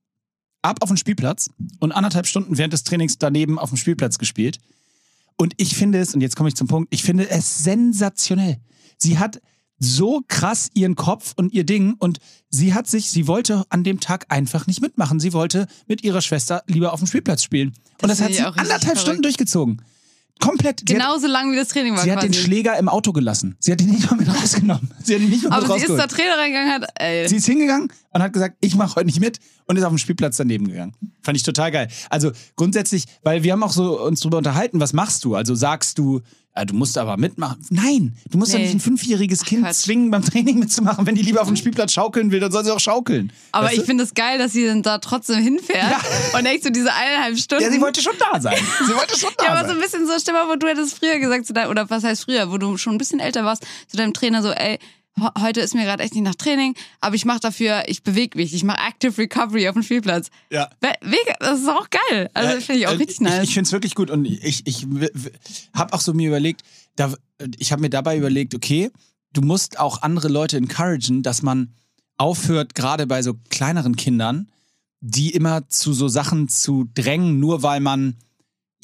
Ab 0.62 0.78
auf 0.80 0.88
den 0.88 0.96
Spielplatz 0.96 1.50
und 1.80 1.92
anderthalb 1.92 2.26
Stunden 2.26 2.56
während 2.56 2.72
des 2.72 2.84
Trainings 2.84 3.18
daneben 3.18 3.58
auf 3.58 3.68
dem 3.68 3.76
Spielplatz 3.76 4.18
gespielt. 4.18 4.58
Und 5.36 5.52
ich 5.58 5.76
finde 5.76 5.98
es, 5.98 6.14
und 6.14 6.20
jetzt 6.20 6.36
komme 6.36 6.48
ich 6.48 6.54
zum 6.54 6.68
Punkt, 6.68 6.92
ich 6.94 7.02
finde 7.02 7.28
es 7.28 7.64
sensationell. 7.64 8.58
Sie 8.96 9.18
hat 9.18 9.40
so 9.78 10.22
krass 10.28 10.70
ihren 10.74 10.94
Kopf 10.94 11.32
und 11.36 11.52
ihr 11.52 11.64
Ding 11.64 11.94
und 11.98 12.18
sie 12.48 12.74
hat 12.74 12.86
sich, 12.86 13.10
sie 13.10 13.26
wollte 13.26 13.64
an 13.70 13.84
dem 13.84 14.00
Tag 14.00 14.26
einfach 14.28 14.66
nicht 14.66 14.80
mitmachen. 14.80 15.20
Sie 15.20 15.32
wollte 15.32 15.66
mit 15.86 16.04
ihrer 16.04 16.22
Schwester 16.22 16.62
lieber 16.66 16.92
auf 16.92 17.00
dem 17.00 17.06
Spielplatz 17.06 17.42
spielen. 17.42 17.72
und 18.00 18.08
das 18.08 18.20
hat 18.20 18.32
sie 18.32 18.40
anderthalb 18.42 18.82
Stunden 18.82 19.02
verrückt. 19.04 19.24
durchgezogen. 19.24 19.82
Komplett. 20.40 20.80
Sie 20.80 20.94
hat- 20.94 21.00
Genauso 21.00 21.28
lang 21.28 21.52
wie 21.52 21.56
das 21.56 21.68
Training 21.68 21.94
war 21.94 22.02
Sie 22.02 22.10
hat 22.10 22.18
quasi. 22.18 22.30
den 22.32 22.34
Schläger 22.34 22.76
im 22.76 22.88
Auto 22.88 23.12
gelassen. 23.12 23.54
Sie 23.60 23.70
hat 23.70 23.80
ihn 23.80 23.90
nicht 23.90 24.10
mal 24.10 24.16
mit 24.16 24.28
rausgenommen. 24.28 24.90
Sie 25.02 25.14
hat 25.14 25.20
ihn 25.22 25.30
nicht 25.30 25.44
mal 25.48 25.60
mit 25.60 25.64
Aber 25.64 25.78
sie 25.78 25.84
ist 25.84 25.90
rausgeholt. 25.90 26.10
zur 26.10 26.18
Trainerin 26.18 26.46
gegangen 26.52 26.70
hat, 26.72 26.88
ey. 26.96 27.28
Sie 27.28 27.36
ist 27.36 27.46
hingegangen 27.46 27.88
und 28.10 28.22
hat 28.22 28.32
gesagt, 28.32 28.56
ich 28.60 28.74
mache 28.74 28.96
heute 28.96 29.06
nicht 29.06 29.20
mit 29.20 29.38
und 29.66 29.76
ist 29.76 29.84
auf 29.84 29.92
dem 29.92 29.98
Spielplatz 29.98 30.36
daneben 30.36 30.66
gegangen. 30.66 30.92
Fand 31.22 31.36
ich 31.36 31.44
total 31.44 31.70
geil. 31.70 31.88
Also 32.10 32.32
grundsätzlich, 32.56 33.04
weil 33.22 33.44
wir 33.44 33.52
haben 33.52 33.62
auch 33.62 33.70
so 33.72 34.00
uns 34.04 34.20
drüber 34.20 34.38
unterhalten, 34.38 34.80
was 34.80 34.92
machst 34.92 35.24
du? 35.24 35.36
Also 35.36 35.54
sagst 35.54 35.98
du, 35.98 36.20
ja, 36.56 36.64
du 36.64 36.74
musst 36.74 36.96
aber 36.98 37.16
mitmachen. 37.16 37.58
Nein, 37.70 38.16
du 38.30 38.38
musst 38.38 38.52
doch 38.54 38.58
Nee. 38.58 38.64
nicht 38.66 38.74
ein 38.74 38.80
fünfjähriges 38.80 39.42
Kind 39.44 39.62
Quatsch. 39.64 39.76
zwingen, 39.76 40.10
beim 40.10 40.24
Training 40.24 40.58
mitzumachen. 40.58 41.04
Wenn 41.06 41.14
die 41.16 41.22
lieber 41.22 41.40
auf 41.42 41.48
dem 41.48 41.56
Spielplatz 41.56 41.92
schaukeln 41.92 42.30
will, 42.30 42.38
dann 42.40 42.52
soll 42.52 42.64
sie 42.64 42.72
auch 42.72 42.78
schaukeln. 42.80 43.32
Aber 43.52 43.66
Weißt 43.66 43.78
ich 43.78 43.84
finde 43.84 44.04
es 44.04 44.14
geil, 44.14 44.38
dass 44.38 44.52
sie 44.52 44.64
dann 44.66 44.82
da 44.82 44.98
trotzdem 44.98 45.42
hinfährt 45.42 45.90
Ja. 45.90 46.38
und 46.38 46.46
echt 46.46 46.62
so 46.64 46.70
diese 46.70 46.92
eineinhalb 46.94 47.38
Stunden. 47.38 47.64
Ja, 47.64 47.70
sie 47.70 47.80
wollte 47.80 48.00
schon 48.02 48.14
da 48.18 48.40
sein. 48.40 48.56
Sie 48.86 48.94
wollte 48.94 49.18
schon 49.18 49.30
da 49.38 49.44
Ja, 49.44 49.50
aber 49.50 49.60
sein. 49.60 49.70
so 49.70 49.74
ein 49.74 49.80
bisschen 49.80 50.06
so, 50.06 50.12
stell 50.20 50.34
mal, 50.34 50.46
vor, 50.46 50.56
du 50.56 50.66
hättest 50.68 50.96
früher 50.98 51.18
gesagt 51.18 51.46
zu 51.46 51.52
deinem, 51.52 51.70
oder 51.70 51.90
was 51.90 52.04
heißt 52.04 52.24
früher, 52.24 52.50
wo 52.52 52.58
du 52.58 52.76
schon 52.76 52.94
ein 52.94 52.98
bisschen 52.98 53.20
älter 53.20 53.44
warst, 53.44 53.64
zu 53.88 53.96
deinem 53.96 54.12
Trainer 54.14 54.42
so, 54.42 54.50
ey, 54.52 54.78
heute 55.38 55.60
ist 55.60 55.74
mir 55.74 55.84
gerade 55.84 56.02
echt 56.02 56.14
nicht 56.14 56.24
nach 56.24 56.34
Training, 56.34 56.74
aber 57.00 57.14
ich 57.14 57.24
mache 57.24 57.40
dafür, 57.40 57.84
ich 57.86 58.02
bewege 58.02 58.36
mich, 58.38 58.52
ich 58.54 58.64
mache 58.64 58.78
Active 58.86 59.16
Recovery 59.16 59.68
auf 59.68 59.74
dem 59.74 59.82
Spielplatz. 59.82 60.28
ja. 60.50 60.68
Das 61.38 61.60
ist 61.60 61.68
auch 61.68 61.88
geil. 61.90 62.30
Also 62.34 62.56
Äh, 62.56 62.60
finde 62.60 62.80
ich 62.80 62.86
auch 62.86 62.92
äh, 62.92 62.96
richtig 62.96 63.20
nice. 63.20 63.42
Ich, 63.42 63.48
ich 63.50 63.54
finde 63.54 63.68
es 63.68 63.72
wirklich 63.72 63.94
gut 63.94 64.10
und 64.10 64.24
ich, 64.24 64.66
ich 64.66 64.86
habe 65.74 65.92
auch 65.92 66.00
so 66.00 66.14
mir 66.14 66.28
überlegt, 66.28 66.62
da, 66.96 67.14
ich 67.58 67.72
habe 67.72 67.82
mir 67.82 67.90
dabei 67.90 68.16
überlegt, 68.16 68.54
okay, 68.54 68.90
du 69.32 69.42
musst 69.42 69.78
auch 69.78 70.02
andere 70.02 70.28
Leute 70.28 70.56
encouragen, 70.56 71.22
dass 71.22 71.42
man 71.42 71.74
aufhört, 72.16 72.74
gerade 72.74 73.06
bei 73.06 73.22
so 73.22 73.34
kleineren 73.50 73.96
Kindern, 73.96 74.48
die 75.00 75.30
immer 75.30 75.68
zu 75.68 75.92
so 75.92 76.08
Sachen 76.08 76.48
zu 76.48 76.88
drängen, 76.94 77.38
nur 77.38 77.62
weil 77.62 77.80
man 77.80 78.16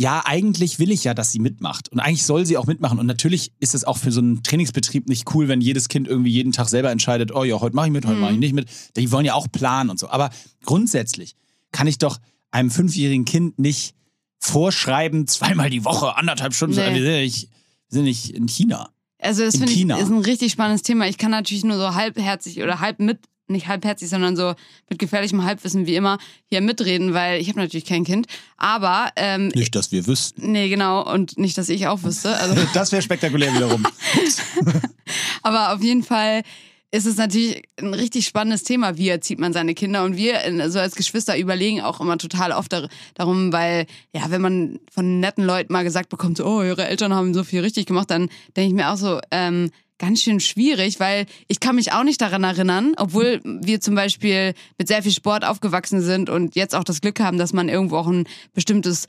ja, 0.00 0.22
eigentlich 0.24 0.78
will 0.78 0.90
ich 0.92 1.04
ja, 1.04 1.12
dass 1.12 1.30
sie 1.30 1.40
mitmacht. 1.40 1.90
Und 1.90 2.00
eigentlich 2.00 2.24
soll 2.24 2.46
sie 2.46 2.56
auch 2.56 2.64
mitmachen. 2.66 2.98
Und 2.98 3.04
natürlich 3.04 3.52
ist 3.60 3.74
es 3.74 3.84
auch 3.84 3.98
für 3.98 4.10
so 4.10 4.22
einen 4.22 4.42
Trainingsbetrieb 4.42 5.06
nicht 5.10 5.34
cool, 5.34 5.46
wenn 5.46 5.60
jedes 5.60 5.88
Kind 5.88 6.08
irgendwie 6.08 6.30
jeden 6.30 6.52
Tag 6.52 6.70
selber 6.70 6.90
entscheidet, 6.90 7.34
oh 7.34 7.44
ja, 7.44 7.60
heute 7.60 7.76
mache 7.76 7.88
ich 7.88 7.92
mit, 7.92 8.06
heute 8.06 8.14
Mhm. 8.14 8.20
mache 8.22 8.32
ich 8.32 8.38
nicht 8.38 8.54
mit. 8.54 8.66
Die 8.96 9.12
wollen 9.12 9.26
ja 9.26 9.34
auch 9.34 9.46
planen 9.52 9.90
und 9.90 9.98
so. 9.98 10.08
Aber 10.08 10.30
grundsätzlich 10.64 11.36
kann 11.70 11.86
ich 11.86 11.98
doch 11.98 12.18
einem 12.50 12.70
fünfjährigen 12.70 13.26
Kind 13.26 13.58
nicht 13.58 13.94
vorschreiben, 14.38 15.26
zweimal 15.26 15.68
die 15.68 15.84
Woche, 15.84 16.16
anderthalb 16.16 16.54
Stunden. 16.54 16.76
Nee. 16.76 16.94
Wir 16.94 17.02
sind 17.02 17.20
nicht, 17.20 17.42
wir 17.90 17.94
sind 17.96 18.04
nicht 18.04 18.30
in 18.30 18.48
China. 18.48 18.88
Also 19.18 19.44
das 19.44 19.56
In 19.56 19.68
finde 19.68 19.96
ich 19.96 20.02
ist 20.02 20.10
ein 20.10 20.20
richtig 20.20 20.52
spannendes 20.52 20.80
Thema. 20.80 21.08
Ich 21.08 21.18
kann 21.18 21.30
natürlich 21.30 21.62
nur 21.64 21.76
so 21.76 21.94
halbherzig 21.94 22.62
oder 22.62 22.80
halb 22.80 23.00
mit, 23.00 23.18
nicht 23.50 23.68
halbherzig, 23.68 24.08
sondern 24.08 24.36
so 24.36 24.54
mit 24.88 24.98
gefährlichem 24.98 25.44
Halbwissen 25.44 25.86
wie 25.86 25.96
immer 25.96 26.18
hier 26.46 26.60
mitreden, 26.60 27.12
weil 27.14 27.40
ich 27.40 27.48
habe 27.48 27.58
natürlich 27.58 27.84
kein 27.84 28.04
Kind. 28.04 28.26
Aber 28.56 29.10
ähm, 29.16 29.48
Nicht, 29.48 29.74
dass 29.74 29.92
wir 29.92 30.06
wüssten. 30.06 30.52
nee, 30.52 30.68
genau 30.68 31.02
und 31.12 31.38
nicht, 31.38 31.58
dass 31.58 31.68
ich 31.68 31.86
auch 31.86 32.02
wüsste. 32.02 32.36
Also, 32.36 32.54
Das 32.74 32.92
wäre 32.92 33.02
spektakulär 33.02 33.54
wiederum. 33.54 33.84
aber 35.42 35.72
auf 35.74 35.82
jeden 35.82 36.02
Fall 36.02 36.42
ist 36.92 37.06
es 37.06 37.16
natürlich 37.16 37.62
ein 37.78 37.94
richtig 37.94 38.26
spannendes 38.26 38.64
Thema, 38.64 38.96
wie 38.96 39.08
erzieht 39.08 39.38
man 39.38 39.52
seine 39.52 39.74
Kinder. 39.74 40.02
Und 40.04 40.16
wir 40.16 40.40
so 40.70 40.80
als 40.80 40.96
Geschwister 40.96 41.38
überlegen 41.38 41.80
auch 41.82 42.00
immer 42.00 42.18
total 42.18 42.50
oft 42.52 42.72
dar 42.72 42.88
darum, 43.14 43.52
weil, 43.52 43.86
ja, 44.12 44.22
wenn 44.30 44.40
man 44.40 44.80
von 44.92 45.20
netten 45.20 45.44
Leuten 45.44 45.72
mal 45.72 45.84
gesagt 45.84 46.08
bekommt, 46.08 46.38
so, 46.38 46.44
oh, 46.46 46.62
ihre 46.62 46.88
Eltern 46.88 47.14
haben 47.14 47.32
so 47.32 47.44
viel 47.44 47.60
richtig 47.60 47.86
gemacht, 47.86 48.10
dann 48.10 48.28
denke 48.56 48.68
ich 48.68 48.74
mir 48.74 48.90
auch 48.90 48.96
so, 48.96 49.20
ähm, 49.30 49.70
ganz 50.00 50.22
schön 50.22 50.40
schwierig, 50.40 50.98
weil 50.98 51.26
ich 51.46 51.60
kann 51.60 51.76
mich 51.76 51.92
auch 51.92 52.02
nicht 52.02 52.20
daran 52.20 52.42
erinnern, 52.42 52.94
obwohl 52.96 53.40
wir 53.44 53.80
zum 53.80 53.94
Beispiel 53.94 54.54
mit 54.78 54.88
sehr 54.88 55.04
viel 55.04 55.12
Sport 55.12 55.44
aufgewachsen 55.44 56.00
sind 56.00 56.28
und 56.28 56.56
jetzt 56.56 56.74
auch 56.74 56.82
das 56.82 57.00
Glück 57.00 57.20
haben, 57.20 57.38
dass 57.38 57.52
man 57.52 57.68
irgendwo 57.68 57.98
auch 57.98 58.08
ein 58.08 58.26
bestimmtes 58.52 59.06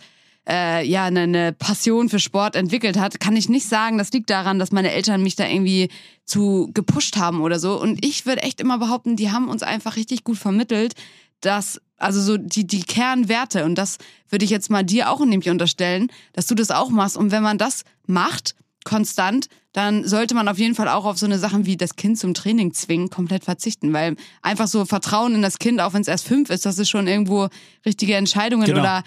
äh, 0.48 0.86
ja, 0.86 1.06
eine, 1.06 1.54
Passion 1.54 2.10
für 2.10 2.20
Sport 2.20 2.56
entwickelt 2.56 2.98
hat, 3.00 3.20
kann 3.20 3.36
ich 3.36 3.48
nicht 3.48 3.68
sagen, 3.68 3.98
das 3.98 4.12
liegt 4.12 4.30
daran, 4.30 4.60
dass 4.60 4.72
meine 4.72 4.92
Eltern 4.92 5.24
mich 5.24 5.36
da 5.36 5.48
irgendwie 5.48 5.90
zu 6.26 6.70
gepusht 6.74 7.18
haben 7.18 7.42
oder 7.42 7.60
so. 7.60 7.80
Und 7.80 8.04
ich 8.04 8.26
würde 8.26 8.44
echt 8.44 8.60
immer 8.60 8.78
behaupten, 8.78 9.16
die 9.16 9.32
haben 9.32 9.50
uns 9.50 9.64
einfach 9.64 9.96
richtig 9.96 10.24
gut 10.24 10.38
vermittelt, 10.38 10.94
dass, 11.42 11.80
also 11.98 12.22
so 12.22 12.38
die, 12.38 12.68
die 12.68 12.84
Kernwerte, 12.84 13.66
und 13.66 13.76
das 13.76 13.98
würde 14.30 14.46
ich 14.46 14.52
jetzt 14.52 14.70
mal 14.70 14.84
dir 14.84 15.10
auch 15.10 15.24
nämlich 15.24 15.50
unterstellen, 15.50 16.12
dass 16.34 16.48
du 16.48 16.56
das 16.56 16.72
auch 16.72 16.90
machst. 16.90 17.18
Und 17.18 17.32
wenn 17.32 17.44
man 17.44 17.58
das 17.58 17.84
macht, 18.08 18.56
konstant, 18.84 19.48
dann 19.74 20.08
sollte 20.08 20.36
man 20.36 20.48
auf 20.48 20.58
jeden 20.58 20.76
Fall 20.76 20.90
auch 20.90 21.06
auf 21.06 21.18
so 21.18 21.26
eine 21.26 21.40
Sachen 21.40 21.66
wie 21.66 21.78
das 21.78 21.96
Kind 21.96 22.18
zum 22.18 22.34
Training 22.34 22.74
zwingen 22.74 23.10
komplett 23.10 23.44
verzichten, 23.46 23.94
weil 23.94 24.16
einfach 24.42 24.68
so 24.68 24.86
Vertrauen 24.86 25.36
in 25.36 25.42
das 25.42 25.60
Kind, 25.60 25.80
auch 25.80 25.94
wenn 25.94 26.02
es 26.02 26.08
erst 26.08 26.28
fünf 26.28 26.50
ist, 26.50 26.66
das 26.66 26.78
ist 26.78 26.90
schon 26.90 27.08
irgendwo 27.08 27.48
richtige 27.86 28.16
Entscheidungen 28.16 28.66
Genau. 28.66 28.82
oder 28.82 29.04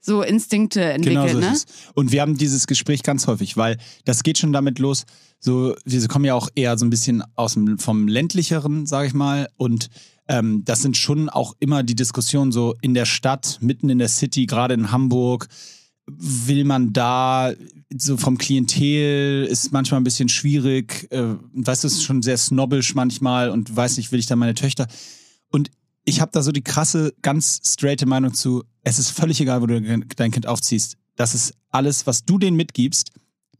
so 0.00 0.22
Instinkte 0.22 0.82
entwickelt, 0.84 1.28
Genau 1.28 1.40
so 1.40 1.40
ne? 1.40 1.52
ist 1.54 1.68
es. 1.70 1.76
Und 1.94 2.12
wir 2.12 2.20
haben 2.20 2.36
dieses 2.36 2.66
Gespräch 2.66 3.02
ganz 3.02 3.26
häufig, 3.26 3.56
weil 3.56 3.78
das 4.04 4.22
geht 4.22 4.36
schon 4.36 4.52
damit 4.52 4.78
los, 4.78 5.04
so, 5.40 5.74
wir 5.84 6.08
kommen 6.08 6.24
ja 6.24 6.34
auch 6.34 6.48
eher 6.54 6.76
so 6.78 6.84
ein 6.86 6.90
bisschen 6.90 7.22
aus 7.36 7.54
dem, 7.54 7.78
vom 7.78 8.08
ländlicheren, 8.08 8.86
sage 8.86 9.08
ich 9.08 9.14
mal, 9.14 9.48
und 9.56 9.88
ähm, 10.26 10.62
das 10.64 10.80
sind 10.80 10.96
schon 10.96 11.28
auch 11.28 11.54
immer 11.60 11.82
die 11.82 11.94
Diskussionen 11.94 12.50
so 12.50 12.74
in 12.80 12.94
der 12.94 13.04
Stadt, 13.04 13.58
mitten 13.60 13.90
in 13.90 13.98
der 13.98 14.08
City, 14.08 14.46
gerade 14.46 14.72
in 14.74 14.90
Hamburg, 14.90 15.48
will 16.06 16.64
man 16.64 16.92
da 16.92 17.52
so 17.96 18.16
vom 18.16 18.36
Klientel 18.38 19.44
ist 19.44 19.72
manchmal 19.72 20.00
ein 20.00 20.04
bisschen 20.04 20.28
schwierig, 20.28 21.06
äh, 21.10 21.34
weißt 21.52 21.84
du, 21.84 21.86
es 21.88 21.94
ist 21.94 22.02
schon 22.04 22.22
sehr 22.22 22.36
snobbisch 22.36 22.94
manchmal 22.94 23.50
und 23.50 23.74
weiß 23.74 23.96
nicht, 23.96 24.12
will 24.12 24.18
ich 24.18 24.26
da 24.26 24.36
meine 24.36 24.54
Töchter 24.54 24.86
und 25.50 25.70
ich 26.04 26.20
habe 26.20 26.32
da 26.32 26.42
so 26.42 26.52
die 26.52 26.62
krasse, 26.62 27.14
ganz 27.22 27.60
straighte 27.64 28.04
Meinung 28.06 28.34
zu, 28.34 28.62
es 28.82 28.98
ist 28.98 29.10
völlig 29.10 29.40
egal, 29.40 29.62
wo 29.62 29.66
du 29.66 29.80
dein 29.80 30.30
Kind 30.30 30.46
aufziehst. 30.46 30.96
Das 31.16 31.34
ist 31.34 31.54
alles, 31.70 32.06
was 32.06 32.26
du 32.26 32.38
denen 32.38 32.56
mitgibst. 32.58 33.10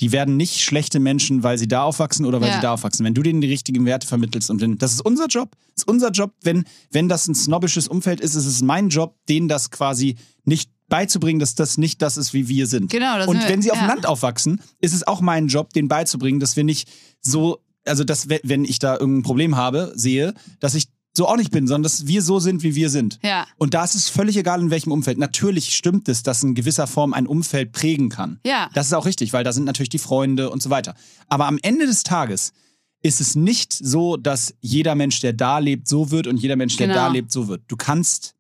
Die 0.01 0.13
werden 0.13 0.37
nicht 0.37 0.61
schlechte 0.61 1.01
Menschen, 1.01 1.43
weil 1.43 1.57
sie 1.57 1.69
da 1.69 1.85
aufwachsen 1.85 2.27
oder 2.27 2.41
weil 2.43 2.49
Ja. 2.51 2.57
sie 2.57 2.61
da 2.61 2.73
aufwachsen. 2.75 3.07
Wenn 3.07 3.15
du 3.15 3.23
denen 3.23 3.41
die 3.41 3.47
richtigen 3.49 3.87
Werte 3.87 4.07
vermittelst 4.07 4.51
und 4.51 4.61
wenn, 4.61 4.77
das 4.77 4.93
ist 4.93 5.01
unser 5.01 5.29
Job. 5.29 5.53
Das 5.75 5.85
ist 5.85 5.89
unser 5.89 6.11
Job. 6.11 6.35
Wenn, 6.43 6.65
wenn 6.91 7.09
das 7.09 7.29
ein 7.29 7.35
snobbisches 7.35 7.89
Umfeld 7.89 8.21
ist, 8.21 8.35
ist 8.35 8.45
es 8.45 8.61
mein 8.61 8.91
Job, 8.91 9.17
denen 9.29 9.49
das 9.49 9.71
quasi 9.71 10.17
nicht 10.45 10.69
beizubringen, 10.89 11.41
dass 11.41 11.55
das 11.55 11.79
nicht 11.79 12.03
das 12.03 12.17
ist, 12.17 12.35
wie 12.35 12.49
wir 12.49 12.67
sind. 12.67 12.91
Genau, 12.91 13.17
das 13.19 13.27
Und 13.27 13.37
sind 13.37 13.45
wir- 13.45 13.49
wenn 13.53 13.63
sie 13.63 13.71
auf 13.73 13.79
dem 13.79 13.87
ja. 13.89 13.95
Land 13.95 14.07
aufwachsen, 14.07 14.61
ist 14.81 14.93
es 14.95 15.07
auch 15.07 15.21
mein 15.21 15.49
Job, 15.49 15.73
denen 15.73 15.89
beizubringen, 15.89 16.41
dass 16.41 16.57
wir 16.57 16.65
nicht 16.65 16.89
so, 17.21 17.59
also 17.87 18.05
dass, 18.05 18.29
we- 18.29 18.41
wenn 18.45 18.65
ich 18.65 18.79
da 18.79 18.95
irgendein 18.99 19.23
Problem 19.23 19.57
habe, 19.57 19.93
sehe, 19.97 20.35
dass 20.61 20.75
ich 20.75 20.89
so 21.17 21.29
auch 21.29 21.37
nicht 21.37 21.53
bin, 21.53 21.69
sondern 21.69 21.85
dass 21.85 22.09
wir 22.09 22.23
so 22.23 22.41
sind, 22.41 22.65
wie 22.65 22.75
wir 22.75 22.91
sind. 22.91 23.21
Ja. 23.23 23.47
Und 23.57 23.73
da 23.73 23.85
ist 23.85 23.95
es 23.95 24.09
völlig 24.09 24.37
egal, 24.37 24.61
in 24.61 24.71
welchem 24.71 24.91
Umfeld. 24.91 25.17
Natürlich 25.17 25.73
stimmt 25.75 26.09
es, 26.09 26.25
dass 26.25 26.43
in 26.43 26.55
gewisser 26.57 26.89
Form 26.89 27.15
ein 27.15 27.29
Umfeld 27.29 27.71
prägen 27.71 28.09
kann. 28.09 28.41
Ja. 28.45 28.69
Das 28.75 28.87
ist 28.89 28.93
auch 28.95 29.07
richtig, 29.07 29.33
weil 29.33 29.45
da 29.45 29.53
sind 29.53 29.63
natürlich 29.65 29.91
die 29.91 29.99
Freunde 30.01 30.51
und 30.51 30.61
so 30.61 30.71
weiter. 30.71 30.97
Aber 31.29 31.47
am 31.47 31.59
Ende 31.63 31.87
des 31.87 32.03
Tages 32.03 32.53
ist 33.01 33.21
es 33.21 33.37
nicht 33.37 33.73
so, 33.73 34.17
dass 34.17 34.55
jeder 34.61 34.97
Mensch, 34.97 35.21
der 35.21 35.35
da 35.35 35.61
lebt, 35.61 35.87
so 35.87 36.11
wird 36.11 36.27
und 36.27 36.37
jeder 36.39 36.57
Mensch, 36.57 36.77
der 36.79 36.89
Genau. 36.89 36.99
da 36.99 37.07
lebt, 37.09 37.31
so 37.31 37.47
wird. 37.47 37.63
Du 37.69 37.77
kannst, 37.77 38.35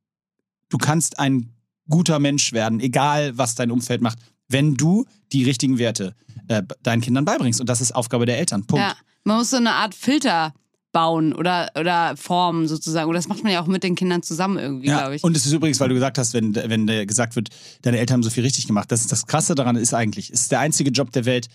du 0.68 0.76
kannst 0.78 1.20
ein 1.20 1.53
guter 1.88 2.18
Mensch 2.18 2.52
werden, 2.52 2.80
egal 2.80 3.36
was 3.36 3.54
dein 3.54 3.70
Umfeld 3.70 4.00
macht, 4.00 4.18
wenn 4.48 4.74
du 4.74 5.04
die 5.32 5.44
richtigen 5.44 5.78
Werte 5.78 6.14
äh, 6.48 6.62
deinen 6.82 7.00
Kindern 7.00 7.24
beibringst. 7.24 7.60
Und 7.60 7.68
das 7.68 7.80
ist 7.80 7.92
Aufgabe 7.94 8.26
der 8.26 8.38
Eltern. 8.38 8.66
Punkt. 8.66 8.84
Ja. 8.84 8.94
Man 9.24 9.38
muss 9.38 9.50
so 9.50 9.56
eine 9.56 9.72
Art 9.72 9.94
Filter 9.94 10.52
bauen 10.92 11.32
oder, 11.34 11.70
oder 11.78 12.16
formen 12.16 12.68
sozusagen. 12.68 13.08
Und 13.08 13.14
das 13.16 13.26
macht 13.26 13.42
man 13.42 13.52
ja 13.52 13.60
auch 13.60 13.66
mit 13.66 13.82
den 13.82 13.94
Kindern 13.96 14.22
zusammen 14.22 14.58
irgendwie, 14.58 14.86
Ja, 14.86 15.00
glaube 15.00 15.16
ich. 15.16 15.24
und 15.24 15.36
es 15.36 15.44
ist 15.44 15.52
übrigens, 15.52 15.80
weil 15.80 15.88
du 15.88 15.94
gesagt 15.94 16.18
hast, 16.18 16.34
wenn, 16.34 16.54
wenn 16.54 16.86
gesagt 17.06 17.36
wird, 17.36 17.48
deine 17.82 17.98
Eltern 17.98 18.14
haben 18.16 18.22
so 18.22 18.30
viel 18.30 18.44
richtig 18.44 18.66
gemacht, 18.66 18.92
das 18.92 19.00
ist 19.00 19.10
das 19.10 19.26
Krasse 19.26 19.54
daran 19.54 19.76
ist 19.76 19.92
eigentlich, 19.92 20.30
es 20.30 20.42
ist 20.42 20.52
der 20.52 20.60
einzige 20.60 20.90
Job 20.90 21.10
der 21.10 21.24
Welt, 21.24 21.48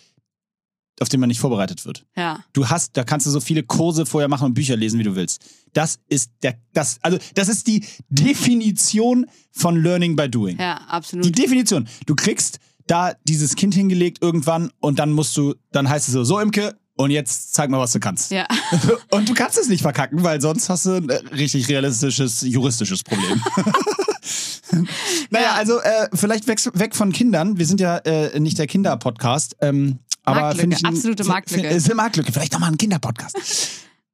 auf 1.02 1.10
den 1.10 1.20
man 1.20 1.28
nicht 1.30 1.40
vorbereitet 1.40 1.86
wird. 1.86 2.06
ja. 2.16 2.44
Du 2.54 2.68
hast, 2.68 2.96
da 2.98 3.04
kannst 3.04 3.26
du 3.26 3.32
so 3.32 3.40
viele 3.40 3.64
Kurse 3.64 4.06
vorher 4.06 4.28
machen 4.28 4.46
und 4.46 4.54
Bücher 4.54 4.76
lesen, 4.76 5.00
wie 5.00 5.04
du 5.04 5.16
willst. 5.16 5.42
Das 5.74 6.00
ist 6.10 6.32
der, 6.44 6.56
das, 6.74 6.98
also 7.02 7.18
das 7.36 7.48
ist 7.50 7.68
die 7.68 7.86
Definition 8.10 9.26
von 9.52 9.82
Learning 9.82 10.16
by 10.16 10.30
Doing. 10.30 10.58
Ja, 10.60 10.76
absolut. 10.88 11.26
Die 11.26 11.32
Definition. 11.32 11.88
Du 12.06 12.16
kriegst 12.16 12.60
da 12.88 13.14
dieses 13.24 13.56
Kind 13.56 13.76
hingelegt 13.76 14.18
irgendwann 14.22 14.72
und 14.80 14.98
dann 15.00 15.12
musst 15.12 15.36
du, 15.38 15.54
dann 15.72 15.88
heißt 15.90 16.08
es 16.08 16.14
so, 16.14 16.24
so 16.24 16.40
Imke, 16.40 16.76
und 16.96 17.12
jetzt 17.12 17.54
zeig 17.54 17.70
mal, 17.70 17.80
was 17.80 17.94
du 17.94 18.00
kannst. 18.02 18.30
ja. 18.30 18.46
Und 19.12 19.30
du 19.30 19.34
kannst 19.34 19.58
es 19.58 19.70
nicht 19.70 19.82
verkacken, 19.84 20.22
weil 20.22 20.42
sonst 20.42 20.68
hast 20.68 20.86
du 20.86 20.96
ein 20.96 21.08
äh, 21.10 21.16
richtig 21.34 21.70
realistisches, 21.70 22.42
juristisches 22.42 23.04
Problem. 23.06 23.42
naja, 25.30 25.46
Ja. 25.46 25.54
also 25.54 25.80
äh, 25.80 26.10
vielleicht 26.14 26.48
weg, 26.48 26.60
weg 26.74 26.94
von 26.96 27.14
Kindern. 27.14 27.58
Wir 27.58 27.66
sind 27.66 27.80
ja 27.80 27.98
äh, 28.00 28.38
nicht 28.40 28.58
der 28.58 28.68
Kinder-Podcast. 28.68 29.56
Ähm, 29.62 30.00
aber 30.38 30.56
finde 30.56 30.76
ich. 30.78 30.84
ein- 30.86 30.94
absolute 30.94 31.24
Marktlücke. 31.24 31.70
fi- 31.70 31.76
Ist 31.76 31.86
eine 31.86 31.96
Marktlücke. 31.96 32.32
Vielleicht 32.32 32.54
doch 32.54 32.60
mal 32.60 32.68
ein 32.68 32.78
Kinderpodcast. 32.78 33.38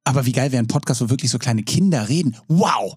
aber 0.04 0.26
wie 0.26 0.32
geil 0.32 0.52
wäre 0.52 0.62
ein 0.64 0.68
Podcast, 0.68 1.02
wo 1.02 1.10
wirklich 1.10 1.32
so 1.32 1.40
kleine 1.40 1.64
Kinder 1.64 2.08
reden? 2.10 2.36
Wow! 2.48 2.96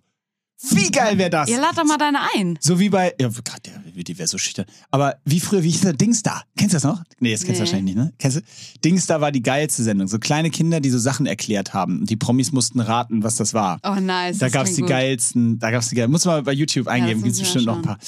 Wie 0.73 0.91
geil 0.91 1.17
wäre 1.19 1.31
das? 1.31 1.49
Ihr 1.49 1.61
lad 1.61 1.79
doch 1.79 1.85
mal 1.85 1.99
deine 1.99 2.19
ein. 2.35 2.59
So 2.61 2.81
wie 2.81 2.89
bei, 2.89 3.15
ja, 3.21 3.29
Gott, 3.29 3.61
der, 3.65 3.79
die 4.03 4.19
wäre 4.19 4.27
so 4.27 4.39
schüchtern. 4.39 4.67
Aber 4.91 5.15
wie 5.25 5.39
früher, 5.39 5.63
wie 5.63 5.71
hieß 5.71 5.83
der 5.83 5.93
Dingsda? 5.93 6.43
Kennst 6.57 6.73
du 6.73 6.77
das 6.79 6.83
noch? 6.83 7.01
Nee, 7.21 7.31
das 7.31 7.45
kennst 7.45 7.61
du 7.61 7.63
Nee. 7.63 7.71
wahrscheinlich 7.71 7.95
nicht, 7.95 8.05
ne? 8.05 8.13
Kennst 8.19 8.39
du? 8.39 8.41
Dingsda 8.85 9.21
war 9.21 9.31
die 9.31 9.41
geilste 9.43 9.85
Sendung. 9.85 10.09
So 10.09 10.19
kleine 10.19 10.51
Kinder, 10.51 10.81
die 10.81 10.91
so 10.91 10.99
Sachen 10.99 11.27
erklärt 11.27 11.75
haben. 11.75 12.01
Und 12.01 12.11
die 12.11 12.17
Promis 12.17 12.51
mussten 12.51 12.81
raten, 12.81 13.23
was 13.23 13.37
das 13.37 13.55
war. 13.55 13.79
Oh, 13.85 14.01
nice. 14.01 14.39
da 14.39 14.47
das 14.47 14.53
gab's 14.53 14.75
die 14.75 14.81
gut. 14.81 14.91
geilsten, 14.91 15.61
da 15.61 15.71
gab's 15.71 15.91
die 15.91 15.95
geilsten. 15.95 16.11
Muss 16.11 16.25
man 16.25 16.43
bei 16.43 16.53
YouTube 16.53 16.89
eingeben, 16.89 17.23
gibt's 17.23 17.39
müssen 17.39 17.55
wir 17.55 17.55
bestimmt 17.63 17.67
noch 17.67 17.77
ein 17.77 17.83
paar. 17.83 17.99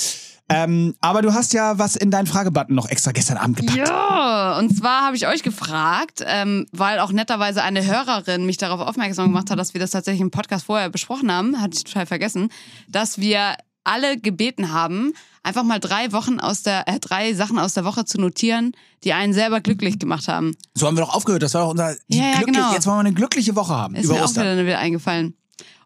Ähm, 0.50 0.94
aber 1.00 1.22
du 1.22 1.32
hast 1.32 1.52
ja 1.52 1.78
was 1.78 1.94
in 1.94 2.10
deinen 2.10 2.26
Fragebutton 2.26 2.74
noch 2.74 2.88
extra 2.88 3.12
gestern 3.12 3.36
Abend 3.36 3.56
gepackt. 3.58 3.78
Ja, 3.78 4.58
und 4.58 4.76
zwar 4.76 5.02
habe 5.06 5.16
ich 5.16 5.28
euch 5.28 5.44
gefragt, 5.44 6.24
ähm, 6.26 6.66
weil 6.72 6.98
auch 6.98 7.12
netterweise 7.12 7.62
eine 7.62 7.86
Hörerin 7.86 8.44
mich 8.46 8.56
darauf 8.56 8.80
aufmerksam 8.80 9.26
gemacht 9.26 9.50
hat, 9.50 9.58
dass 9.58 9.74
wir 9.74 9.80
das 9.80 9.92
tatsächlich 9.92 10.20
im 10.20 10.32
Podcast 10.32 10.66
vorher 10.66 10.90
besprochen 10.90 11.30
haben, 11.32 11.60
hatte 11.60 11.76
ich 11.76 11.84
total 11.84 12.06
vergessen, 12.06 12.50
dass 12.88 13.18
wir 13.18 13.54
alle 13.84 14.18
gebeten 14.18 14.72
haben, 14.72 15.12
einfach 15.42 15.62
mal 15.62 15.78
drei 15.78 16.12
Wochen 16.12 16.38
aus 16.40 16.62
der, 16.62 16.86
äh, 16.86 16.98
drei 16.98 17.32
Sachen 17.32 17.58
aus 17.58 17.74
der 17.74 17.84
Woche 17.84 18.04
zu 18.04 18.20
notieren, 18.20 18.72
die 19.04 19.12
einen 19.12 19.32
selber 19.32 19.60
glücklich 19.60 19.98
gemacht 19.98 20.28
haben. 20.28 20.54
So 20.74 20.86
haben 20.86 20.96
wir 20.96 21.04
doch 21.04 21.14
aufgehört. 21.14 21.42
Das 21.42 21.54
war 21.54 21.62
doch 21.62 21.70
unser, 21.70 21.94
die 22.08 22.18
Ja, 22.18 22.24
ja, 22.24 22.32
glücklich, 22.36 22.56
genau. 22.56 22.72
jetzt 22.72 22.86
wollen 22.86 22.96
wir 22.96 23.00
eine 23.00 23.14
glückliche 23.14 23.56
Woche 23.56 23.74
haben. 23.74 23.94
Ist 23.94 24.04
über 24.04 24.14
mir 24.14 24.20
auch 24.20 24.24
Ostern. 24.24 24.44
wieder, 24.44 24.66
wieder 24.66 24.78
eingefallen. 24.78 25.34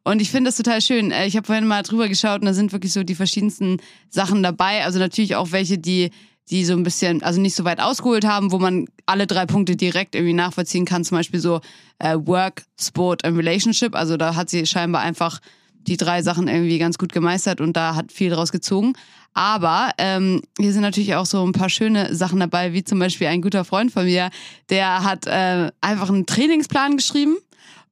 Und 0.05 0.21
ich 0.21 0.31
finde 0.31 0.49
das 0.49 0.57
total 0.57 0.81
schön. 0.81 1.11
Äh, 1.11 1.27
Ich 1.27 1.37
habe 1.37 1.47
vorhin 1.47 1.67
mal 1.67 1.83
drüber 1.83 2.09
geschaut 2.09 2.41
und 2.41 2.47
da 2.47 2.55
sind 2.55 2.73
wirklich 2.73 2.93
so 2.93 3.03
die 3.03 3.15
verschiedensten 3.15 3.79
Sachen 4.11 4.43
dabei. 4.43 4.85
Also 4.85 4.99
natürlich 4.99 5.35
auch 5.35 5.51
welche, 5.51 5.79
die, 5.79 6.11
die 6.51 6.65
so 6.65 6.75
ein 6.75 6.83
bisschen, 6.83 7.23
also 7.23 7.41
nicht 7.41 7.57
so 7.57 7.65
weit 7.65 7.81
ausgeholt 7.81 8.27
haben, 8.27 8.53
wo 8.53 8.59
man 8.59 8.87
alle 9.07 9.27
drei 9.27 9.47
Punkte 9.47 9.77
direkt 9.77 10.15
irgendwie 10.15 10.35
nachvollziehen 10.35 10.85
kann. 10.85 11.05
Zum 11.05 11.17
Beispiel 11.17 11.41
so 11.41 11.61
äh, 11.99 12.17
Work, 12.19 12.65
Sport 12.79 13.27
und 13.27 13.37
Relationship. 13.37 13.95
Also 13.95 14.17
da 14.19 14.35
hat 14.35 14.51
sie 14.51 14.67
scheinbar 14.67 15.03
einfach 15.03 15.41
die 15.87 15.97
drei 15.97 16.23
Sachen 16.23 16.49
irgendwie 16.49 16.79
ganz 16.79 16.99
gut 16.99 17.13
gemeistert 17.13 17.61
und 17.61 17.77
da 17.77 17.95
hat 17.95 18.13
viel 18.13 18.31
draus 18.31 18.53
gezogen. 18.53 18.95
Aber 19.35 19.91
ähm, 19.99 20.43
hier 20.59 20.73
sind 20.73 20.83
natürlich 20.83 21.15
auch 21.17 21.27
so 21.27 21.45
ein 21.45 21.53
paar 21.53 21.69
schöne 21.69 22.15
Sachen 22.15 22.39
dabei, 22.39 22.73
wie 22.73 22.85
zum 22.85 23.01
Beispiel 23.01 23.27
ein 23.27 23.43
guter 23.43 23.65
Freund 23.65 23.91
von 23.91 24.05
mir, 24.05 24.31
der 24.71 25.03
hat 25.03 25.27
äh, 25.27 25.73
einfach 25.81 26.09
einen 26.09 26.25
Trainingsplan 26.25 26.97
geschrieben 26.97 27.37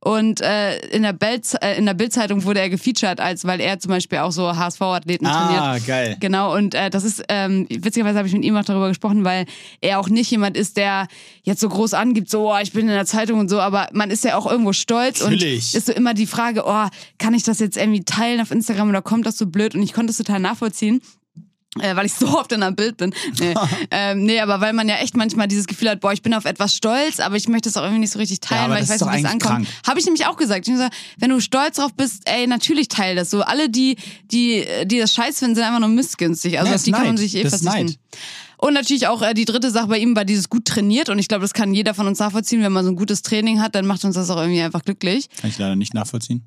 Und 0.04 0.40
äh, 0.40 0.78
in 0.88 1.02
der 1.02 1.12
Bild 1.12 1.46
äh, 1.62 1.78
in 1.78 1.86
der 1.86 1.94
Bildzeitung 1.94 2.42
wurde 2.42 2.58
er 2.58 2.68
gefeatured, 2.68 3.20
als 3.20 3.44
weil 3.44 3.60
er 3.60 3.78
zum 3.78 3.90
Beispiel 3.90 4.18
auch 4.18 4.32
so 4.32 4.56
HSV-Athleten 4.56 5.26
trainiert. 5.26 5.62
Ah, 5.62 5.78
geil. 5.78 6.16
Genau, 6.18 6.56
und 6.56 6.74
äh, 6.74 6.90
das 6.90 7.04
ist, 7.04 7.22
ähm, 7.28 7.68
witzigerweise 7.70 8.18
habe 8.18 8.26
ich 8.26 8.34
mit 8.34 8.44
ihm 8.44 8.56
auch 8.56 8.64
darüber 8.64 8.88
gesprochen, 8.88 9.24
weil 9.24 9.46
er 9.80 10.00
auch 10.00 10.08
nicht 10.08 10.28
jemand 10.28 10.56
ist, 10.56 10.76
der 10.76 11.06
jetzt 11.44 11.60
so 11.60 11.68
groß 11.68 11.94
angibt, 11.94 12.28
so, 12.28 12.52
oh, 12.52 12.58
ich 12.60 12.72
bin 12.72 12.88
in 12.88 12.94
der 12.94 13.06
Zeitung 13.06 13.38
und 13.38 13.48
so, 13.48 13.60
aber 13.60 13.90
man 13.92 14.10
ist 14.10 14.24
ja 14.24 14.36
auch 14.36 14.50
irgendwo 14.50 14.72
stolz 14.72 15.20
Natürlich. 15.20 15.72
und 15.72 15.78
ist 15.78 15.86
so 15.86 15.92
immer 15.92 16.14
die 16.14 16.26
Frage, 16.26 16.64
oh, 16.66 16.88
kann 17.18 17.34
ich 17.34 17.44
das 17.44 17.60
jetzt 17.60 17.76
irgendwie 17.76 18.02
teilen 18.02 18.40
auf 18.40 18.50
Instagram 18.50 18.88
oder 18.88 19.02
kommt 19.02 19.24
das 19.24 19.38
so 19.38 19.46
blöd? 19.46 19.76
Und 19.76 19.84
ich 19.84 19.92
konnte 19.92 20.10
es 20.10 20.16
total 20.16 20.40
nachvollziehen. 20.40 21.00
Äh, 21.80 21.96
weil 21.96 22.04
ich 22.04 22.12
so 22.12 22.26
oft 22.38 22.52
in 22.52 22.62
einem 22.62 22.76
Bild 22.76 22.98
bin. 22.98 23.14
Nee. 23.40 23.54
ähm, 23.90 24.24
nee, 24.24 24.40
aber 24.40 24.60
weil 24.60 24.74
man 24.74 24.88
ja 24.88 24.96
echt 24.96 25.16
manchmal 25.16 25.48
dieses 25.48 25.66
Gefühl 25.66 25.88
hat, 25.88 26.00
boah, 26.00 26.12
ich 26.12 26.20
bin 26.20 26.34
auf 26.34 26.44
etwas 26.44 26.76
stolz, 26.76 27.18
aber 27.18 27.36
ich 27.36 27.48
möchte 27.48 27.68
es 27.70 27.78
auch 27.78 27.82
irgendwie 27.82 28.00
nicht 28.00 28.12
so 28.12 28.18
richtig 28.18 28.40
teilen, 28.40 28.64
aber 28.64 28.74
weil 28.74 28.84
ich 28.84 28.90
weiß 28.90 29.00
nicht, 29.00 29.12
wie 29.14 29.18
es 29.20 29.24
ankommt. 29.24 29.66
Habe 29.86 29.98
ich 29.98 30.04
nämlich 30.04 30.26
auch 30.26 30.36
gesagt. 30.36 30.68
Ich 30.68 30.72
gesagt, 30.72 30.94
wenn 31.18 31.30
du 31.30 31.40
stolz 31.40 31.76
drauf 31.76 31.94
bist, 31.94 32.22
ey, 32.26 32.46
natürlich 32.46 32.88
teil 32.88 33.16
das 33.16 33.30
so. 33.30 33.40
Alle, 33.40 33.70
die, 33.70 33.96
die, 34.30 34.64
die 34.84 34.98
das 34.98 35.14
scheiß 35.14 35.38
finden, 35.38 35.54
sind 35.54 35.64
einfach 35.64 35.80
nur 35.80 35.88
missgünstig. 35.88 36.58
Also 36.58 36.70
Ja, 36.70 36.76
auf 36.76 36.82
die 36.82 36.92
kann 36.92 37.04
man 37.04 37.14
Neid. 37.14 37.18
sich 37.18 37.36
eh 37.36 37.42
Das 37.42 37.62
verzichten. 37.62 37.86
Neid. 37.86 37.98
Und 38.58 38.74
natürlich 38.74 39.08
auch 39.08 39.22
äh, 39.22 39.32
die 39.34 39.44
dritte 39.46 39.70
Sache 39.70 39.88
bei 39.88 39.98
ihm 39.98 40.14
war 40.14 40.24
dieses 40.24 40.48
gut 40.48 40.66
trainiert 40.66 41.08
und 41.08 41.18
ich 41.18 41.26
glaube, 41.26 41.42
das 41.42 41.52
kann 41.52 41.74
jeder 41.74 41.94
von 41.94 42.06
uns 42.06 42.18
nachvollziehen. 42.20 42.62
Wenn 42.62 42.70
man 42.72 42.84
so 42.84 42.92
ein 42.92 42.96
gutes 42.96 43.22
Training 43.22 43.60
hat, 43.60 43.74
dann 43.74 43.86
macht 43.86 44.04
uns 44.04 44.14
das 44.14 44.30
auch 44.30 44.36
irgendwie 44.36 44.60
einfach 44.62 44.84
glücklich. 44.84 45.28
Kann 45.40 45.50
ich 45.50 45.58
leider 45.58 45.74
nicht 45.74 45.94
nachvollziehen. 45.94 46.44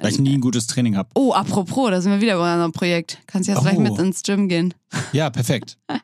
Weil 0.00 0.10
ich 0.12 0.18
nie 0.18 0.34
ein 0.34 0.40
gutes 0.40 0.66
Training 0.66 0.96
habe. 0.96 1.08
Oh, 1.14 1.32
apropos, 1.32 1.90
da 1.90 2.00
sind 2.00 2.10
wir 2.12 2.20
wieder 2.20 2.36
bei 2.36 2.52
unserem 2.52 2.72
Projekt. 2.72 3.18
Kannst 3.26 3.48
jetzt 3.48 3.60
gleich 3.62 3.76
Oh. 3.76 3.80
mit 3.80 3.96
ins 3.98 4.22
Gym 4.22 4.48
gehen. 4.48 4.74
Ja, 5.12 5.30
perfekt. 5.30 5.78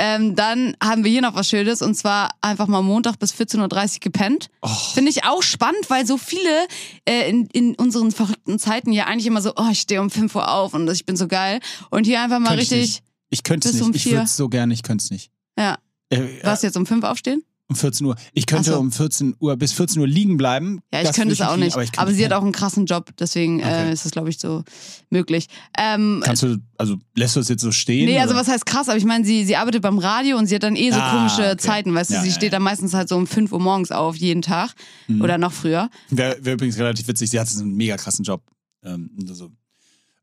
Ähm, 0.00 0.36
dann 0.36 0.76
haben 0.80 1.02
wir 1.02 1.10
hier 1.10 1.22
noch 1.22 1.34
was 1.34 1.48
Schönes 1.48 1.82
und 1.82 1.96
zwar 1.96 2.30
einfach 2.40 2.68
mal 2.68 2.82
Montag 2.82 3.18
bis 3.18 3.32
14.30 3.34 3.94
Uhr 3.94 4.00
gepennt. 4.00 4.48
Oh. 4.62 4.68
Finde 4.94 5.10
ich 5.10 5.24
auch 5.24 5.42
spannend, 5.42 5.90
weil 5.90 6.06
so 6.06 6.16
viele 6.18 6.68
äh, 7.04 7.28
in, 7.28 7.46
in 7.46 7.74
unseren 7.74 8.12
verrückten 8.12 8.60
Zeiten 8.60 8.92
ja 8.92 9.06
eigentlich 9.06 9.26
immer 9.26 9.42
so, 9.42 9.54
oh, 9.56 9.66
ich 9.72 9.80
stehe 9.80 10.00
um 10.00 10.08
5 10.08 10.36
Uhr 10.36 10.52
auf 10.52 10.72
und 10.74 10.88
ich 10.88 11.04
bin 11.04 11.16
so 11.16 11.26
geil. 11.26 11.58
Und 11.90 12.04
hier 12.06 12.22
einfach 12.22 12.38
mal 12.38 12.50
Könnte 12.50 12.62
ich 12.62 12.70
richtig. 12.70 13.02
Ich 13.30 13.42
könnte 13.42 13.68
es 13.70 13.74
nicht. 13.74 13.82
um 13.82 13.92
ich 13.92 14.06
würde 14.06 14.22
es 14.22 14.36
so 14.36 14.48
gerne, 14.48 14.72
ich 14.72 14.84
könnte 14.84 15.02
es 15.02 15.10
nicht. 15.10 15.32
ja. 15.58 15.78
Äh, 16.10 16.28
Was 16.44 16.62
jetzt 16.62 16.76
um 16.76 16.86
5 16.86 17.02
aufstehen? 17.02 17.42
Um 17.70 17.76
14 17.76 18.06
Uhr. 18.06 18.16
Ich 18.32 18.46
könnte 18.46 18.70
so. 18.70 18.78
um 18.78 18.90
14 18.90 19.34
Uhr 19.40 19.54
bis 19.56 19.72
14 19.72 20.00
Uhr 20.00 20.08
liegen 20.08 20.38
bleiben. 20.38 20.80
Ja, 20.92 21.00
ich 21.02 21.06
Das 21.08 21.16
könnte 21.16 21.34
es 21.34 21.40
auch 21.42 21.56
nicht. 21.56 21.74
Aber, 21.74 21.82
Aber, 21.82 21.90
könnte 22.06 22.14
sie 22.14 22.24
hat 22.24 22.32
auch 22.32 22.42
einen 22.42 22.52
krassen 22.52 22.86
Job, 22.86 23.10
deswegen 23.18 23.58
Okay. 23.60 23.88
äh, 23.90 23.92
ist 23.92 24.06
das, 24.06 24.12
glaube 24.12 24.30
ich, 24.30 24.38
so 24.38 24.64
möglich. 25.10 25.48
Ähm, 25.78 26.22
Kannst 26.24 26.42
du, 26.44 26.56
also 26.78 26.96
lässt 27.14 27.36
du 27.36 27.40
es 27.40 27.48
jetzt 27.48 27.60
so 27.60 27.70
stehen? 27.70 28.06
Nee, 28.06 28.18
also 28.18 28.32
oder? 28.32 28.40
was 28.40 28.48
heißt 28.48 28.64
krass, 28.64 28.88
aber 28.88 28.96
ich 28.96 29.04
meine, 29.04 29.24
sie, 29.26 29.44
sie 29.44 29.56
arbeitet 29.56 29.82
beim 29.82 29.98
Radio 29.98 30.38
und 30.38 30.46
sie 30.46 30.54
hat 30.54 30.62
dann 30.62 30.76
eh 30.76 30.90
so 30.90 30.98
Ah, 30.98 31.10
komische 31.14 31.42
okay. 31.50 31.56
Zeiten, 31.58 31.94
weißt 31.94 32.10
du, 32.10 32.14
Ja, 32.14 32.22
sie 32.22 32.28
ja, 32.28 32.34
steht 32.34 32.44
ja. 32.44 32.56
dann 32.58 32.62
meistens 32.62 32.94
halt 32.94 33.10
so 33.10 33.16
um 33.16 33.26
5 33.26 33.52
Uhr 33.52 33.60
morgens 33.60 33.90
auf, 33.92 34.16
jeden 34.16 34.40
Tag 34.40 34.72
Mhm. 35.06 35.20
oder 35.20 35.36
noch 35.36 35.52
früher. 35.52 35.90
Wäre 36.08 36.38
wär 36.40 36.54
übrigens 36.54 36.78
relativ 36.78 37.06
witzig. 37.06 37.28
Sie 37.30 37.38
hat 37.38 37.48
so 37.48 37.60
einen 37.62 37.74
mega 37.76 37.96
krassen 37.98 38.24
Job. 38.24 38.42
Ähm, 38.82 39.10
so, 39.26 39.50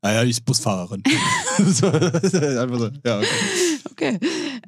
ah 0.02 0.12
ja, 0.12 0.24
die 0.24 0.30
ist 0.30 0.44
Busfahrerin. 0.44 1.02
so, 1.64 1.86
einfach 1.92 2.78
so, 2.78 2.90
ja, 3.04 3.18
okay. 3.18 3.26
Okay. 3.90 4.18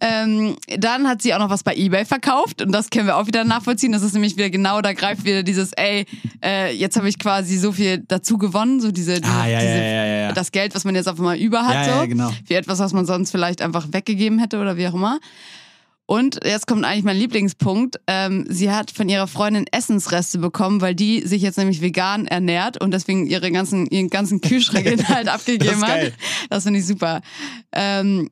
Ähm, 0.01 0.57
dann 0.79 1.09
hat 1.09 1.23
sie 1.23 1.35
auch 1.35 1.39
noch 1.39 1.51
was 1.51 1.63
bei 1.63 1.75
Ebay 1.75 2.05
verkauft 2.05 2.63
und 2.63 2.73
das 2.73 2.91
können 2.91 3.07
wir 3.07 3.17
auch 3.17 3.27
wieder 3.27 3.45
nachvollziehen. 3.45 3.93
Das 3.93 4.03
ist 4.03 4.13
nämlich 4.15 4.37
wieder 4.37 4.51
genau, 4.51 4.81
da 4.81 4.93
greift 4.93 5.25
wieder 5.25 5.43
dieses, 5.43 5.73
ey, 5.73 6.07
äh, 6.45 6.75
jetzt 6.75 6.97
habe 6.97 7.09
ich 7.09 7.19
quasi 7.19 7.57
so 7.59 7.73
viel 7.73 7.99
dazu 8.07 8.39
gewonnen, 8.39 8.81
so 8.81 8.93
diese, 8.93 9.21
Ah, 9.25 9.47
ja, 9.47 9.61
diese 9.61 9.73
ja, 9.73 10.05
ja, 10.07 10.33
das 10.33 10.53
Geld, 10.53 10.75
was 10.75 10.85
man 10.85 10.95
jetzt 10.95 11.09
auf 11.09 11.19
einmal 11.19 11.37
über 11.39 11.67
hat, 11.67 11.87
Ja, 11.87 12.01
so 12.03 12.07
genau. 12.09 12.33
für 12.47 12.55
etwas, 12.55 12.79
was 12.79 12.93
man 12.93 13.07
sonst 13.07 13.31
vielleicht 13.31 13.63
einfach 13.63 13.89
weggegeben 13.93 14.39
hätte 14.39 14.59
oder 14.61 14.77
wie 14.77 14.87
auch 14.89 14.95
immer. 14.95 15.19
Und 16.11 16.41
jetzt 16.43 16.67
kommt 16.67 16.87
eigentlich 16.87 17.05
mein 17.05 17.19
Lieblingspunkt. 17.19 18.01
Ähm, 18.07 18.47
sie 18.49 18.71
hat 18.71 18.91
von 18.91 19.11
ihrer 19.11 19.27
Freundin 19.27 19.67
Essensreste 19.71 20.39
bekommen, 20.39 20.81
weil 20.81 20.95
die 20.95 21.21
sich 21.27 21.43
jetzt 21.43 21.59
nämlich 21.59 21.83
vegan 21.83 22.27
ernährt 22.27 22.81
und 22.81 22.93
deswegen 22.93 23.27
ihre 23.27 23.51
ganzen, 23.53 23.87
ihren 23.89 24.09
ganzen 24.09 24.41
Kühlschrankinhalt 24.41 25.29
abgegeben 25.29 25.81
Das 25.83 25.91
hat. 25.91 26.13
Das 26.49 26.63
finde 26.63 26.79
ich 26.81 26.87
super. 26.87 27.21
Ähm, 27.73 28.31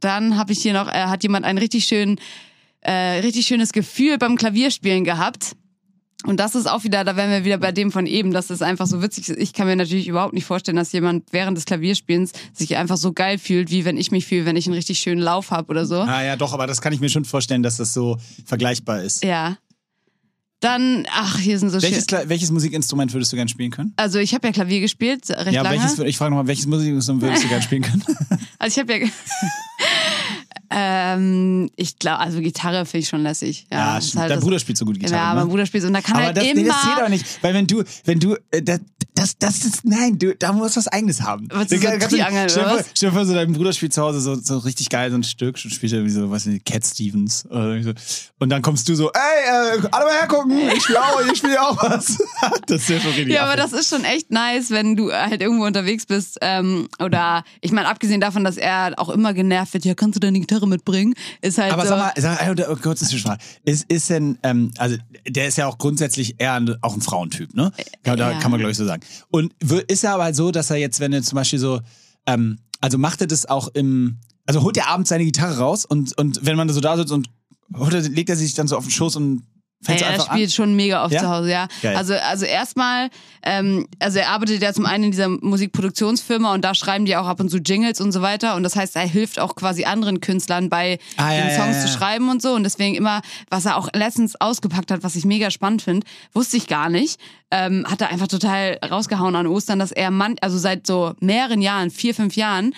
dann 0.00 0.36
habe 0.36 0.52
ich 0.52 0.60
hier 0.62 0.72
noch, 0.72 0.88
äh, 0.88 0.92
hat 1.06 1.22
jemand 1.22 1.44
ein 1.44 1.58
richtig 1.58 1.84
schön, 1.84 2.16
äh, 2.80 2.92
richtig 3.20 3.46
schönes 3.46 3.72
Gefühl 3.72 4.18
beim 4.18 4.36
Klavierspielen 4.36 5.04
gehabt. 5.04 5.56
Und 6.24 6.40
das 6.40 6.56
ist 6.56 6.66
auch 6.68 6.82
wieder, 6.82 7.04
da 7.04 7.14
wären 7.14 7.30
wir 7.30 7.44
wieder 7.44 7.58
bei 7.58 7.70
dem 7.70 7.92
von 7.92 8.04
eben, 8.06 8.32
dass 8.32 8.50
es 8.50 8.60
einfach 8.60 8.88
so 8.88 9.00
witzig 9.02 9.28
ist. 9.28 9.38
Ich 9.38 9.52
kann 9.52 9.68
mir 9.68 9.76
natürlich 9.76 10.08
überhaupt 10.08 10.34
nicht 10.34 10.46
vorstellen, 10.46 10.76
dass 10.76 10.90
jemand 10.90 11.32
während 11.32 11.56
des 11.56 11.64
Klavierspielens 11.64 12.32
sich 12.52 12.76
einfach 12.76 12.96
so 12.96 13.12
geil 13.12 13.38
fühlt, 13.38 13.70
wie 13.70 13.84
wenn 13.84 13.96
ich 13.96 14.10
mich 14.10 14.26
fühle, 14.26 14.44
wenn 14.44 14.56
ich 14.56 14.66
einen 14.66 14.74
richtig 14.74 14.98
schönen 14.98 15.20
Lauf 15.22 15.52
habe 15.52 15.68
oder 15.70 15.86
so. 15.86 16.00
Ah 16.00 16.24
ja, 16.24 16.34
doch, 16.34 16.52
aber 16.52 16.66
das 16.66 16.80
kann 16.80 16.92
ich 16.92 16.98
mir 16.98 17.08
schon 17.08 17.24
vorstellen, 17.24 17.62
dass 17.62 17.76
das 17.76 17.92
so 17.94 18.16
vergleichbar 18.44 19.02
ist. 19.02 19.22
Ja. 19.22 19.58
Dann, 20.60 21.06
ach, 21.12 21.38
hier 21.38 21.56
sind 21.56 21.70
so 21.70 21.80
Welches, 21.80 22.06
schön. 22.10 22.18
Kla- 22.18 22.28
welches 22.28 22.50
Musikinstrument 22.50 23.12
würdest 23.12 23.30
du 23.32 23.36
gerne 23.36 23.48
spielen 23.48 23.70
können? 23.70 23.92
Also 23.94 24.18
ich 24.18 24.34
habe 24.34 24.48
ja 24.48 24.52
Klavier 24.52 24.80
gespielt, 24.80 25.30
recht 25.30 25.52
ja, 25.52 25.62
lange. 25.62 25.80
welches, 25.80 26.00
ich 26.00 26.18
frage 26.18 26.30
nochmal, 26.32 26.48
welches 26.48 26.66
Musikinstrument 26.66 27.22
würdest 27.22 27.44
du 27.44 27.48
gerne 27.48 27.62
spielen 27.62 27.82
können? 27.82 28.02
Also 28.60 28.74
ich 28.74 28.78
habe 28.80 28.98
ja. 29.04 29.08
ähm, 30.70 31.70
ich 31.76 31.98
glaube, 31.98 32.18
also 32.20 32.40
Gitarre 32.40 32.84
finde 32.84 33.02
ich 33.02 33.08
schon 33.08 33.22
lässig. 33.22 33.66
Ja, 33.72 33.98
ist 33.98 34.08
stimmt. 34.08 34.22
halt 34.22 34.32
Dein 34.32 34.40
Bruder 34.40 34.58
spielt 34.58 34.78
so 34.78 34.84
gut 34.84 34.98
Gitarre. 34.98 35.14
Ja, 35.14 35.34
ne? 35.34 35.40
mein 35.40 35.48
Bruder 35.48 35.66
spielt 35.66 35.84
und 35.84 35.92
da 35.94 36.00
kann 36.00 36.16
aber 36.16 36.26
halt 36.26 36.36
das, 36.36 36.44
immer. 36.44 36.54
nee, 36.54 36.68
das 36.68 36.82
zählt 36.82 36.98
aber 36.98 37.08
nicht, 37.08 37.42
weil 37.42 37.54
wenn 37.54 37.66
du, 37.66 37.82
wenn 38.04 38.20
du, 38.20 38.36
äh, 38.50 38.62
das, 38.62 38.80
das, 39.14 39.38
das 39.38 39.64
ist, 39.64 39.84
nein, 39.84 40.18
du, 40.18 40.34
da 40.36 40.52
musst 40.52 40.76
du 40.76 40.80
was 40.80 40.88
Eigenes 40.88 41.22
haben. 41.22 41.48
Was, 41.50 41.70
so 41.70 41.76
Da 41.76 41.90
kannst 41.90 42.12
du- 42.12 42.16
Triangel, 42.16 42.50
stell, 42.50 42.64
vor, 42.64 42.80
stell 42.94 43.10
dir 43.10 43.14
vor, 43.14 43.24
so 43.24 43.34
dein 43.34 43.52
Bruder 43.52 43.72
spielt 43.72 43.92
zu 43.92 44.02
Hause 44.02 44.20
so, 44.20 44.34
so 44.34 44.58
richtig 44.58 44.88
geil 44.90 45.10
so 45.10 45.16
ein 45.16 45.22
Stück 45.22 45.58
und 45.64 45.70
spielt 45.70 45.92
irgendwie 45.92 46.12
so, 46.12 46.30
was 46.30 46.46
nicht, 46.46 46.64
Cat 46.64 46.84
Stevens 46.86 47.46
oder 47.46 47.82
so. 47.82 47.92
Und 48.38 48.50
dann 48.50 48.62
kommst 48.62 48.88
du 48.88 48.94
so, 48.94 49.10
ey, 49.10 49.78
äh, 49.78 49.88
alle 49.90 50.04
mal 50.04 50.14
hergucken, 50.14 50.58
ich 50.76 50.82
spiele 50.82 51.00
auch, 51.02 51.20
ich 51.32 51.38
spiele 51.38 51.60
auch 51.60 51.76
was. 51.82 52.18
das 52.66 52.82
ist 52.82 52.88
ja 52.88 53.00
schon 53.00 53.12
richtig 53.12 53.32
Ja, 53.32 53.44
aber 53.44 53.56
das 53.56 53.72
ist 53.72 53.88
schon 53.88 54.04
echt 54.04 54.30
nice, 54.30 54.70
wenn 54.70 54.96
du 54.96 55.12
halt 55.12 55.40
irgendwo 55.40 55.64
unterwegs 55.64 56.06
bist. 56.06 56.38
Ähm, 56.42 56.88
oder 57.00 57.44
ich 57.60 57.72
meine, 57.72 57.88
abgesehen 57.88 58.20
davon, 58.20 58.44
dass 58.44 58.56
er 58.56 58.92
auch 58.96 59.08
immer 59.08 59.32
genervt 59.34 59.74
wird, 59.74 59.84
ja, 59.84 59.94
kannst 59.94 60.16
du 60.16 60.20
deine 60.20 60.38
Gitarre 60.38 60.57
mitbringen? 60.66 61.14
Ist 61.40 61.58
halt 61.58 61.72
Aber 61.72 61.82
so. 61.82 61.90
sag 61.90 61.98
mal, 61.98 62.12
sag 62.16 62.68
oh, 62.68 62.76
kurz 62.76 63.08
eine 63.08 63.20
Frage. 63.20 63.42
Ist, 63.64 63.90
ist 63.90 64.10
denn, 64.10 64.38
ähm, 64.42 64.72
also 64.78 64.96
der 65.26 65.48
ist 65.48 65.58
ja 65.58 65.66
auch 65.66 65.78
grundsätzlich 65.78 66.36
eher 66.38 66.54
ein, 66.54 66.76
auch 66.82 66.94
ein 66.94 67.00
Frauentyp, 67.00 67.54
ne? 67.54 67.72
Ja, 68.06 68.16
da 68.16 68.32
ja. 68.32 68.38
kann 68.38 68.50
man 68.50 68.58
glaube 68.58 68.72
ich 68.72 68.76
so 68.76 68.84
sagen. 68.84 69.02
Und 69.30 69.54
ist 69.88 70.04
er 70.04 70.14
aber 70.14 70.24
halt 70.24 70.36
so, 70.36 70.50
dass 70.50 70.70
er 70.70 70.76
jetzt, 70.76 71.00
wenn 71.00 71.12
er 71.12 71.22
zum 71.22 71.36
Beispiel 71.36 71.58
so, 71.58 71.80
ähm, 72.26 72.58
also 72.80 72.98
macht 72.98 73.20
er 73.20 73.26
das 73.26 73.46
auch 73.46 73.68
im, 73.68 74.18
also 74.46 74.62
holt 74.62 74.76
er 74.76 74.88
abends 74.88 75.10
seine 75.10 75.24
Gitarre 75.24 75.58
raus 75.58 75.84
und, 75.84 76.16
und 76.16 76.44
wenn 76.44 76.56
man 76.56 76.68
so 76.68 76.80
da 76.80 76.96
sitzt 76.96 77.12
und 77.12 77.28
legt 77.70 78.30
er 78.30 78.36
sich 78.36 78.54
dann 78.54 78.66
so 78.68 78.76
auf 78.76 78.84
den 78.84 78.90
Schoß 78.90 79.16
und 79.16 79.42
fängt 79.82 80.00
Ja, 80.00 80.08
er 80.08 80.20
spielt 80.20 80.48
an? 80.48 80.50
schon 80.52 80.74
mega 80.74 81.04
oft 81.04 81.12
Ja? 81.14 81.20
zu 81.20 81.28
Hause, 81.28 81.50
ja. 81.50 81.68
Geil. 81.82 81.96
Also, 81.96 82.14
also 82.14 82.44
erstmal, 82.44 83.10
ähm, 83.42 83.86
also 84.00 84.18
er 84.18 84.30
arbeitet 84.30 84.60
ja 84.60 84.72
zum 84.72 84.86
einen 84.86 85.04
in 85.04 85.10
dieser 85.12 85.28
Musikproduktionsfirma 85.28 86.52
und 86.54 86.62
da 86.64 86.74
schreiben 86.74 87.04
die 87.04 87.16
auch 87.16 87.26
ab 87.26 87.40
und 87.40 87.48
zu 87.50 87.58
Jingles 87.58 88.00
und 88.00 88.12
so 88.12 88.20
weiter. 88.22 88.56
Und 88.56 88.62
das 88.64 88.76
heißt, 88.76 88.96
er 88.96 89.06
hilft 89.06 89.38
auch 89.38 89.54
quasi 89.54 89.84
anderen 89.84 90.20
Künstlern 90.20 90.68
bei 90.68 90.98
Ah, 91.16 91.30
den 91.30 91.48
ja, 91.48 91.54
Songs 91.56 91.82
zu 91.82 91.88
schreiben 91.88 92.28
und 92.28 92.42
so. 92.42 92.52
Und 92.54 92.64
deswegen 92.64 92.94
immer, 92.96 93.20
was 93.50 93.66
er 93.66 93.76
auch 93.76 93.88
letztens 93.94 94.40
ausgepackt 94.40 94.90
hat, 94.90 95.02
was 95.04 95.14
ich 95.16 95.24
mega 95.24 95.50
spannend 95.50 95.82
finde, 95.82 96.06
wusste 96.32 96.56
ich 96.56 96.66
gar 96.66 96.88
nicht. 96.88 97.20
Ähm, 97.50 97.86
hat 97.88 98.00
er 98.00 98.10
einfach 98.10 98.28
total 98.28 98.78
rausgehauen 98.90 99.36
an 99.36 99.46
Ostern, 99.46 99.78
dass 99.78 99.92
er 99.92 100.10
man, 100.10 100.36
also 100.40 100.58
seit 100.58 100.86
so 100.86 101.14
mehreren 101.20 101.62
Jahren, 101.62 101.90
vier, 101.90 102.14
fünf 102.14 102.36
Jahren, 102.36 102.74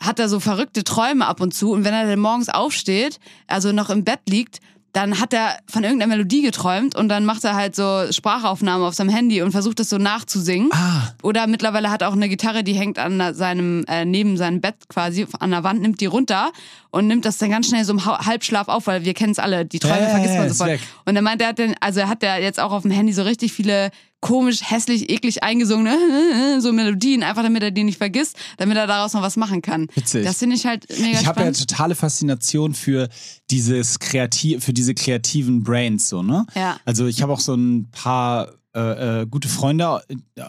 hat 0.00 0.18
er 0.18 0.28
so 0.30 0.40
verrückte 0.40 0.82
Träume 0.84 1.26
ab 1.26 1.40
und 1.42 1.52
zu 1.52 1.72
und 1.72 1.84
wenn 1.84 1.92
er 1.92 2.06
dann 2.06 2.18
morgens 2.20 2.48
aufsteht, 2.48 3.18
also 3.46 3.72
noch 3.72 3.90
im 3.90 4.02
Bett 4.04 4.20
liegt, 4.26 4.60
dann 4.92 5.20
hat 5.20 5.32
er 5.32 5.56
von 5.68 5.84
irgendeiner 5.84 6.14
Melodie 6.16 6.42
geträumt 6.42 6.96
und 6.96 7.08
dann 7.08 7.24
macht 7.24 7.44
er 7.44 7.54
halt 7.54 7.76
so 7.76 8.10
Sprachaufnahmen 8.10 8.84
auf 8.86 8.94
seinem 8.94 9.10
Handy 9.10 9.40
und 9.42 9.52
versucht 9.52 9.78
das 9.78 9.88
so 9.88 9.98
nachzusingen. 9.98 10.70
Ah, 10.72 11.12
Oder 11.22 11.46
mittlerweile 11.46 11.90
hat 11.90 12.02
er 12.02 12.08
auch 12.08 12.14
eine 12.14 12.28
Gitarre, 12.28 12.64
die 12.64 12.72
hängt 12.72 12.98
an 12.98 13.34
seinem, 13.34 13.84
äh, 13.88 14.04
neben 14.04 14.36
seinem 14.36 14.60
Bett 14.60 14.74
quasi 14.88 15.26
an 15.38 15.50
der 15.52 15.62
Wand, 15.62 15.80
nimmt 15.82 16.00
die 16.00 16.06
runter 16.06 16.50
und 16.90 17.06
nimmt 17.06 17.24
das 17.24 17.38
dann 17.38 17.50
ganz 17.50 17.68
schnell 17.68 17.84
so 17.84 17.92
im 17.92 18.04
Ha- 18.04 18.26
Halbschlaf 18.26 18.66
auf, 18.68 18.86
weil 18.88 19.04
wir 19.04 19.14
kennen 19.14 19.30
es 19.32 19.38
alle, 19.38 19.64
die 19.64 19.78
Träume 19.78 20.02
ja, 20.02 20.08
vergisst 20.08 20.34
man 20.36 20.48
sofort. 20.48 20.70
Und 21.04 21.14
er 21.16 21.22
meint, 21.22 21.40
er 21.40 21.48
hat 21.48 21.58
den, 21.58 21.74
also 21.80 22.00
er 22.00 22.08
hat 22.08 22.22
ja 22.24 22.36
jetzt 22.38 22.58
auch 22.58 22.72
auf 22.72 22.82
dem 22.82 22.90
Handy 22.90 23.12
so 23.12 23.22
richtig 23.22 23.52
viele 23.52 23.90
komisch, 24.20 24.60
hässlich, 24.62 25.10
eklig 25.10 25.42
eingesungene 25.42 26.58
so 26.60 26.72
Melodien, 26.72 27.22
einfach 27.22 27.42
damit 27.42 27.62
er 27.62 27.70
die 27.70 27.84
nicht 27.84 27.98
vergisst, 27.98 28.36
damit 28.58 28.76
er 28.76 28.86
daraus 28.86 29.12
noch 29.14 29.22
was 29.22 29.36
machen 29.36 29.62
kann. 29.62 29.88
Witzig. 29.94 30.24
Das 30.24 30.38
finde 30.38 30.56
ich 30.56 30.66
halt 30.66 30.86
mega 30.88 31.20
ich 31.20 31.26
habe 31.26 31.40
ja 31.40 31.46
spannend. 31.46 31.68
totale 31.68 31.94
Faszination 31.94 32.74
für 32.74 33.08
dieses 33.50 33.98
kreativ, 33.98 34.64
für 34.64 34.72
diese 34.72 34.94
kreativen 34.94 35.62
Brains 35.62 36.08
so, 36.08 36.22
ne? 36.22 36.46
Ja. 36.54 36.78
Also 36.84 37.06
ich 37.06 37.22
habe 37.22 37.32
auch 37.32 37.40
so 37.40 37.54
ein 37.54 37.90
paar 37.90 38.52
äh, 38.74 39.22
äh, 39.22 39.26
gute 39.26 39.48
Freunde 39.48 40.02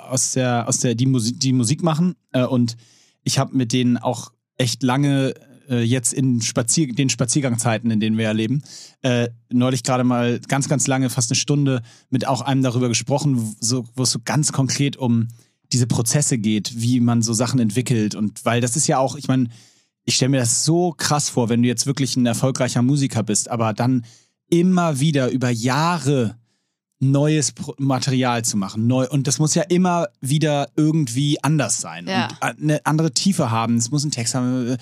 aus 0.09 0.34
der, 0.34 0.67
aus 0.67 0.80
der, 0.80 0.95
die 0.95 1.05
Musik, 1.05 1.39
die 1.39 1.53
Musik 1.53 1.82
machen 1.82 2.15
äh, 2.34 2.43
und 2.43 2.78
ich 3.24 3.39
habe 3.39 3.55
mit 3.55 3.74
denen 3.74 3.97
auch 3.97 4.32
echt 4.57 4.84
lange 4.84 5.34
äh, 5.72 5.82
jetzt 5.82 6.13
in 6.13 6.41
Spazier 6.41 6.93
den 6.93 7.09
Spaziergangzeiten, 7.09 7.89
in 7.89 7.99
denen 7.99 8.17
wir 8.17 8.26
ja 8.26 8.32
leben, 8.32 8.61
äh, 9.01 9.30
neulich 9.51 9.84
gerade 9.84 10.03
mal 10.03 10.39
ganz, 10.47 10.69
ganz 10.69 10.86
lange, 10.88 11.09
fast 11.09 11.32
eine 11.32 11.38
Stunde 11.38 11.82
mit 12.09 12.28
auch 12.28 12.41
einem 12.41 12.61
darüber 12.61 12.89
gesprochen, 12.89 13.55
so, 13.59 13.86
wo 13.95 14.03
es 14.03 14.11
so 14.11 14.19
ganz 14.24 14.51
konkret 14.51 14.97
um 14.97 15.30
diese 15.72 15.88
Prozesse 15.88 16.38
geht, 16.38 16.82
wie 16.82 16.99
man 16.99 17.22
so 17.22 17.34
Sachen 17.34 17.59
entwickelt 17.59 18.13
und 18.13 18.43
weil 18.45 18.59
das 18.61 18.76
ist 18.76 18.88
ja 18.88 18.97
auch, 18.99 19.15
ich 19.15 19.28
meine, 19.28 19.47
ich 20.03 20.15
stelle 20.15 20.30
mir 20.30 20.39
das 20.39 20.65
so 20.65 20.93
krass 20.97 21.30
vor, 21.30 21.49
wenn 21.49 21.61
du 21.61 21.67
jetzt 21.67 21.86
wirklich 21.86 22.17
ein 22.17 22.26
erfolgreicher 22.26 22.82
Musiker 22.82 23.24
bist, 23.24 23.49
aber 23.49 23.74
dann 23.74 24.03
immer 24.49 24.99
wieder 24.99 25.30
über 25.30 25.49
Jahre 25.49 26.36
neues 26.99 27.53
Material 27.78 28.43
zu 28.43 28.57
machen. 28.57 28.86
Neu 28.88 29.07
und 29.09 29.28
das 29.28 29.39
muss 29.39 29.55
ja 29.55 29.63
immer 29.63 30.07
wieder 30.22 30.67
irgendwie 30.76 31.43
anders 31.43 31.82
sein 31.82 32.07
Ja. 32.07 32.28
und 32.28 32.61
eine 32.61 32.86
andere 32.86 33.11
Tiefe 33.11 33.49
haben. 33.49 33.78
Es 33.78 33.89
muss 33.89 34.03
einen 34.03 34.11
Text 34.11 34.36
haben. 34.36 34.78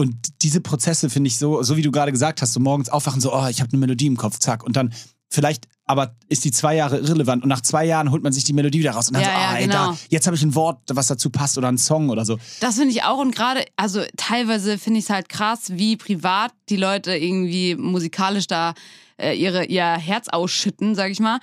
Und 0.00 0.16
diese 0.40 0.62
Prozesse 0.62 1.10
finde 1.10 1.28
ich 1.28 1.36
so, 1.36 1.62
so 1.62 1.76
wie 1.76 1.82
du 1.82 1.90
gerade 1.90 2.10
gesagt 2.10 2.40
hast, 2.40 2.54
so 2.54 2.60
morgens 2.60 2.88
aufwachen, 2.88 3.20
so, 3.20 3.34
oh, 3.34 3.46
ich 3.50 3.60
habe 3.60 3.70
eine 3.70 3.80
Melodie 3.80 4.06
im 4.06 4.16
Kopf, 4.16 4.38
zack. 4.38 4.64
Und 4.64 4.74
dann 4.74 4.94
vielleicht, 5.28 5.68
aber 5.84 6.16
ist 6.30 6.42
die 6.46 6.52
zwei 6.52 6.74
Jahre 6.74 6.96
irrelevant 6.96 7.42
und 7.42 7.50
nach 7.50 7.60
zwei 7.60 7.84
Jahren 7.84 8.10
holt 8.10 8.22
man 8.22 8.32
sich 8.32 8.44
die 8.44 8.54
Melodie 8.54 8.78
wieder 8.78 8.92
raus 8.92 9.08
und 9.08 9.14
dann 9.14 9.24
Ja, 9.24 9.28
so, 9.28 9.34
ah, 9.34 9.52
ja, 9.52 9.56
ey, 9.58 9.66
genau. 9.66 9.90
da, 9.92 9.98
jetzt 10.08 10.26
habe 10.26 10.38
ich 10.38 10.42
ein 10.42 10.54
Wort, 10.54 10.78
was 10.88 11.08
dazu 11.08 11.28
passt 11.28 11.58
oder 11.58 11.68
ein 11.68 11.76
Song 11.76 12.08
oder 12.08 12.24
so. 12.24 12.38
Das 12.60 12.76
finde 12.76 12.92
ich 12.92 13.02
auch 13.02 13.18
und 13.18 13.36
gerade, 13.36 13.62
also 13.76 14.02
teilweise 14.16 14.78
finde 14.78 15.00
ich 15.00 15.04
es 15.04 15.10
halt 15.10 15.28
krass, 15.28 15.72
wie 15.74 15.98
privat 15.98 16.52
die 16.70 16.76
Leute 16.76 17.14
irgendwie 17.14 17.74
musikalisch 17.74 18.46
da 18.46 18.72
äh, 19.18 19.34
ihre, 19.34 19.66
ihr 19.66 19.84
Herz 19.84 20.28
ausschütten, 20.28 20.94
sag 20.94 21.10
ich 21.10 21.20
mal. 21.20 21.40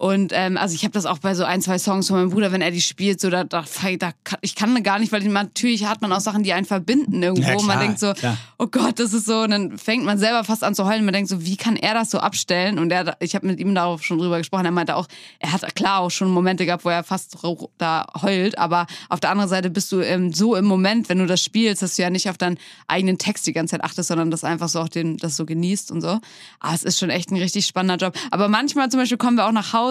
Und 0.00 0.32
ähm, 0.34 0.56
also 0.56 0.74
ich 0.74 0.82
habe 0.84 0.92
das 0.92 1.04
auch 1.04 1.18
bei 1.18 1.34
so 1.34 1.44
ein, 1.44 1.60
zwei 1.60 1.78
Songs 1.78 2.08
von 2.08 2.16
meinem 2.16 2.30
Bruder, 2.30 2.52
wenn 2.52 2.62
er 2.62 2.70
die 2.70 2.80
spielt, 2.80 3.20
so 3.20 3.28
da, 3.28 3.44
da, 3.44 3.66
da 3.98 4.12
kann- 4.24 4.38
ich 4.40 4.54
kann 4.54 4.82
gar 4.82 4.98
nicht, 4.98 5.12
weil 5.12 5.22
natürlich 5.24 5.84
hat 5.84 6.00
man 6.00 6.10
auch 6.10 6.20
Sachen, 6.20 6.42
die 6.42 6.54
einen 6.54 6.64
verbinden 6.64 7.22
irgendwo. 7.22 7.46
Ja, 7.46 7.56
und 7.58 7.66
man 7.66 7.76
klar, 7.76 7.84
denkt 7.86 8.00
so, 8.00 8.14
klar. 8.14 8.38
oh 8.56 8.66
Gott, 8.66 8.98
das 8.98 9.12
ist 9.12 9.26
so, 9.26 9.42
und 9.42 9.50
dann 9.50 9.76
fängt 9.76 10.06
man 10.06 10.16
selber 10.18 10.42
fast 10.44 10.64
an 10.64 10.74
zu 10.74 10.86
heulen. 10.86 11.04
Man 11.04 11.12
denkt 11.12 11.28
so, 11.28 11.44
wie 11.44 11.58
kann 11.58 11.76
er 11.76 11.92
das 11.92 12.10
so 12.10 12.18
abstellen? 12.18 12.78
Und 12.78 12.90
er, 12.90 13.14
ich 13.20 13.34
habe 13.34 13.46
mit 13.46 13.60
ihm 13.60 13.74
darauf 13.74 14.02
schon 14.02 14.16
drüber 14.16 14.38
gesprochen. 14.38 14.64
Er 14.64 14.70
meinte 14.70 14.96
auch, 14.96 15.06
er 15.38 15.52
hat 15.52 15.74
klar 15.74 16.00
auch 16.00 16.10
schon 16.10 16.30
Momente 16.30 16.64
gehabt, 16.64 16.86
wo 16.86 16.88
er 16.88 17.04
fast 17.04 17.36
da 17.76 18.06
heult, 18.22 18.56
aber 18.56 18.86
auf 19.10 19.20
der 19.20 19.28
anderen 19.32 19.50
Seite 19.50 19.68
bist 19.68 19.92
du 19.92 20.00
ähm, 20.00 20.32
so 20.32 20.56
im 20.56 20.64
Moment, 20.64 21.10
wenn 21.10 21.18
du 21.18 21.26
das 21.26 21.44
spielst, 21.44 21.82
dass 21.82 21.96
du 21.96 22.00
ja 22.02 22.08
nicht 22.08 22.30
auf 22.30 22.38
deinen 22.38 22.56
eigenen 22.88 23.18
Text 23.18 23.46
die 23.46 23.52
ganze 23.52 23.72
Zeit 23.72 23.84
achtest, 23.84 24.08
sondern 24.08 24.30
das 24.30 24.44
einfach 24.44 24.70
so 24.70 24.80
auch 24.80 24.88
den, 24.88 25.18
das 25.18 25.36
so 25.36 25.44
genießt 25.44 25.90
und 25.90 26.00
so. 26.00 26.18
Aber 26.58 26.74
es 26.74 26.84
ist 26.84 26.98
schon 26.98 27.10
echt 27.10 27.30
ein 27.30 27.36
richtig 27.36 27.66
spannender 27.66 28.06
Job. 28.06 28.16
Aber 28.30 28.48
manchmal 28.48 28.88
zum 28.88 28.98
Beispiel 29.00 29.18
kommen 29.18 29.36
wir 29.36 29.44
auch 29.46 29.52
nach 29.52 29.74
Hause 29.74 29.89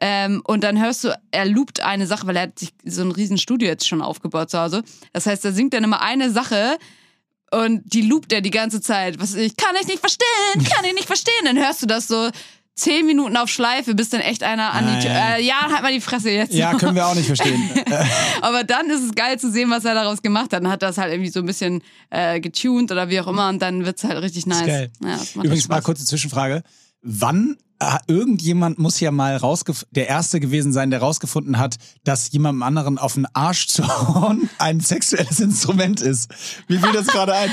ähm, 0.00 0.42
und 0.44 0.64
dann 0.64 0.80
hörst 0.80 1.04
du, 1.04 1.18
er 1.30 1.44
loopt 1.44 1.80
eine 1.80 2.06
Sache, 2.06 2.26
weil 2.26 2.36
er 2.36 2.42
hat 2.42 2.58
sich 2.58 2.70
so 2.84 3.02
ein 3.02 3.10
riesen 3.10 3.36
Studio 3.36 3.68
jetzt 3.68 3.86
schon 3.86 4.00
aufgebaut 4.00 4.50
zu 4.50 4.58
Hause. 4.58 4.82
Das 5.12 5.26
heißt, 5.26 5.44
er 5.44 5.52
singt 5.52 5.74
dann 5.74 5.84
immer 5.84 6.00
eine 6.00 6.30
Sache 6.30 6.78
und 7.50 7.82
die 7.84 8.02
loopt 8.02 8.32
er 8.32 8.40
die 8.40 8.50
ganze 8.50 8.80
Zeit. 8.80 9.20
Was 9.20 9.34
ich 9.34 9.56
kann 9.56 9.76
ich 9.80 9.86
nicht 9.86 10.00
verstehen, 10.00 10.64
kann 10.72 10.84
ich 10.84 10.94
nicht 10.94 11.06
verstehen. 11.06 11.44
Dann 11.44 11.58
hörst 11.58 11.82
du 11.82 11.86
das 11.86 12.08
so 12.08 12.30
zehn 12.76 13.04
Minuten 13.04 13.36
auf 13.36 13.50
Schleife, 13.50 13.94
bis 13.94 14.08
dann 14.08 14.22
echt 14.22 14.42
einer 14.42 14.72
an 14.72 14.86
die 14.86 15.06
Tür. 15.06 15.14
Äh, 15.14 15.42
ja, 15.44 15.68
halt 15.70 15.82
mal 15.82 15.92
die 15.92 16.00
Fresse 16.00 16.30
jetzt. 16.30 16.54
Ja, 16.54 16.72
können 16.74 16.94
wir 16.94 17.06
auch 17.06 17.14
nicht 17.14 17.26
verstehen. 17.34 17.62
Aber 18.40 18.64
dann 18.64 18.88
ist 18.88 19.02
es 19.02 19.14
geil 19.14 19.38
zu 19.38 19.50
sehen, 19.50 19.68
was 19.68 19.84
er 19.84 19.94
daraus 19.94 20.22
gemacht 20.22 20.54
hat. 20.54 20.62
Dann 20.64 20.70
hat 20.70 20.82
er 20.82 20.88
das 20.88 20.96
halt 20.96 21.12
irgendwie 21.12 21.30
so 21.30 21.40
ein 21.40 21.46
bisschen 21.46 21.82
äh, 22.08 22.40
getuned 22.40 22.90
oder 22.90 23.10
wie 23.10 23.20
auch 23.20 23.26
immer 23.26 23.50
und 23.50 23.60
dann 23.60 23.84
wird's 23.84 24.02
halt 24.04 24.22
richtig 24.22 24.46
nice. 24.46 24.66
geil. 24.66 24.90
Ja, 25.04 25.18
Übrigens 25.34 25.68
mal 25.68 25.82
kurze 25.82 26.06
Zwischenfrage. 26.06 26.62
Wann 27.02 27.56
äh, 27.80 27.96
irgendjemand 28.06 28.78
muss 28.78 29.00
ja 29.00 29.10
mal 29.10 29.40
der 29.90 30.08
Erste 30.08 30.38
gewesen 30.38 30.72
sein, 30.72 30.90
der 30.90 31.00
rausgefunden 31.00 31.58
hat, 31.58 31.76
dass 32.04 32.30
jemandem 32.30 32.62
anderen 32.62 32.98
auf 32.98 33.14
den 33.14 33.26
Arsch 33.34 33.68
zu 33.68 33.86
hauen 33.88 34.50
ein 34.58 34.80
sexuelles 34.80 35.40
Instrument 35.40 36.00
ist. 36.00 36.30
Wie 36.68 36.78
fiel 36.78 36.92
das 36.92 37.06
gerade 37.06 37.34
ein? 37.34 37.50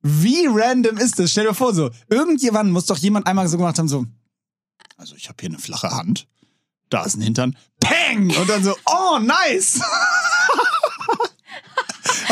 Wie 0.00 0.46
random 0.48 0.96
ist 0.96 1.18
das? 1.18 1.30
Stell 1.30 1.46
dir 1.46 1.54
vor, 1.54 1.74
so, 1.74 1.90
irgendjemand 2.08 2.72
muss 2.72 2.86
doch 2.86 2.96
jemand 2.96 3.26
einmal 3.26 3.46
so 3.46 3.56
gemacht 3.56 3.78
haben, 3.78 3.88
so, 3.88 4.06
also 4.96 5.14
ich 5.16 5.28
habe 5.28 5.36
hier 5.40 5.50
eine 5.50 5.58
flache 5.58 5.90
Hand, 5.90 6.26
da 6.88 7.04
ist 7.04 7.16
ein 7.16 7.22
Hintern, 7.22 7.56
peng! 7.78 8.34
Und 8.36 8.48
dann 8.48 8.64
so, 8.64 8.74
oh, 8.86 9.18
nice! 9.18 9.80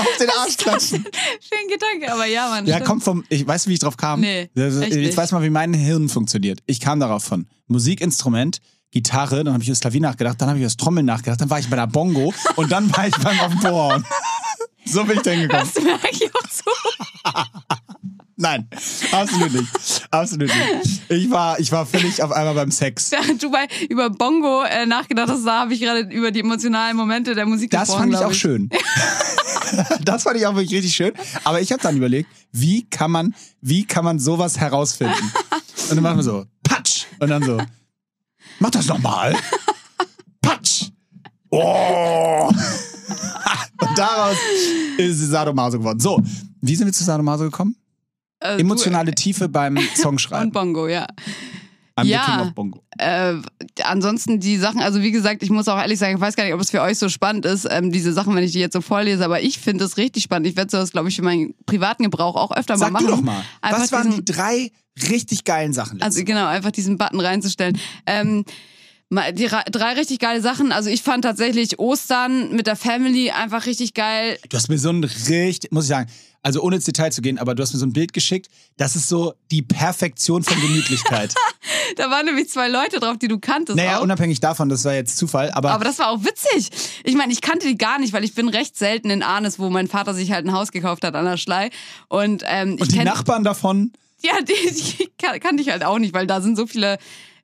Auf 0.01 0.17
den 0.19 0.29
Arsch 0.31 0.57
klatschen. 0.57 1.05
Schönen 1.05 1.69
Gedanke, 1.71 2.13
aber 2.13 2.27
ja, 2.27 2.49
Mann. 2.49 2.67
Ja, 2.67 2.77
stimmt. 2.77 2.89
kommt 2.89 3.05
vom, 3.05 3.25
ich 3.29 3.47
weiß, 3.47 3.67
wie 3.69 3.75
ich 3.75 3.79
drauf 3.79 3.97
kam. 3.97 4.21
Nee, 4.21 4.49
Also, 4.57 4.83
ich 4.83 4.95
nicht. 4.95 5.17
weiß 5.17 5.33
mal, 5.33 5.43
wie 5.43 5.51
mein 5.51 5.73
Hirn 5.75 6.09
funktioniert. 6.09 6.61
Ich 6.67 6.81
kam 6.81 7.01
darauf 7.01 7.25
von 7.25 7.47
Musikinstrument, 7.69 8.61
Gitarre, 8.91 9.45
dann 9.45 9.53
habe 9.55 9.63
ich 9.63 9.69
über 9.69 9.75
das 9.75 9.81
Klavier 9.81 10.01
nachgedacht, 10.01 10.41
dann 10.41 10.49
habe 10.49 10.59
ich 10.59 10.63
über 10.63 10.67
das 10.69 10.77
Trommeln 10.77 11.07
nachgedacht, 11.07 11.41
dann 11.41 11.49
war 11.51 11.59
ich 11.61 11.69
bei 11.71 11.77
der 11.77 11.87
Bongo 11.87 12.35
und 12.57 12.73
dann 12.73 12.91
war 12.97 13.07
ich 13.07 13.15
beim 13.17 13.39
auf 13.41 13.53
dem 13.53 13.61
Vorhauen. 13.61 14.05
So 14.85 15.05
bin 15.05 15.17
ich 15.19 15.23
da 15.23 15.31
hingekommen. 15.31 15.71
Das 15.73 15.83
merke 15.85 16.09
ich 16.11 16.35
auch 16.35 16.49
so. 16.51 16.71
Nein, 18.41 18.67
absolut 19.13 19.53
nicht. 19.53 19.69
Absolut 20.11 20.49
nicht. 20.49 21.03
Ich 21.11 21.31
war, 21.31 21.61
ich 21.61 21.71
war 21.73 21.85
völlig 21.85 22.23
auf 22.23 22.33
einmal 22.33 22.55
beim 22.55 22.71
Sex. 22.71 23.11
Während 23.13 23.43
du 23.43 23.51
bei, 23.51 23.69
über 23.91 24.09
Bongo 24.09 24.63
äh, 24.63 24.87
nachgedacht 24.87 25.29
hast, 25.29 25.45
da 25.45 25.61
habe 25.61 25.75
ich 25.75 25.81
gerade 25.81 26.01
über 26.11 26.31
die 26.31 26.41
emotionalen 26.41 26.97
Momente 26.97 27.35
der 27.35 27.45
Musik 27.45 27.71
Das 27.71 27.89
gesprochen. 27.89 28.11
fand 28.11 28.15
ich 28.15 28.21
auch 28.27 28.33
schön. 28.33 28.71
Das 30.05 30.25
fand 30.25 30.37
ich 30.37 30.47
auch 30.47 30.55
wirklich 30.57 30.73
richtig 30.75 30.93
schön. 30.93 31.13
Aber 31.45 31.61
ich 31.61 31.71
habe 31.71 31.81
dann 31.81 31.97
überlegt, 31.97 32.29
wie 32.51 32.89
kann 32.91 33.13
man, 33.13 33.35
wie 33.61 33.85
kann 33.85 34.05
man 34.05 34.19
sowas 34.19 34.59
herausfinden? 34.59 35.15
Und 35.91 35.95
dann 35.97 36.03
machen 36.03 36.17
wir 36.17 36.23
so, 36.25 36.45
patsch. 36.65 37.05
Und 37.21 37.29
dann 37.29 37.43
so, 37.45 37.59
mach 38.59 38.71
das 38.71 38.87
nochmal. 38.87 39.37
Patsch. 40.43 40.87
Oh. 41.51 42.51
Und 43.81 43.99
daraus 43.99 44.37
ist 44.97 45.19
Sadomaso 45.21 45.79
geworden. 45.79 46.01
So, 46.01 46.21
wie 46.63 46.75
sind 46.75 46.87
wir 46.87 46.93
zu 46.93 47.05
Sadomaso 47.05 47.45
gekommen? 47.45 47.77
Äh, 48.41 48.59
Emotionale 48.61 49.13
Tiefe 49.15 49.49
beim 49.49 49.77
Du, 49.77 49.83
Songschreiben. 49.95 50.47
und 50.49 50.53
Bongo, 50.53 50.89
ja. 50.89 51.07
I'm 51.97 52.05
Ja. 52.05 52.25
the 52.25 52.31
King 52.33 52.41
of 52.49 52.55
Bongo. 52.55 52.83
Äh, 52.99 53.35
ansonsten 53.85 54.41
die 54.41 54.57
Sachen, 54.57 54.81
also 54.81 55.03
wie 55.03 55.11
gesagt, 55.11 55.43
ich 55.43 55.51
muss 55.51 55.69
auch 55.69 55.79
ehrlich 55.79 55.99
sagen, 55.99 56.15
ich 56.15 56.21
weiß 56.21 56.37
gar 56.37 56.45
nicht, 56.45 56.55
ob 56.55 56.61
es 56.61 56.71
für 56.71 56.81
euch 56.81 56.99
so 56.99 57.09
spannend 57.09 57.45
ist, 57.45 57.67
ähm, 57.71 57.93
diese 57.93 58.13
Sachen, 58.13 58.35
wenn 58.35 58.45
ich 58.45 58.53
die 58.53 58.61
jetzt 58.61 58.73
so 58.73 58.81
vorlese, 58.81 59.25
aber 59.25 59.43
ich 59.43 59.59
finde 59.59 59.85
es 59.85 59.97
richtig 59.99 60.23
spannend. 60.23 60.47
Ich 60.47 60.57
werde 60.57 60.71
sowas, 60.71 60.93
glaube 60.93 61.09
ich, 61.11 61.17
für 61.17 61.23
meinen 61.23 61.55
privaten 61.67 62.05
Gebrauch 62.05 62.37
auch 62.37 62.53
öfter 62.57 62.79
Sag 62.79 62.93
mal 62.93 63.01
du 63.01 63.05
machen. 63.07 63.17
doch 63.17 63.23
mal. 63.23 63.45
Einfach 63.61 63.81
Was 63.83 63.93
waren 63.93 64.09
diesen- 64.11 64.25
die 64.25 64.33
drei 64.33 64.71
richtig 65.11 65.45
geilen 65.45 65.73
Sachen? 65.75 66.01
Also 66.01 66.25
genau, 66.25 66.47
einfach 66.47 66.71
diesen 66.71 66.97
Button 66.97 67.21
reinzustellen. 67.21 67.79
Ähm, 68.07 68.45
die 69.35 69.49
drei 69.73 69.93
richtig 69.95 70.21
geile 70.21 70.41
Sachen. 70.41 70.71
Also 70.73 70.89
ich 70.89 71.03
fand 71.03 71.25
tatsächlich 71.25 71.79
Ostern 71.81 72.55
mit 72.55 72.67
der 72.69 72.77
Family 72.77 73.31
einfach 73.33 73.67
richtig 73.67 73.93
geil. 73.95 74.39
Du 74.49 74.57
hast 74.57 74.69
mir 74.69 74.79
so 74.79 74.91
ein 74.91 75.03
richtig, 75.03 75.73
muss 75.73 75.85
ich 75.85 75.89
sagen, 75.89 76.09
also 76.43 76.63
ohne 76.63 76.77
ins 76.77 76.85
Detail 76.87 77.11
zu 77.13 77.21
gehen, 77.23 77.39
aber 77.39 77.55
du 77.55 77.63
hast 77.63 77.73
mir 77.73 77.79
so 77.79 77.87
ein 77.87 77.93
Bild 77.93 78.13
geschickt. 78.13 78.49
Das 78.77 78.97
ist 78.97 79.09
so 79.09 79.35
die 79.51 79.63
Perfektion 79.63 80.43
von 80.43 80.61
Gemütlichkeit. 80.61 81.35
Da 81.97 82.09
waren 82.09 82.25
nämlich 82.25 82.49
zwei 82.49 82.69
Leute 82.69 83.01
drauf, 83.01 83.19
die 83.19 83.27
du 83.27 83.41
kanntest. 83.41 83.77
naja, 83.77 83.99
auch. 83.99 84.03
unabhängig 84.03 84.39
davon, 84.39 84.69
das 84.69 84.85
war 84.85 84.95
jetzt 84.95 85.17
Zufall, 85.17 85.51
aber, 85.51 85.73
Aber 85.73 85.83
das 85.85 85.99
war 85.99 86.09
auch 86.11 86.23
witzig. 86.23 86.71
Ich 87.03 87.17
meine, 87.17 87.33
ich 87.33 87.41
kannte 87.41 87.67
die 87.67 87.77
gar 87.77 87.99
nicht, 87.99 88.13
weil 88.13 88.23
ich 88.23 88.33
bin 88.35 88.49
recht 88.49 88.77
selten 88.79 89.11
in 89.11 89.25
Arnes, 89.25 89.59
wo 89.59 89.71
mein 89.71 89.89
Vater 89.89 90.15
sich 90.15 90.31
halt 90.31 90.47
ein 90.47 90.53
Haus 90.53 90.71
gekauft 90.71 91.03
hat 91.05 91.17
an 91.17 91.25
der 91.25 91.37
Schlei. 91.37 91.71
Und, 92.09 92.45
ähm, 92.47 92.75
ich 92.77 92.83
und 92.83 92.93
die 92.93 92.99
Nachbarn 93.01 93.43
davon, 93.43 93.93
Ja, 94.21 94.35
die, 94.41 94.73
die 94.73 95.11
kan- 95.19 95.41
kannte 95.41 95.63
ich 95.65 95.71
halt 95.71 95.85
auch 95.85 95.99
nicht, 95.99 96.15
weil 96.15 96.29
da 96.29 96.41
sind 96.41 96.57
so 96.57 96.67
viele 96.69 96.99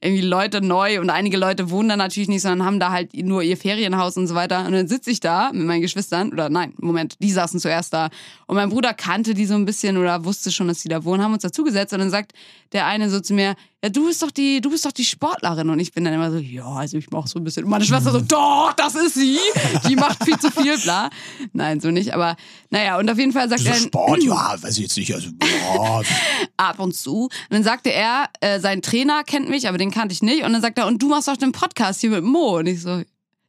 irgendwie 0.07 0.23
Leute 0.23 0.61
neu 0.61 1.01
und 1.01 1.11
einige 1.11 1.37
Leute 1.37 1.71
wohnen 1.71 1.89
da 1.89 1.97
natürlich 1.97 2.29
nicht, 2.29 2.43
sondern 2.43 2.67
haben 2.67 2.81
da 2.81 2.93
halt 2.93 3.15
nur 3.15 3.43
ihr 3.43 3.57
Ferienhaus 3.57 4.17
und 4.17 4.27
so 4.27 4.35
weiter. 4.35 4.65
Und 4.65 4.73
dann 4.73 4.89
sitze 4.89 5.11
ich 5.11 5.21
da 5.21 5.51
mit 5.53 5.67
meinen 5.67 5.83
Geschwistern, 5.83 6.33
oder 6.33 6.49
nein, 6.49 6.75
Moment, 6.79 7.17
die 7.21 7.31
saßen 7.31 7.61
zuerst 7.61 7.93
da. 7.93 8.11
Und 8.47 8.57
mein 8.57 8.71
Bruder 8.71 8.95
kannte 8.95 9.35
die 9.35 9.47
so 9.47 9.55
ein 9.55 9.65
bisschen 9.65 9.97
oder 9.97 10.25
wusste 10.25 10.51
schon, 10.53 10.69
dass 10.69 10.81
die 10.81 10.89
da 10.89 11.05
wohnen, 11.05 11.23
haben 11.23 11.35
uns 11.35 11.43
dazugesetzt 11.43 11.93
und 11.93 11.99
dann 11.99 12.11
sagt 12.11 12.33
der 12.73 12.87
eine 12.87 13.11
so 13.11 13.21
zu 13.21 13.35
mir, 13.35 13.57
ja, 13.85 13.91
du 13.91 14.07
bist 14.07 14.23
doch 14.23 14.31
die, 14.31 14.61
du 14.61 14.71
bist 14.71 14.87
doch 14.87 14.93
die 14.93 15.05
Sportlerin. 15.05 15.69
Und 15.69 15.79
ich 15.79 15.93
bin 15.93 16.05
dann 16.05 16.15
immer 16.15 16.31
so, 16.31 16.39
ja, 16.39 16.65
also 16.67 16.97
ich 16.97 17.11
mache 17.11 17.29
so 17.29 17.39
ein 17.39 17.45
bisschen. 17.45 17.65
Und 17.65 17.71
meine 17.71 17.85
Schwester 17.85 18.11
so, 18.11 18.21
doch, 18.21 18.73
das 18.73 18.95
ist 18.95 19.15
sie. 19.15 19.39
Die 19.89 19.97
macht 19.97 20.25
viel 20.25 20.39
zu 20.39 20.51
viel, 20.51 20.79
bla. 20.79 21.11
Nein, 21.53 21.81
so 21.81 21.91
nicht, 21.91 22.15
aber 22.15 22.37
naja, 22.71 22.99
und 22.99 23.11
auf 23.11 23.19
jeden 23.19 23.33
Fall 23.33 23.49
sagt 23.49 23.61
so 23.63 23.69
er. 23.69 23.75
Sport, 23.75 24.23
ja, 24.23 24.57
weiß 24.61 24.79
ich 24.79 24.85
jetzt 24.85 24.97
nicht, 24.97 25.15
also, 25.15 25.29
boah, 25.39 26.03
ab 26.57 26.79
und 26.79 26.97
zu. 26.97 27.25
Und 27.25 27.33
dann 27.51 27.63
sagte 27.65 27.93
er, 27.93 28.31
äh, 28.41 28.61
sein 28.61 28.81
Trainer 28.81 29.25
kennt 29.25 29.49
mich, 29.51 29.69
aber 29.69 29.79
den 29.79 29.91
kannte 29.91 30.15
ich 30.15 30.23
nicht. 30.23 30.43
Und 30.43 30.53
dann 30.53 30.63
sagt 30.63 30.79
er, 30.79 30.87
und 30.87 31.03
du 31.03 31.09
machst 31.09 31.29
doch 31.29 31.37
den 31.37 31.53
Podcast 31.53 32.01
hier 32.01 32.11
mit 32.11 32.25
Mo. 32.25 32.59
Und 32.59 32.67
ich 32.67 32.81
so, 32.81 33.03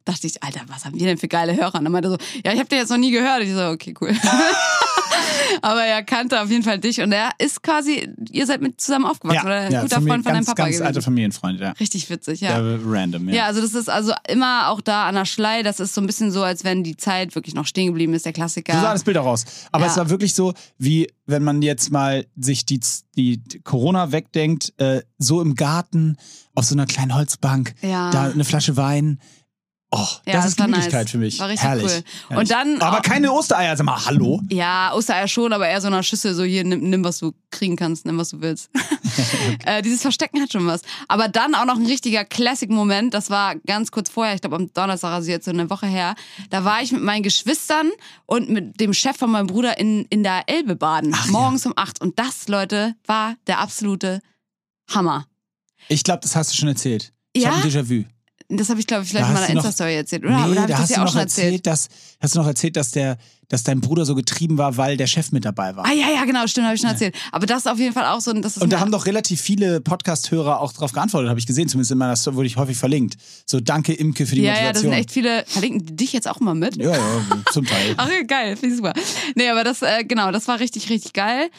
dachte 0.04 0.26
ich, 0.26 0.42
Alter, 0.42 0.60
was 0.68 0.84
haben 0.84 0.98
wir 0.98 1.06
denn 1.06 1.18
für 1.18 1.28
geile 1.28 1.56
Hörer? 1.56 1.76
Und 1.76 1.84
dann 1.84 1.92
meinte 1.92 2.08
er 2.08 2.12
so, 2.12 2.18
ja, 2.44 2.52
ich 2.52 2.58
habe 2.58 2.68
den 2.68 2.78
jetzt 2.78 2.90
noch 2.90 2.98
nie 2.98 3.10
gehört. 3.10 3.40
Und 3.40 3.48
ich 3.48 3.54
so, 3.54 3.66
okay, 3.68 3.94
cool. 4.00 4.14
aber 5.62 5.82
er 5.84 6.02
kannte 6.02 6.40
auf 6.40 6.50
jeden 6.50 6.62
Fall 6.62 6.78
dich 6.78 7.00
und 7.00 7.12
er 7.12 7.30
ist 7.38 7.62
quasi, 7.62 8.08
ihr 8.30 8.46
seid 8.46 8.60
mit 8.60 8.80
zusammen 8.80 9.04
aufgewachsen 9.06 9.46
oder 9.46 9.54
ein 9.60 9.68
guter 9.80 9.96
Familie- 9.96 10.08
Freund 10.08 10.24
von 10.24 10.32
deinem 10.32 10.34
ganz, 10.36 10.46
Papa 10.46 10.62
ganz 10.62 10.68
gewesen. 10.76 10.86
alter 10.86 11.02
Familienfreund, 11.02 11.60
ja. 11.60 11.70
Richtig 11.72 12.08
witzig, 12.10 12.40
ja. 12.40 12.60
ja. 12.60 12.78
Random, 12.84 13.28
ja. 13.28 13.34
Ja, 13.34 13.44
also 13.46 13.60
das 13.60 13.74
ist 13.74 13.88
also 13.88 14.12
immer 14.28 14.68
auch 14.68 14.80
da 14.80 15.06
an 15.06 15.14
der 15.14 15.24
Schlei. 15.24 15.62
Das 15.62 15.80
ist 15.80 15.94
so 15.94 16.00
ein 16.00 16.06
bisschen 16.06 16.30
so, 16.30 16.42
als 16.42 16.64
wenn 16.64 16.82
die 16.84 16.96
Zeit 16.96 17.34
wirklich 17.34 17.54
noch 17.54 17.66
stehen 17.66 17.86
geblieben 17.88 18.14
ist, 18.14 18.24
der 18.26 18.32
Klassiker. 18.32 18.72
So 18.74 18.80
sah 18.80 18.92
das 18.92 19.04
Bild 19.04 19.16
auch 19.18 19.26
aus. 19.26 19.44
Aber 19.72 19.84
Ja. 19.86 19.90
es 19.90 19.96
war 19.96 20.10
wirklich 20.10 20.34
so, 20.34 20.54
wie 20.78 21.08
wenn 21.26 21.42
man 21.44 21.62
jetzt 21.62 21.90
mal 21.92 22.26
sich 22.36 22.64
die, 22.66 22.80
die 23.16 23.42
Corona 23.64 24.12
wegdenkt, 24.12 24.72
äh, 24.78 25.02
so 25.18 25.40
im 25.42 25.54
Garten, 25.54 26.16
auf 26.54 26.64
so 26.64 26.74
einer 26.74 26.86
kleinen 26.86 27.14
Holzbank, 27.14 27.74
Ja. 27.82 28.10
da 28.10 28.24
eine 28.30 28.44
Flasche 28.44 28.76
Wein. 28.76 29.20
Oh, 29.90 29.96
Ja, 30.26 30.34
das, 30.34 30.42
das 30.44 30.46
ist 30.52 30.58
war 30.58 30.66
Gemütlichkeit 30.66 31.04
nice. 31.04 31.10
für 31.10 31.16
mich. 31.18 31.38
War 31.38 31.48
richtig 31.48 31.66
Herrlich. 31.66 31.84
cool. 31.86 32.02
Herrlich. 32.28 32.38
Und 32.38 32.50
dann 32.50 32.82
Aber 32.82 32.98
auch- 32.98 33.02
keine 33.02 33.32
Ostereier, 33.32 33.74
sag 33.74 33.86
mal, 33.86 34.04
hallo. 34.04 34.42
Ja, 34.50 34.92
Ostereier 34.92 35.26
schon, 35.28 35.50
aber 35.54 35.66
eher 35.66 35.80
so 35.80 35.86
einer 35.86 36.02
Schüssel, 36.02 36.34
so 36.34 36.44
hier, 36.44 36.62
nimm, 36.62 36.90
nimm 36.90 37.02
was 37.04 37.18
du 37.20 37.32
kriegen 37.50 37.74
kannst, 37.76 38.04
nimm, 38.04 38.18
was 38.18 38.28
du 38.28 38.42
willst. 38.42 38.68
äh, 39.64 39.80
dieses 39.80 40.02
Verstecken 40.02 40.42
hat 40.42 40.52
schon 40.52 40.66
was. 40.66 40.82
Aber 41.08 41.28
dann 41.28 41.54
auch 41.54 41.64
noch 41.64 41.76
ein 41.76 41.86
richtiger 41.86 42.26
Classic-Moment, 42.26 43.14
das 43.14 43.30
war 43.30 43.54
ganz 43.66 43.90
kurz 43.90 44.10
vorher, 44.10 44.34
ich 44.34 44.42
glaube 44.42 44.56
am 44.56 44.70
Donnerstag, 44.74 45.10
also 45.12 45.30
jetzt 45.30 45.46
so 45.46 45.52
eine 45.52 45.70
Woche 45.70 45.86
her, 45.86 46.14
da 46.50 46.64
war 46.64 46.82
ich 46.82 46.92
mit 46.92 47.02
meinen 47.02 47.22
Geschwistern 47.22 47.90
und 48.26 48.50
mit 48.50 48.78
dem 48.80 48.92
Chef 48.92 49.16
von 49.16 49.30
meinem 49.30 49.46
Bruder 49.46 49.78
in, 49.78 50.04
in 50.10 50.22
der 50.22 50.42
Elbe 50.48 50.76
baden, 50.76 51.16
morgens 51.30 51.64
um 51.64 51.72
acht. 51.76 52.02
Und 52.02 52.18
das, 52.18 52.46
Leute, 52.48 52.94
war 53.06 53.36
der 53.46 53.60
absolute 53.60 54.20
Hammer. 54.90 55.26
Ich 55.88 56.04
glaube, 56.04 56.20
das 56.22 56.36
hast 56.36 56.52
du 56.52 56.56
schon 56.56 56.68
erzählt. 56.68 57.14
Ich 57.32 57.44
Ja? 57.44 57.52
habe 57.52 57.62
ein 57.62 57.70
Déjà-vu. 57.70 58.04
Das 58.50 58.70
habe 58.70 58.80
ich, 58.80 58.86
glaube 58.86 59.04
ich, 59.04 59.10
vielleicht 59.10 59.24
Da 59.26 59.28
in 59.28 59.34
meiner 59.34 59.46
du 59.46 59.52
noch- 59.54 59.64
Insta-Story 59.64 59.94
erzählt, 59.96 60.24
oder? 60.24 60.46
Nee, 60.46 60.52
oder 60.52 60.66
da 60.66 60.78
hast 60.78 60.90
ja 60.90 60.96
du 60.96 61.02
auch 61.02 61.06
noch 61.14 61.20
erzählt, 61.20 61.46
erzählt? 61.46 61.66
dass, 61.66 61.88
hast 62.20 62.34
du 62.34 62.38
noch 62.38 62.46
erzählt, 62.46 62.76
dass, 62.76 62.90
der, 62.92 63.18
dass 63.48 63.62
dein 63.62 63.82
Bruder 63.82 64.06
so 64.06 64.14
getrieben 64.14 64.56
war, 64.56 64.78
weil 64.78 64.96
der 64.96 65.06
Chef 65.06 65.32
mit 65.32 65.44
dabei 65.44 65.76
war. 65.76 65.84
Ah 65.84 65.92
ja, 65.92 66.08
ja, 66.14 66.24
genau, 66.24 66.46
stimmt, 66.46 66.64
habe 66.66 66.74
ich 66.74 66.80
schon 66.80 66.88
erzählt. 66.88 67.14
Aber 67.30 67.44
das 67.44 67.58
ist 67.58 67.66
auf 67.66 67.78
jeden 67.78 67.92
Fall 67.92 68.06
auch 68.06 68.22
so, 68.22 68.32
das 68.32 68.56
ist 68.56 68.62
Und 68.62 68.72
da 68.72 68.80
haben 68.80 68.90
doch 68.90 69.04
relativ 69.04 69.42
viele 69.42 69.82
Podcast-Hörer 69.82 70.60
auch 70.60 70.72
drauf 70.72 70.92
geantwortet, 70.92 71.28
habe 71.28 71.38
ich 71.38 71.46
gesehen, 71.46 71.68
zumindest 71.68 71.90
in 71.92 71.98
meiner 71.98 72.16
Story 72.16 72.36
wurde 72.36 72.46
ich 72.46 72.56
häufig 72.56 72.78
verlinkt. 72.78 73.18
So, 73.44 73.60
danke 73.60 73.92
Imke 73.92 74.24
für 74.24 74.34
die 74.34 74.40
ja, 74.42 74.54
ja, 74.54 74.72
das 74.72 74.82
Motivation. 74.82 74.92
sind 74.92 74.98
echt 74.98 75.10
viele. 75.12 75.44
Verlinken 75.46 75.96
dich 75.96 76.12
jetzt 76.14 76.26
auch 76.26 76.40
mal 76.40 76.54
mit? 76.54 76.76
ja, 76.76 76.92
ja, 76.92 76.98
zum 77.52 77.66
Teil. 77.66 77.94
Ach, 77.98 78.08
ja, 78.08 78.22
geil, 78.22 78.56
finde 78.56 78.74
ich 78.74 78.76
super. 78.76 78.94
Nee, 79.34 79.50
aber 79.50 79.62
das, 79.62 79.82
äh, 79.82 80.04
genau, 80.04 80.30
das 80.32 80.48
war 80.48 80.58
richtig, 80.58 80.88
richtig 80.88 81.12
geil. 81.12 81.50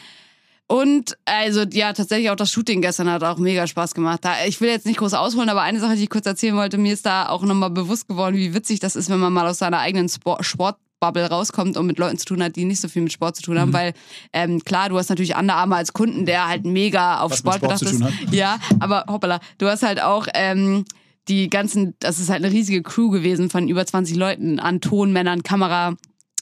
Und 0.72 1.18
also 1.26 1.64
ja, 1.64 1.94
tatsächlich 1.94 2.30
auch 2.30 2.36
das 2.36 2.52
Shooting 2.52 2.82
gestern 2.82 3.10
hat 3.10 3.24
auch 3.24 3.40
mega 3.40 3.66
Spaß 3.66 3.96
gemacht. 3.96 4.20
Da, 4.24 4.34
ich 4.46 4.62
will 4.62 4.70
jetzt 4.70 4.86
nicht 4.86 5.00
groß 5.00 5.16
ausholen, 5.16 5.50
aber 5.50 5.62
eine 5.64 5.80
Sache, 5.80 5.96
die 5.96 6.04
ich 6.04 6.10
kurz 6.12 6.28
erzählen 6.28 6.56
wollte, 6.56 6.78
mir 6.78 6.94
ist 6.94 7.08
da 7.08 7.30
auch 7.30 7.42
nochmal 7.42 7.72
bewusst 7.72 8.08
geworden, 8.08 8.36
wie 8.36 8.54
witzig 8.54 8.80
das 8.80 8.96
ist, 8.96 9.10
wenn 9.10 9.18
man 9.20 9.34
mal 9.34 9.48
aus 9.48 9.58
seiner 9.58 9.80
eigenen 9.80 10.08
Sport 10.10 10.46
Sportbubble 10.46 11.28
rauskommt 11.28 11.76
und 11.76 11.88
mit 11.88 11.98
Leuten 11.98 12.20
zu 12.20 12.26
tun 12.26 12.44
hat, 12.44 12.56
die 12.56 12.66
nicht 12.66 12.82
so 12.82 12.88
viel 12.88 13.02
mit 13.02 13.12
Sport 13.12 13.36
zu 13.36 13.42
tun 13.42 13.56
Mhm. 13.56 13.60
haben, 13.60 13.74
weil 13.74 13.94
ähm, 14.32 14.64
klar, 14.64 14.90
du 14.90 14.98
hast 15.00 15.10
natürlich 15.10 15.36
Under 15.36 15.56
Armour 15.56 15.78
als 15.78 15.92
Kunden, 15.94 16.28
der 16.28 16.48
halt 16.48 16.66
mega 16.66 17.22
auf 17.22 17.32
Was 17.32 17.40
Sport 17.40 17.56
Sport 17.56 17.80
bedacht 17.80 17.94
ist. 18.28 18.34
Ja, 18.34 18.60
aber 18.80 19.06
hoppala, 19.10 19.40
du 19.58 19.66
hast 19.68 19.82
halt 19.82 20.00
auch 20.04 20.28
ähm, 20.36 20.86
die 21.30 21.50
ganzen, 21.50 21.96
das 22.00 22.20
ist 22.20 22.30
halt 22.30 22.44
eine 22.44 22.54
riesige 22.54 22.84
Crew 22.84 23.10
gewesen 23.10 23.50
von 23.50 23.68
über 23.70 23.84
20 23.86 24.16
Leuten 24.16 24.60
an 24.60 24.82
Tonmännern, 24.82 25.42
Kamera, 25.42 25.96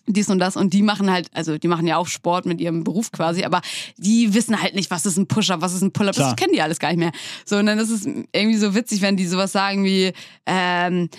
dies 0.07 0.29
und 0.29 0.39
das 0.39 0.55
und 0.55 0.73
die 0.73 0.81
machen 0.81 1.11
halt, 1.11 1.29
also 1.33 1.57
die 1.57 1.67
machen 1.67 1.85
ja 1.85 1.97
auch 1.97 2.07
Sport 2.07 2.45
mit 2.45 2.59
ihrem 2.61 2.83
Beruf 2.83 3.11
quasi, 3.11 3.43
aber 3.43 3.61
die 3.97 4.33
wissen 4.33 4.61
halt 4.61 4.73
nicht, 4.73 4.89
was 4.89 5.05
ist 5.05 5.17
ein 5.17 5.27
Push-Up, 5.27 5.61
was 5.61 5.73
ist 5.73 5.81
ein 5.81 5.91
Pull-Up, 5.91 6.15
das 6.15 6.35
kennen 6.35 6.53
die 6.53 6.61
alles 6.61 6.79
gar 6.79 6.89
nicht 6.89 6.99
mehr. 6.99 7.11
So, 7.45 7.57
und 7.57 7.65
dann 7.65 7.77
ist 7.77 7.89
es 7.89 8.05
irgendwie 8.05 8.57
so 8.57 8.73
witzig, 8.73 9.01
wenn 9.01 9.17
die 9.17 9.27
sowas 9.27 9.51
sagen 9.51 9.83
wie, 9.83 10.13
ähm, 10.45 11.09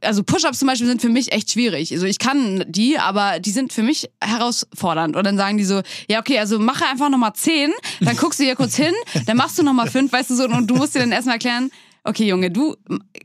also 0.00 0.24
Push-Ups 0.24 0.58
zum 0.58 0.66
Beispiel 0.66 0.88
sind 0.88 1.00
für 1.00 1.08
mich 1.08 1.32
echt 1.32 1.52
schwierig. 1.52 1.92
Also 1.92 2.06
ich 2.06 2.18
kann 2.18 2.64
die, 2.66 2.98
aber 2.98 3.38
die 3.38 3.50
sind 3.50 3.72
für 3.72 3.82
mich 3.82 4.10
herausfordernd. 4.20 5.14
Und 5.14 5.24
dann 5.24 5.36
sagen 5.36 5.56
die 5.56 5.64
so, 5.64 5.82
ja 6.08 6.18
okay, 6.18 6.38
also 6.38 6.58
mache 6.58 6.84
einfach 6.86 7.08
nochmal 7.08 7.34
zehn, 7.34 7.72
dann 8.00 8.16
guckst 8.16 8.40
du 8.40 8.44
hier 8.44 8.56
kurz 8.56 8.74
hin, 8.74 8.92
dann 9.26 9.36
machst 9.36 9.58
du 9.58 9.62
nochmal 9.62 9.88
fünf, 9.88 10.12
weißt 10.12 10.30
du 10.30 10.34
so, 10.34 10.44
und 10.44 10.66
du 10.66 10.74
musst 10.74 10.94
dir 10.94 11.00
dann 11.00 11.12
erstmal 11.12 11.36
erklären, 11.36 11.70
okay 12.08 12.26
Junge, 12.26 12.50
du 12.50 12.74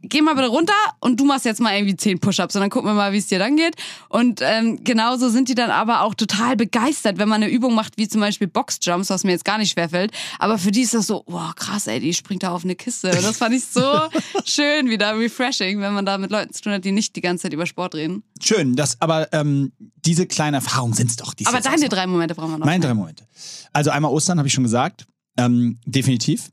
geh 0.01 0.21
mal 0.21 0.35
bitte 0.35 0.47
runter 0.47 0.73
und 0.99 1.19
du 1.19 1.25
machst 1.25 1.45
jetzt 1.45 1.61
mal 1.61 1.73
irgendwie 1.75 1.95
zehn 1.95 2.19
Push-Ups 2.19 2.55
und 2.55 2.61
dann 2.61 2.69
gucken 2.69 2.89
wir 2.89 2.93
mal, 2.93 3.13
wie 3.13 3.17
es 3.17 3.27
dir 3.27 3.39
dann 3.39 3.55
geht. 3.55 3.75
Und 4.09 4.41
ähm, 4.41 4.83
genauso 4.83 5.29
sind 5.29 5.49
die 5.49 5.55
dann 5.55 5.71
aber 5.71 6.01
auch 6.01 6.13
total 6.13 6.55
begeistert, 6.55 7.17
wenn 7.17 7.29
man 7.29 7.41
eine 7.41 7.51
Übung 7.51 7.73
macht, 7.73 7.97
wie 7.97 8.07
zum 8.07 8.21
Beispiel 8.21 8.47
Boxjumps, 8.47 9.09
was 9.09 9.23
mir 9.23 9.31
jetzt 9.31 9.45
gar 9.45 9.57
nicht 9.57 9.71
schwerfällt. 9.71 10.11
Aber 10.39 10.57
für 10.57 10.71
die 10.71 10.81
ist 10.81 10.93
das 10.93 11.07
so, 11.07 11.23
boah, 11.23 11.53
krass, 11.55 11.87
ey, 11.87 11.99
die 11.99 12.13
springt 12.13 12.43
da 12.43 12.51
auf 12.51 12.63
eine 12.63 12.75
Kiste. 12.75 13.09
Und 13.11 13.23
das 13.23 13.37
fand 13.37 13.55
ich 13.55 13.65
so 13.65 13.81
schön, 14.45 14.89
wieder 14.89 15.17
refreshing, 15.17 15.79
wenn 15.79 15.93
man 15.93 16.05
da 16.05 16.17
mit 16.17 16.31
Leuten 16.31 16.53
zu 16.53 16.61
tun 16.61 16.73
hat, 16.73 16.85
die 16.85 16.91
nicht 16.91 17.15
die 17.15 17.21
ganze 17.21 17.43
Zeit 17.43 17.53
über 17.53 17.65
Sport 17.65 17.95
reden. 17.95 18.23
Schön, 18.41 18.75
das, 18.75 18.99
aber 19.01 19.31
ähm, 19.33 19.71
diese 20.05 20.27
kleinen 20.27 20.55
Erfahrungen 20.55 20.93
sind 20.93 21.09
es 21.09 21.15
doch. 21.15 21.33
die 21.33 21.45
Aber 21.45 21.61
deine 21.61 21.89
drei 21.89 22.07
Momente 22.07 22.35
brauchen 22.35 22.51
wir 22.51 22.57
noch. 22.57 22.65
Meine 22.65 22.85
drei 22.85 22.93
Momente. 22.93 23.25
Also 23.71 23.89
einmal 23.89 24.11
Ostern, 24.11 24.37
habe 24.37 24.47
ich 24.47 24.53
schon 24.53 24.63
gesagt. 24.63 25.05
Ähm, 25.37 25.79
definitiv. 25.85 26.49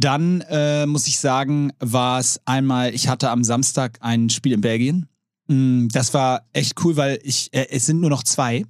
Dann 0.00 0.40
äh, 0.48 0.86
muss 0.86 1.06
ich 1.06 1.18
sagen, 1.18 1.72
war 1.78 2.18
es 2.18 2.40
einmal, 2.46 2.94
ich 2.94 3.08
hatte 3.08 3.28
am 3.30 3.44
Samstag 3.44 3.98
ein 4.00 4.30
Spiel 4.30 4.52
in 4.52 4.62
Belgien. 4.62 5.08
Mm, 5.48 5.88
Das 5.92 6.14
war 6.14 6.46
echt 6.54 6.82
cool, 6.84 6.96
weil 6.96 7.18
ich, 7.22 7.52
äh, 7.52 7.66
es 7.70 7.84
sind 7.86 8.00
nur 8.00 8.08
noch 8.10 8.22
zwei. 8.22 8.64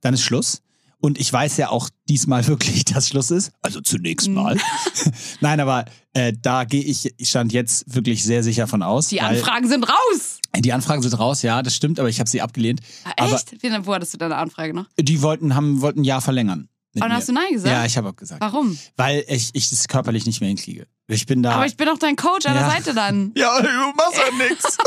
Dann 0.00 0.14
ist 0.14 0.22
Schluss. 0.22 0.60
Und 0.98 1.18
ich 1.20 1.32
weiß 1.32 1.56
ja 1.56 1.68
auch 1.70 1.88
diesmal 2.08 2.46
wirklich, 2.48 2.84
dass 2.84 3.08
Schluss 3.08 3.30
ist. 3.30 3.52
Also 3.62 3.80
zunächst 3.80 4.28
Mhm. 4.28 4.34
mal. 4.34 4.56
Nein, 5.40 5.60
aber 5.60 5.84
äh, 6.14 6.32
da 6.40 6.64
gehe 6.64 6.82
ich, 6.82 7.12
ich 7.16 7.28
stand 7.28 7.52
jetzt 7.52 7.92
wirklich 7.94 8.24
sehr 8.24 8.42
sicher 8.42 8.66
von 8.66 8.82
aus. 8.82 9.08
Die 9.08 9.20
Anfragen 9.20 9.68
sind 9.68 9.84
raus! 9.88 10.38
Die 10.58 10.72
Anfragen 10.72 11.00
sind 11.00 11.18
raus, 11.18 11.42
ja, 11.42 11.62
das 11.62 11.74
stimmt, 11.74 11.98
aber 11.98 12.08
ich 12.10 12.20
habe 12.20 12.28
sie 12.28 12.42
abgelehnt. 12.42 12.80
Ah, 13.04 13.12
Aber 13.24 13.34
echt? 13.36 13.62
Wie, 13.62 13.70
wo 13.86 13.94
hattest 13.94 14.12
du 14.14 14.18
deine 14.18 14.36
Anfrage 14.36 14.74
noch? 14.74 14.86
die 14.98 15.22
wollten, 15.22 15.54
haben, 15.54 15.80
wollten 15.80 16.00
ein 16.00 16.04
Jahr 16.04 16.20
verlangern. 16.20 16.68
Und 17.00 17.08
mir. 17.08 17.14
hast 17.14 17.28
du 17.28 17.32
Nein 17.32 17.52
gesagt? 17.52 17.72
Ja, 17.74 17.84
ich 17.86 17.96
habe 17.96 18.08
abgesagt. 18.08 18.40
Warum? 18.40 18.76
Weil 18.96 19.24
ich, 19.28 19.50
ich 19.54 19.70
das 19.70 19.88
körperlich 19.88 20.26
nicht 20.26 20.40
mehr 20.40 20.48
hinkriege. 20.48 20.86
Ich 21.08 21.26
bin 21.26 21.42
da. 21.42 21.52
Aber 21.52 21.66
ich 21.66 21.76
bin 21.76 21.86
doch 21.86 21.98
dein 21.98 22.16
Coach 22.16 22.46
an 22.46 22.54
Ja. 22.54 22.60
der 22.62 22.70
Seite 22.70 22.94
dann. 22.94 23.32
ja, 23.36 23.60
du 23.60 23.68
machst 23.96 24.16
ja 24.18 24.48
nichts. 24.48 24.78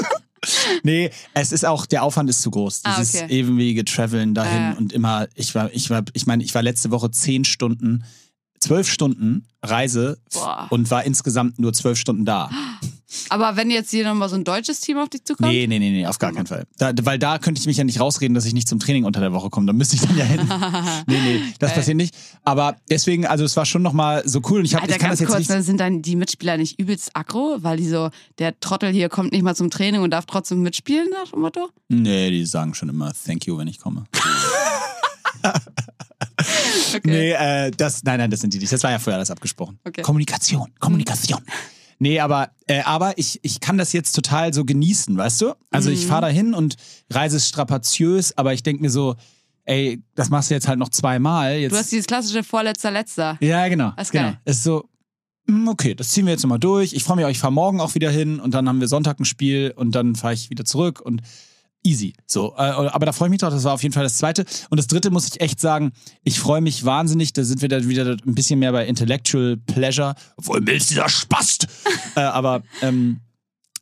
Nee, 0.84 1.10
es 1.34 1.52
ist 1.52 1.66
auch, 1.66 1.88
der 1.88 2.04
Aufwand 2.04 2.30
ist 2.30 2.44
zu 2.44 2.52
groß. 2.52 2.82
Ah, 2.84 2.98
Dieses 3.00 3.16
okay. 3.24 3.40
ewige 3.40 3.84
Traveln 3.84 4.36
dahin 4.36 4.62
Ja. 4.62 4.72
und 4.74 4.94
immer, 4.94 5.28
ich 5.34 5.56
war, 5.56 5.72
ich 5.74 5.90
war, 5.90 6.04
ich 6.14 6.28
meine, 6.28 6.44
ich 6.44 6.54
war 6.54 6.62
letzte 6.62 6.92
Woche 6.92 7.10
zehn 7.10 7.46
Stunden, 7.46 8.04
zwölf 8.66 8.90
Stunden 8.90 9.46
Reise 9.64 10.18
Boah. 10.34 10.68
und 10.70 10.90
war 10.90 11.04
insgesamt 11.04 11.60
nur 11.60 11.74
zwölf 11.74 11.98
Stunden 11.98 12.26
da. 12.26 12.50
Aber 13.30 13.56
wenn 13.56 13.70
jetzt 13.70 13.92
hier 13.92 14.04
nochmal 14.04 14.28
so 14.28 14.36
ein 14.36 14.44
deutsches 14.44 14.82
Team 14.82 14.98
auf 14.98 15.10
dich 15.10 15.24
zukommt? 15.24 15.50
Nee, 15.50 15.68
nee, 15.68 15.80
nee, 15.80 15.92
nee, 15.92 16.06
auf 16.06 16.20
gar 16.20 16.34
keinen 16.34 16.48
Fall. 16.48 16.66
Da, 16.78 16.92
weil 17.04 17.18
da 17.18 17.38
könnte 17.38 17.62
ich 17.62 17.68
mich 17.68 17.78
ja 17.78 17.84
nicht 17.84 18.00
rausreden, 18.00 18.34
dass 18.34 18.46
ich 18.46 18.54
nicht 18.54 18.68
zum 18.68 18.80
Training 18.80 19.06
unter 19.06 19.20
der 19.20 19.32
Woche 19.34 19.50
komme. 19.50 19.68
Da 19.68 19.74
müsste 19.74 19.96
ich 19.96 20.02
dann 20.02 20.18
ja 20.18 20.26
hin. 20.26 20.42
nee, 21.08 21.22
nee, 21.22 21.42
das 21.60 21.70
Geil. 21.70 21.80
passiert 21.80 21.98
nicht. 21.98 22.16
Aber 22.44 22.76
deswegen, 22.90 23.26
also 23.26 23.46
es 23.46 23.56
war 23.56 23.66
schon 23.66 23.84
nochmal 23.84 24.28
so 24.28 24.42
cool 24.50 24.60
und 24.60 24.66
ich, 24.66 24.76
hab, 24.76 24.82
Alter, 24.82 24.96
ich 24.96 25.00
kann 25.00 25.10
ganz 25.10 25.20
das 25.20 25.28
jetzt 25.28 25.30
kurz, 25.30 25.40
nicht. 25.48 25.58
ne, 25.58 25.64
sind 25.64 25.80
dann 25.80 26.02
die 26.02 26.16
Mitspieler 26.16 26.58
nicht 26.58 26.80
übelst 26.80 27.12
aggro, 27.16 27.58
weil 27.62 27.78
die 27.78 27.88
so, 27.88 28.10
der 28.40 28.60
Trottel 28.60 28.92
hier 28.92 29.10
kommt 29.10 29.32
nicht 29.32 29.44
mal 29.44 29.56
zum 29.56 29.70
Training 29.70 30.02
und 30.02 30.12
darf 30.12 30.26
trotzdem 30.26 30.62
mitspielen, 30.62 31.08
nach 31.12 31.32
dem 31.32 31.42
Motto? 31.42 31.70
Nee, 31.88 32.32
die 32.32 32.46
sagen 32.46 32.74
schon 32.74 32.90
immer 32.90 33.14
Thank 33.26 33.46
you, 33.46 33.58
wenn 33.58 33.68
ich 33.68 33.80
komme. 33.80 34.06
Okay. 36.96 37.02
Nee, 37.04 37.32
äh, 37.32 37.72
das, 37.72 38.04
nein, 38.04 38.20
nein, 38.20 38.30
das 38.30 38.42
sind 38.42 38.54
die 38.54 38.60
nicht. 38.60 38.72
Das 38.72 38.84
war 38.84 38.92
ja 38.92 39.00
vorher 39.00 39.18
alles 39.18 39.32
abgesprochen. 39.32 39.80
Okay. 39.86 40.02
Kommunikation, 40.02 40.72
Kommunikation. 40.80 41.40
Nee, 41.98 42.20
aber, 42.20 42.50
äh, 42.68 42.82
aber 42.84 43.18
ich, 43.18 43.40
ich 43.42 43.60
kann 43.62 43.78
das 43.78 43.94
jetzt 43.94 44.12
total 44.14 44.54
so 44.54 44.66
genießen, 44.66 45.16
weißt 45.18 45.42
du? 45.42 45.54
Also 45.72 45.90
Mhm. 45.90 45.96
ich 45.96 46.06
fahre 46.06 46.22
da 46.24 46.28
hin 46.28 46.54
und 46.54 46.76
Reise 47.12 47.40
strapaziös, 47.40 48.38
aber 48.38 48.54
ich 48.54 48.64
denke 48.64 48.82
mir 48.82 48.90
so, 48.90 49.16
ey, 49.64 50.04
das 50.16 50.30
machst 50.30 50.50
du 50.50 50.56
jetzt 50.56 50.68
halt 50.68 50.78
noch 50.78 50.90
zweimal. 50.90 51.56
Jetzt, 51.56 51.72
Du 51.74 51.78
hast 51.78 51.92
dieses 51.92 52.06
klassische 52.06 52.44
Vorletzter, 52.44 52.92
Letzter. 52.92 53.38
ja, 53.40 53.68
genau. 53.68 53.92
Das 53.96 54.08
ist 54.08 54.12
genau. 54.12 54.24
geil. 54.26 54.40
Es 54.46 54.58
ist 54.58 54.64
so, 54.64 54.90
mm, 55.48 55.68
okay, 55.70 55.96
das 55.96 56.10
ziehen 56.10 56.26
wir 56.26 56.32
jetzt 56.34 56.44
nochmal 56.44 56.60
durch. 56.60 56.94
Ich 56.94 57.04
freue 57.04 57.16
mich 57.18 57.26
auch, 57.26 57.30
ich 57.30 57.40
fahre 57.40 57.54
morgen 57.54 57.80
auch 57.80 57.96
wieder 57.96 58.12
hin 58.12 58.40
und 58.42 58.54
dann 58.54 58.68
haben 58.68 58.82
wir 58.82 58.88
Sonntag 58.90 59.20
ein 59.20 59.26
Spiel 59.26 59.74
und 59.76 59.96
dann 59.96 60.16
fahre 60.16 60.34
ich 60.34 60.50
wieder 60.50 60.66
zurück 60.66 61.00
und 61.02 61.22
easy. 61.86 62.14
So, 62.26 62.54
äh, 62.58 62.62
aber 62.62 63.06
da 63.06 63.12
freue 63.12 63.28
ich 63.28 63.32
mich 63.32 63.40
drauf. 63.40 63.54
Das 63.54 63.64
war 63.64 63.74
auf 63.74 63.84
jeden 63.84 63.94
Fall 63.94 64.04
das 64.04 64.18
zweite. 64.18 64.46
Und 64.70 64.78
das 64.78 64.88
dritte 64.88 65.12
muss 65.12 65.28
ich 65.28 65.42
echt 65.42 65.60
sagen, 65.60 65.92
ich 66.24 66.40
freue 66.40 66.62
mich 66.62 66.84
wahnsinnig. 66.84 67.34
Da 67.34 67.44
sind 67.44 67.62
wir 67.62 67.70
dann 67.70 67.88
wieder 67.88 68.18
ein 68.26 68.36
bisschen 68.36 68.60
mehr 68.60 68.72
bei 68.72 68.86
Intellectual 68.86 69.58
Pleasure. 69.58 70.16
Obwohl 70.38 70.62
Mills 70.62 70.88
dieser 70.88 71.10
Spast. 71.10 71.68
äh, 72.16 72.22
aber 72.22 72.64
ähm, 72.82 73.22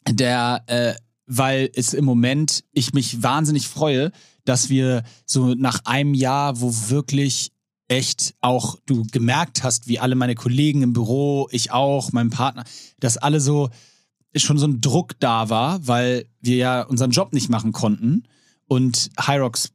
der, 0.10 0.64
äh, 0.68 0.94
weil 1.26 1.70
es 1.74 1.94
im 1.94 2.06
Moment 2.06 2.64
ich 2.74 2.94
mich 2.94 3.24
wahnsinnig 3.24 3.68
freue, 3.68 4.12
dass 4.46 4.70
wir 4.70 5.04
so 5.26 5.54
nach 5.54 5.80
einem 5.86 6.14
Jahr, 6.14 6.60
wo 6.60 6.74
wirklich 6.90 7.52
echt 7.88 8.34
auch 8.42 8.78
du 8.86 9.04
gemerkt 9.12 9.64
hast, 9.64 9.88
wie 9.88 10.00
alle 10.00 10.16
meine 10.16 10.36
Kollegen 10.36 10.82
im 10.82 10.94
Büro, 10.94 11.48
ich 11.52 11.72
auch, 11.72 12.12
mein 12.12 12.30
Partner, 12.30 12.64
dass 13.00 13.18
alle 13.18 13.40
so 13.40 13.70
schon 14.36 14.58
so 14.58 14.66
ein 14.68 14.82
Druck 14.82 15.20
da 15.20 15.50
war, 15.50 15.86
weil 15.88 16.26
wir 16.42 16.56
ja 16.56 16.82
unseren 16.84 17.12
Job 17.12 17.34
nicht 17.34 17.50
machen 17.50 17.72
konnten 17.72 18.24
und 18.68 19.10
Hyrox 19.20 19.72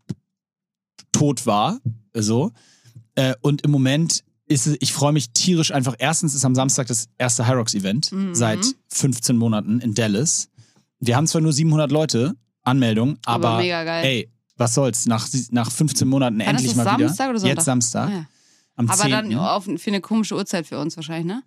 tot 1.13 1.47
war, 1.47 1.79
so. 2.15 2.53
Äh, 3.15 3.35
und 3.41 3.63
im 3.63 3.71
Moment 3.71 4.25
ist 4.47 4.67
es, 4.67 4.77
ich 4.81 4.93
freue 4.93 5.13
mich 5.13 5.31
tierisch 5.33 5.73
einfach. 5.73 5.95
Erstens 5.99 6.35
ist 6.35 6.45
am 6.45 6.55
Samstag 6.55 6.87
das 6.87 7.09
erste 7.19 7.47
Hyrox-Event 7.47 8.13
Mhm. 8.13 8.35
seit 8.35 8.65
15 8.89 9.37
Monaten 9.37 9.81
in 9.81 9.95
Dallas. 9.95 10.49
Wir 11.01 11.17
haben 11.17 11.27
zwar 11.27 11.41
nur 11.41 11.53
700 11.53 11.91
Leute 11.93 12.35
Anmeldung, 12.63 13.19
aber, 13.25 13.49
Aber 13.51 13.59
mega 13.63 13.85
geil. 13.85 14.05
ey, 14.05 14.31
was 14.57 14.75
soll's, 14.75 15.07
nach, 15.07 15.29
nach 15.51 15.71
15 15.71 16.09
Monaten 16.09 16.39
Wann 16.41 16.47
endlich 16.47 16.75
mal 16.75 16.85
Samstag 16.85 16.99
wieder. 16.99 17.31
oder 17.31 17.39
Sonntag? 17.39 17.57
Jetzt 17.57 17.65
Samstag, 17.65 18.09
Ah, 18.09 18.13
ja. 18.13 18.25
am 18.77 18.91
Aber 18.91 19.03
10. 19.03 19.11
dann 19.11 19.35
auf, 19.37 19.65
für 19.65 19.91
eine 19.91 20.01
komische 20.01 20.35
Uhrzeit 20.35 20.67
für 20.67 20.79
uns 20.79 20.97
wahrscheinlich, 20.97 21.27
ne? 21.27 21.43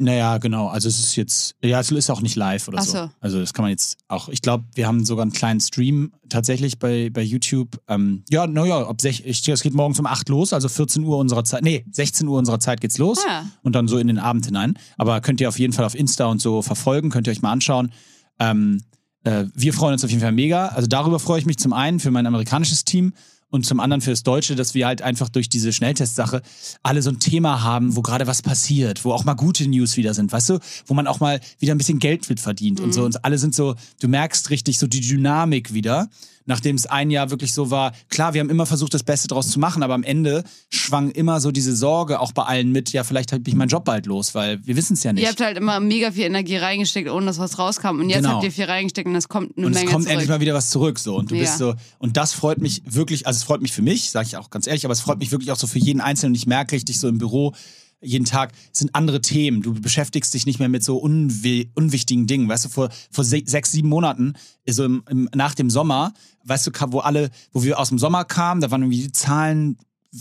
Naja, 0.00 0.38
genau. 0.38 0.68
Also 0.68 0.88
es 0.88 1.00
ist 1.00 1.16
jetzt, 1.16 1.56
ja, 1.60 1.80
es 1.80 1.90
ist 1.90 2.08
auch 2.08 2.20
nicht 2.20 2.36
live 2.36 2.68
oder 2.68 2.80
so. 2.82 2.92
so. 2.92 3.10
Also 3.18 3.40
das 3.40 3.52
kann 3.52 3.64
man 3.64 3.70
jetzt 3.70 3.98
auch, 4.06 4.28
ich 4.28 4.42
glaube, 4.42 4.64
wir 4.74 4.86
haben 4.86 5.04
sogar 5.04 5.22
einen 5.22 5.32
kleinen 5.32 5.58
Stream 5.60 6.12
tatsächlich 6.28 6.78
bei, 6.78 7.10
bei 7.10 7.22
YouTube. 7.22 7.80
Ähm, 7.88 8.22
ja, 8.30 8.46
naja, 8.46 8.86
ab 8.86 9.00
sech, 9.00 9.24
ich, 9.26 9.46
es 9.48 9.60
geht 9.60 9.74
morgens 9.74 9.98
um 9.98 10.06
8 10.06 10.28
los, 10.28 10.52
also 10.52 10.68
14 10.68 11.02
Uhr 11.02 11.18
unserer 11.18 11.42
Zeit, 11.42 11.62
nee, 11.64 11.84
16 11.90 12.28
Uhr 12.28 12.38
unserer 12.38 12.60
Zeit 12.60 12.80
geht's 12.80 12.96
los 12.98 13.18
Ah, 13.26 13.30
ja. 13.30 13.46
und 13.64 13.74
dann 13.74 13.88
so 13.88 13.98
in 13.98 14.06
den 14.06 14.20
Abend 14.20 14.46
hinein. 14.46 14.74
Aber 14.98 15.20
könnt 15.20 15.40
ihr 15.40 15.48
auf 15.48 15.58
jeden 15.58 15.72
Fall 15.72 15.84
auf 15.84 15.96
Insta 15.96 16.26
und 16.26 16.40
so 16.40 16.62
verfolgen, 16.62 17.10
könnt 17.10 17.26
ihr 17.26 17.32
euch 17.32 17.42
mal 17.42 17.50
anschauen. 17.50 17.90
Ähm, 18.38 18.84
äh, 19.24 19.46
wir 19.54 19.72
freuen 19.72 19.94
uns 19.94 20.04
auf 20.04 20.10
jeden 20.10 20.22
Fall 20.22 20.30
mega. 20.30 20.68
Also 20.68 20.86
darüber 20.86 21.18
freue 21.18 21.40
ich 21.40 21.46
mich 21.46 21.58
zum 21.58 21.72
einen 21.72 21.98
für 21.98 22.12
mein 22.12 22.26
amerikanisches 22.26 22.84
Team 22.84 23.14
und 23.50 23.64
zum 23.64 23.80
anderen 23.80 24.00
für 24.00 24.10
das 24.10 24.22
Deutsche, 24.22 24.56
dass 24.56 24.74
wir 24.74 24.86
halt 24.86 25.02
einfach 25.02 25.28
durch 25.28 25.48
diese 25.48 25.72
Schnelltestsache 25.72 26.42
alle 26.82 27.02
so 27.02 27.10
ein 27.10 27.18
Thema 27.18 27.62
haben, 27.62 27.96
wo 27.96 28.02
gerade 28.02 28.26
was 28.26 28.42
passiert, 28.42 29.04
wo 29.04 29.12
auch 29.12 29.24
mal 29.24 29.34
gute 29.34 29.66
News 29.68 29.96
wieder 29.96 30.14
sind, 30.14 30.32
weißt 30.32 30.50
du, 30.50 30.58
wo 30.86 30.94
man 30.94 31.06
auch 31.06 31.20
mal 31.20 31.40
wieder 31.58 31.74
ein 31.74 31.78
bisschen 31.78 31.98
Geld 31.98 32.28
mit 32.28 32.40
verdient 32.40 32.80
und 32.80 32.92
so. 32.92 33.04
Und 33.04 33.24
alle 33.24 33.38
sind 33.38 33.54
so, 33.54 33.74
du 34.00 34.08
merkst 34.08 34.50
richtig 34.50 34.78
so 34.78 34.86
die 34.86 35.00
Dynamik 35.00 35.72
wieder. 35.72 36.08
Nachdem 36.48 36.74
es 36.74 36.86
ein 36.86 37.10
Jahr 37.10 37.30
wirklich 37.30 37.52
so 37.52 37.70
war, 37.70 37.92
klar, 38.08 38.34
wir 38.34 38.40
haben 38.40 38.50
immer 38.50 38.66
versucht, 38.66 38.92
das 38.94 39.04
Beste 39.04 39.28
draus 39.28 39.48
zu 39.50 39.60
machen, 39.60 39.82
aber 39.84 39.94
am 39.94 40.02
Ende 40.02 40.42
schwang 40.70 41.10
immer 41.10 41.40
so 41.40 41.52
diese 41.52 41.76
Sorge 41.76 42.18
auch 42.18 42.32
bei 42.32 42.42
allen 42.42 42.72
mit, 42.72 42.92
ja, 42.92 43.04
vielleicht 43.04 43.32
habe 43.32 43.42
ich 43.46 43.54
meinen 43.54 43.68
Job 43.68 43.84
bald 43.84 44.06
los, 44.06 44.34
weil 44.34 44.58
wir 44.66 44.74
wissen 44.74 44.94
es 44.94 45.04
ja 45.04 45.12
nicht. 45.12 45.22
Ihr 45.22 45.28
habt 45.28 45.40
halt 45.40 45.56
immer 45.58 45.78
mega 45.78 46.10
viel 46.10 46.24
Energie 46.24 46.56
reingesteckt, 46.56 47.08
ohne 47.10 47.26
dass 47.26 47.38
was 47.38 47.58
rauskam. 47.58 48.00
Und 48.00 48.08
jetzt 48.10 48.18
Genau. 48.22 48.30
habt 48.36 48.44
ihr 48.44 48.50
viel 48.50 48.64
reingesteckt 48.64 49.06
und 49.06 49.14
es 49.14 49.28
kommt 49.28 49.56
eine 49.56 49.66
und 49.66 49.74
Menge 49.74 49.84
es 49.86 49.92
kommt 49.92 50.04
zurück. 50.04 50.12
endlich 50.14 50.28
mal 50.30 50.40
wieder 50.40 50.54
was 50.54 50.70
zurück 50.70 50.98
so 50.98 51.14
und 51.16 51.30
du 51.30 51.34
Ja. 51.36 51.42
bist 51.42 51.58
so 51.58 51.74
und 51.98 52.16
das 52.16 52.32
freut 52.32 52.58
mich 52.60 52.82
wirklich 52.86 53.26
also 53.26 53.36
es 53.36 53.44
freut 53.44 53.60
mich 53.62 53.72
für 53.72 53.82
mich 53.82 54.10
sage 54.10 54.26
ich 54.26 54.36
auch 54.36 54.50
ganz 54.50 54.66
ehrlich 54.66 54.84
aber 54.86 54.92
es 54.92 55.00
freut 55.00 55.18
mich 55.18 55.30
wirklich 55.30 55.52
auch 55.52 55.56
so 55.58 55.66
für 55.66 55.78
jeden 55.78 56.00
einzelnen 56.00 56.30
und 56.32 56.36
ich 56.36 56.46
merke 56.46 56.74
richtig 56.74 56.98
so 56.98 57.06
im 57.08 57.18
Büro 57.18 57.54
jeden 58.00 58.24
Tag 58.24 58.52
sind 58.72 58.94
andere 58.94 59.20
Themen. 59.20 59.62
Du 59.62 59.74
beschäftigst 59.74 60.32
dich 60.34 60.46
nicht 60.46 60.58
mehr 60.58 60.68
mit 60.68 60.84
so 60.84 60.98
unwi 60.98 61.70
unwichtigen 61.74 62.26
Dingen. 62.26 62.48
Weißt 62.48 62.64
du 62.66 62.68
vor 62.68 62.90
vor 63.10 63.24
se 63.24 63.42
sechs 63.44 63.72
sieben 63.72 63.88
Monaten 63.88 64.34
so 64.68 64.84
im, 64.84 65.02
im, 65.10 65.28
nach 65.34 65.54
dem 65.54 65.70
Sommer 65.70 66.12
weißt 66.44 66.66
du 66.66 66.70
wo 66.92 67.00
alle 67.00 67.30
wo 67.52 67.62
wir 67.62 67.78
aus 67.78 67.88
dem 67.88 67.98
Sommer 67.98 68.24
kamen 68.24 68.60
da 68.60 68.70
waren 68.70 68.82
irgendwie 68.82 69.02
die 69.02 69.12
Zahlen 69.12 69.76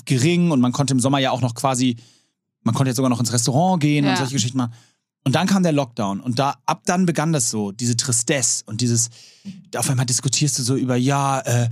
gering 0.05 0.51
und 0.51 0.59
man 0.59 0.71
konnte 0.71 0.93
im 0.93 0.99
Sommer 0.99 1.19
ja 1.19 1.31
auch 1.31 1.41
noch 1.41 1.53
quasi 1.55 1.97
man 2.63 2.73
konnte 2.75 2.89
jetzt 2.89 2.97
sogar 2.97 3.09
noch 3.09 3.19
ins 3.19 3.31
Restaurant 3.31 3.81
gehen 3.81 4.05
und 4.05 4.11
Ja. 4.11 4.17
solche 4.17 4.33
Geschichten 4.33 4.57
machen. 4.57 4.73
Und 5.23 5.35
dann 5.35 5.47
kam 5.47 5.61
der 5.63 5.71
Lockdown 5.73 6.19
und 6.21 6.39
da 6.39 6.55
ab 6.65 6.83
dann 6.85 7.05
begann 7.05 7.33
das 7.33 7.49
so, 7.49 7.71
diese 7.73 7.97
Tristesse 7.97 8.63
und 8.65 8.79
dieses, 8.81 9.09
auf 9.75 9.89
einmal 9.89 10.05
diskutierst 10.05 10.57
du 10.57 10.63
so 10.63 10.75
über, 10.75 10.95
ja, 10.95 11.39
äh, 11.41 11.69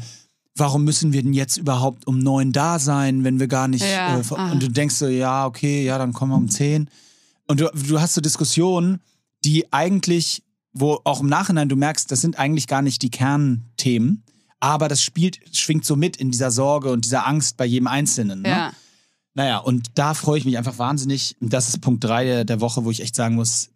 warum 0.55 0.83
müssen 0.83 1.13
wir 1.13 1.21
denn 1.21 1.33
jetzt 1.33 1.57
überhaupt 1.57 2.07
um 2.07 2.19
neun 2.19 2.51
da 2.51 2.79
sein, 2.79 3.23
wenn 3.23 3.39
wir 3.39 3.47
gar 3.47 3.67
nicht, 3.67 3.83
Ja, 3.83 4.19
äh, 4.19 4.23
ah. 4.31 4.51
und 4.51 4.63
du 4.63 4.69
denkst 4.69 4.95
so, 4.95 5.07
ja, 5.07 5.45
okay, 5.45 5.83
ja, 5.83 5.97
dann 5.97 6.13
kommen 6.13 6.31
wir 6.31 6.37
um 6.37 6.49
zehn. 6.49 6.89
Und 7.47 7.59
du, 7.59 7.69
du 7.73 7.99
hast 7.99 8.13
so 8.13 8.21
Diskussionen, 8.21 9.01
die 9.43 9.71
eigentlich, 9.71 10.43
wo 10.73 10.99
auch 11.03 11.19
im 11.19 11.27
Nachhinein 11.27 11.69
du 11.69 11.75
merkst, 11.75 12.11
das 12.11 12.21
sind 12.21 12.39
eigentlich 12.39 12.67
gar 12.67 12.81
nicht 12.81 13.01
die 13.01 13.11
Kernthemen, 13.11 14.23
aber 14.59 14.87
das 14.87 15.01
spielt, 15.01 15.39
schwingt 15.55 15.85
so 15.85 15.95
mit 15.95 16.17
in 16.17 16.31
dieser 16.31 16.51
Sorge 16.51 16.91
und 16.91 17.05
dieser 17.05 17.27
Angst 17.27 17.57
bei 17.57 17.65
jedem 17.65 17.87
Einzelnen. 17.87 18.41
Ne? 18.41 18.49
Ja. 18.49 18.73
Naja, 19.35 19.57
und 19.57 19.91
da 19.95 20.13
freue 20.13 20.39
ich 20.39 20.45
mich 20.45 20.57
einfach 20.57 20.77
wahnsinnig. 20.77 21.35
Und 21.41 21.51
Das 21.51 21.67
ist 21.67 21.81
Punkt 21.81 22.03
drei 22.03 22.23
der, 22.23 22.45
der 22.45 22.61
Woche, 22.61 22.85
wo 22.85 22.91
ich 22.91 23.01
echt 23.01 23.15
sagen 23.15 23.35
muss, 23.35 23.69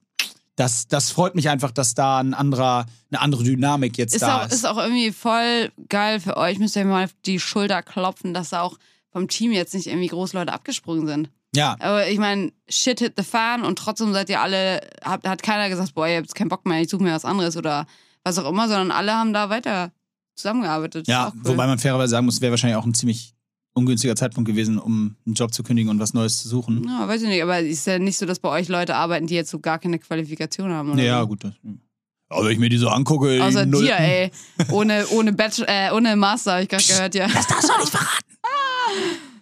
das, 0.60 0.90
das 0.90 1.12
freut 1.12 1.36
mich 1.36 1.48
einfach, 1.48 1.72
dass 1.72 1.94
da 1.94 2.20
ein 2.20 2.34
anderer, 2.34 2.86
eine 3.12 3.22
andere 3.22 3.44
Dynamik 3.44 3.98
jetzt 3.98 4.14
Ist 4.14 4.24
da 4.24 4.40
auch, 4.42 4.46
ist. 4.48 4.54
ist 4.54 4.66
auch 4.66 4.78
irgendwie 4.78 5.12
voll 5.12 5.72
geil 5.88 6.20
für 6.20 6.36
euch. 6.36 6.60
Müsst 6.60 6.76
ihr 6.76 6.84
mal 6.84 7.06
auf 7.06 7.12
die 7.26 7.40
Schulter 7.40 7.82
klopfen, 7.82 8.34
dass 8.34 8.50
da 8.50 8.62
auch 8.62 8.78
vom 9.14 9.30
Team 9.30 9.54
jetzt 9.54 9.74
nicht 9.74 9.88
irgendwie 9.88 10.08
groß 10.08 10.34
Leute 10.34 10.52
abgesprungen 10.52 11.08
sind. 11.08 11.30
ja, 11.56 11.78
Aber 11.80 12.08
ich 12.10 12.20
meine, 12.20 12.52
shit 12.68 13.00
hit 13.00 13.14
the 13.16 13.24
fan 13.24 13.64
und 13.64 13.80
trotzdem 13.80 14.12
seid 14.12 14.30
ihr 14.30 14.42
alle, 14.42 14.82
habt, 15.02 15.26
hat 15.26 15.42
keiner 15.44 15.70
gesagt, 15.70 15.96
boah, 15.96 16.08
ihr 16.08 16.18
habt 16.18 16.26
jetzt 16.28 16.36
keinen 16.36 16.50
Bock 16.50 16.66
mehr, 16.66 16.82
ich 16.82 16.90
suche 16.90 17.04
mir 17.04 17.14
was 17.14 17.24
anderes 17.26 17.56
oder 17.56 17.88
was 18.24 18.38
auch 18.38 18.50
immer, 18.50 18.68
sondern 18.68 18.92
alle 18.92 19.14
haben 19.14 19.32
da 19.32 19.50
weiter 19.50 19.94
zusammengearbeitet. 20.36 21.08
Ja, 21.08 21.32
cool. 21.34 21.52
wobei 21.54 21.68
man 21.68 21.80
fairerweise 21.80 22.12
sagen 22.12 22.26
muss, 22.26 22.42
wäre 22.42 22.52
wahrscheinlich 22.52 22.78
auch 22.78 22.86
ein 22.86 22.94
ziemlich 22.94 23.34
ungünstiger 23.80 24.16
Zeitpunkt 24.16 24.48
gewesen, 24.50 24.78
um 24.78 25.16
einen 25.26 25.34
Job 25.36 25.54
zu 25.54 25.64
kündigen 25.64 25.90
und 25.90 26.00
was 26.00 26.14
Neues 26.14 26.42
zu 26.42 26.48
suchen. 26.48 26.86
Ja, 26.88 27.08
weiß 27.08 27.22
ich 27.24 27.28
nicht, 27.28 27.42
aber 27.42 27.60
ist 27.60 27.88
ja 27.88 27.98
nicht 28.00 28.18
so, 28.18 28.26
dass 28.26 28.40
bei 28.40 28.50
euch 28.50 28.68
Leute 28.68 28.96
arbeiten, 28.96 29.26
die 29.28 29.34
jetzt 29.36 29.50
so 29.50 29.60
gar 29.60 29.80
keine 29.80 29.98
Qualifikation 30.00 30.72
haben. 30.72 30.92
Oder 30.92 31.04
Ja, 31.04 31.22
so. 31.22 31.28
gut. 31.28 31.44
Das, 31.44 31.54
aber 32.30 32.46
wenn 32.46 32.52
ich 32.54 32.60
mir 32.60 32.70
die 32.70 32.78
so 32.78 32.90
angucke, 32.90 33.44
Außer 33.44 33.66
Null- 33.66 33.86
dir, 33.86 33.98
ey. 34.00 34.30
Ohne, 34.70 35.08
ohne, 35.10 35.34
Bachelor, 35.34 35.68
äh, 35.68 35.92
ohne 35.92 36.16
Master, 36.16 36.52
habe 36.54 36.64
ich 36.64 36.70
gerade 36.70 36.84
gehört, 36.84 37.16
ja. 37.16 37.28
Das 37.28 37.48
darfst 37.48 37.70
du 37.70 37.80
nicht 37.80 37.90
verraten. 37.90 38.26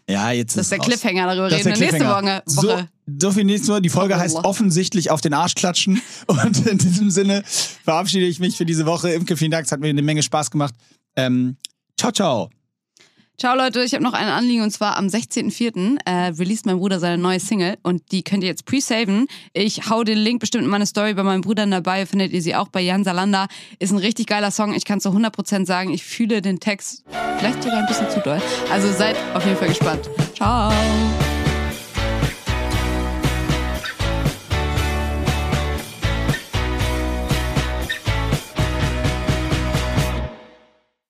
Ja, 0.09 0.31
jetzt 0.31 0.55
ist 0.55 0.71
der 0.71 0.77
raus. 0.79 0.87
Cliffhanger, 0.87 1.25
darüber 1.27 1.49
Das 1.49 1.65
reden 1.65 1.79
wir 1.81 1.91
nächste. 1.91 2.05
Woche. 2.07 2.41
Woche. 2.45 2.89
So, 3.05 3.27
so 3.27 3.31
viel 3.31 3.43
nächstes 3.43 3.67
Mal. 3.69 3.81
Die 3.81 3.89
Folge 3.89 4.13
Woche. 4.13 4.21
heißt 4.21 4.37
offensichtlich 4.37 5.11
auf 5.11 5.19
den 5.19 5.33
Arsch 5.33 5.53
klatschen. 5.55 6.01
Und 6.27 6.65
in 6.65 6.77
diesem 6.77 7.11
Sinne 7.11 7.43
verabschiede 7.45 8.25
ich 8.25 8.39
mich 8.39 8.55
für 8.55 8.65
diese 8.65 8.85
Woche. 8.85 9.09
Imke, 9.11 9.35
vielen 9.35 9.51
Dank. 9.51 9.65
Es 9.65 9.71
hat 9.73 9.81
mir 9.81 9.89
eine 9.89 10.01
Menge 10.01 10.23
Spaß 10.23 10.49
gemacht. 10.49 10.73
Ähm, 11.17 11.57
ciao, 11.99 12.13
ciao. 12.13 12.49
Ciao 13.39 13.55
Leute, 13.55 13.83
ich 13.83 13.93
habe 13.93 14.03
noch 14.03 14.13
ein 14.13 14.27
Anliegen 14.27 14.63
und 14.63 14.71
zwar 14.71 14.97
am 14.97 15.05
16.04. 15.05 15.99
Äh, 16.05 16.33
released 16.39 16.65
mein 16.65 16.79
Bruder 16.79 16.99
seine 16.99 17.21
neue 17.21 17.39
Single 17.39 17.77
und 17.83 18.01
die 18.11 18.23
könnt 18.23 18.41
ihr 18.41 18.49
jetzt 18.49 18.65
pre-saven. 18.65 19.27
Ich 19.53 19.91
hau 19.91 20.03
den 20.03 20.17
Link 20.17 20.39
bestimmt 20.39 20.63
in 20.63 20.69
meine 20.71 20.87
Story 20.87 21.13
bei 21.13 21.21
meinem 21.21 21.41
Bruder 21.41 21.67
dabei, 21.67 22.07
findet 22.07 22.31
ihr 22.33 22.41
sie 22.41 22.55
auch 22.55 22.69
bei 22.69 22.81
Jan 22.81 23.03
Salanda. 23.03 23.47
Ist 23.77 23.91
ein 23.91 23.99
richtig 23.99 24.25
geiler 24.25 24.49
Song, 24.49 24.73
ich 24.73 24.85
kann 24.85 24.99
zu 24.99 25.09
100% 25.09 25.67
sagen, 25.67 25.93
ich 25.93 26.03
fühle 26.03 26.41
den 26.41 26.59
Text 26.59 27.03
vielleicht 27.37 27.61
sogar 27.61 27.77
ein 27.77 27.85
bisschen 27.85 28.09
zu 28.09 28.19
doll. 28.21 28.41
Also 28.71 28.91
seid 28.91 29.15
auf 29.35 29.45
jeden 29.45 29.57
Fall 29.57 29.67
gespannt. 29.67 30.09
Ciao. 30.33 30.73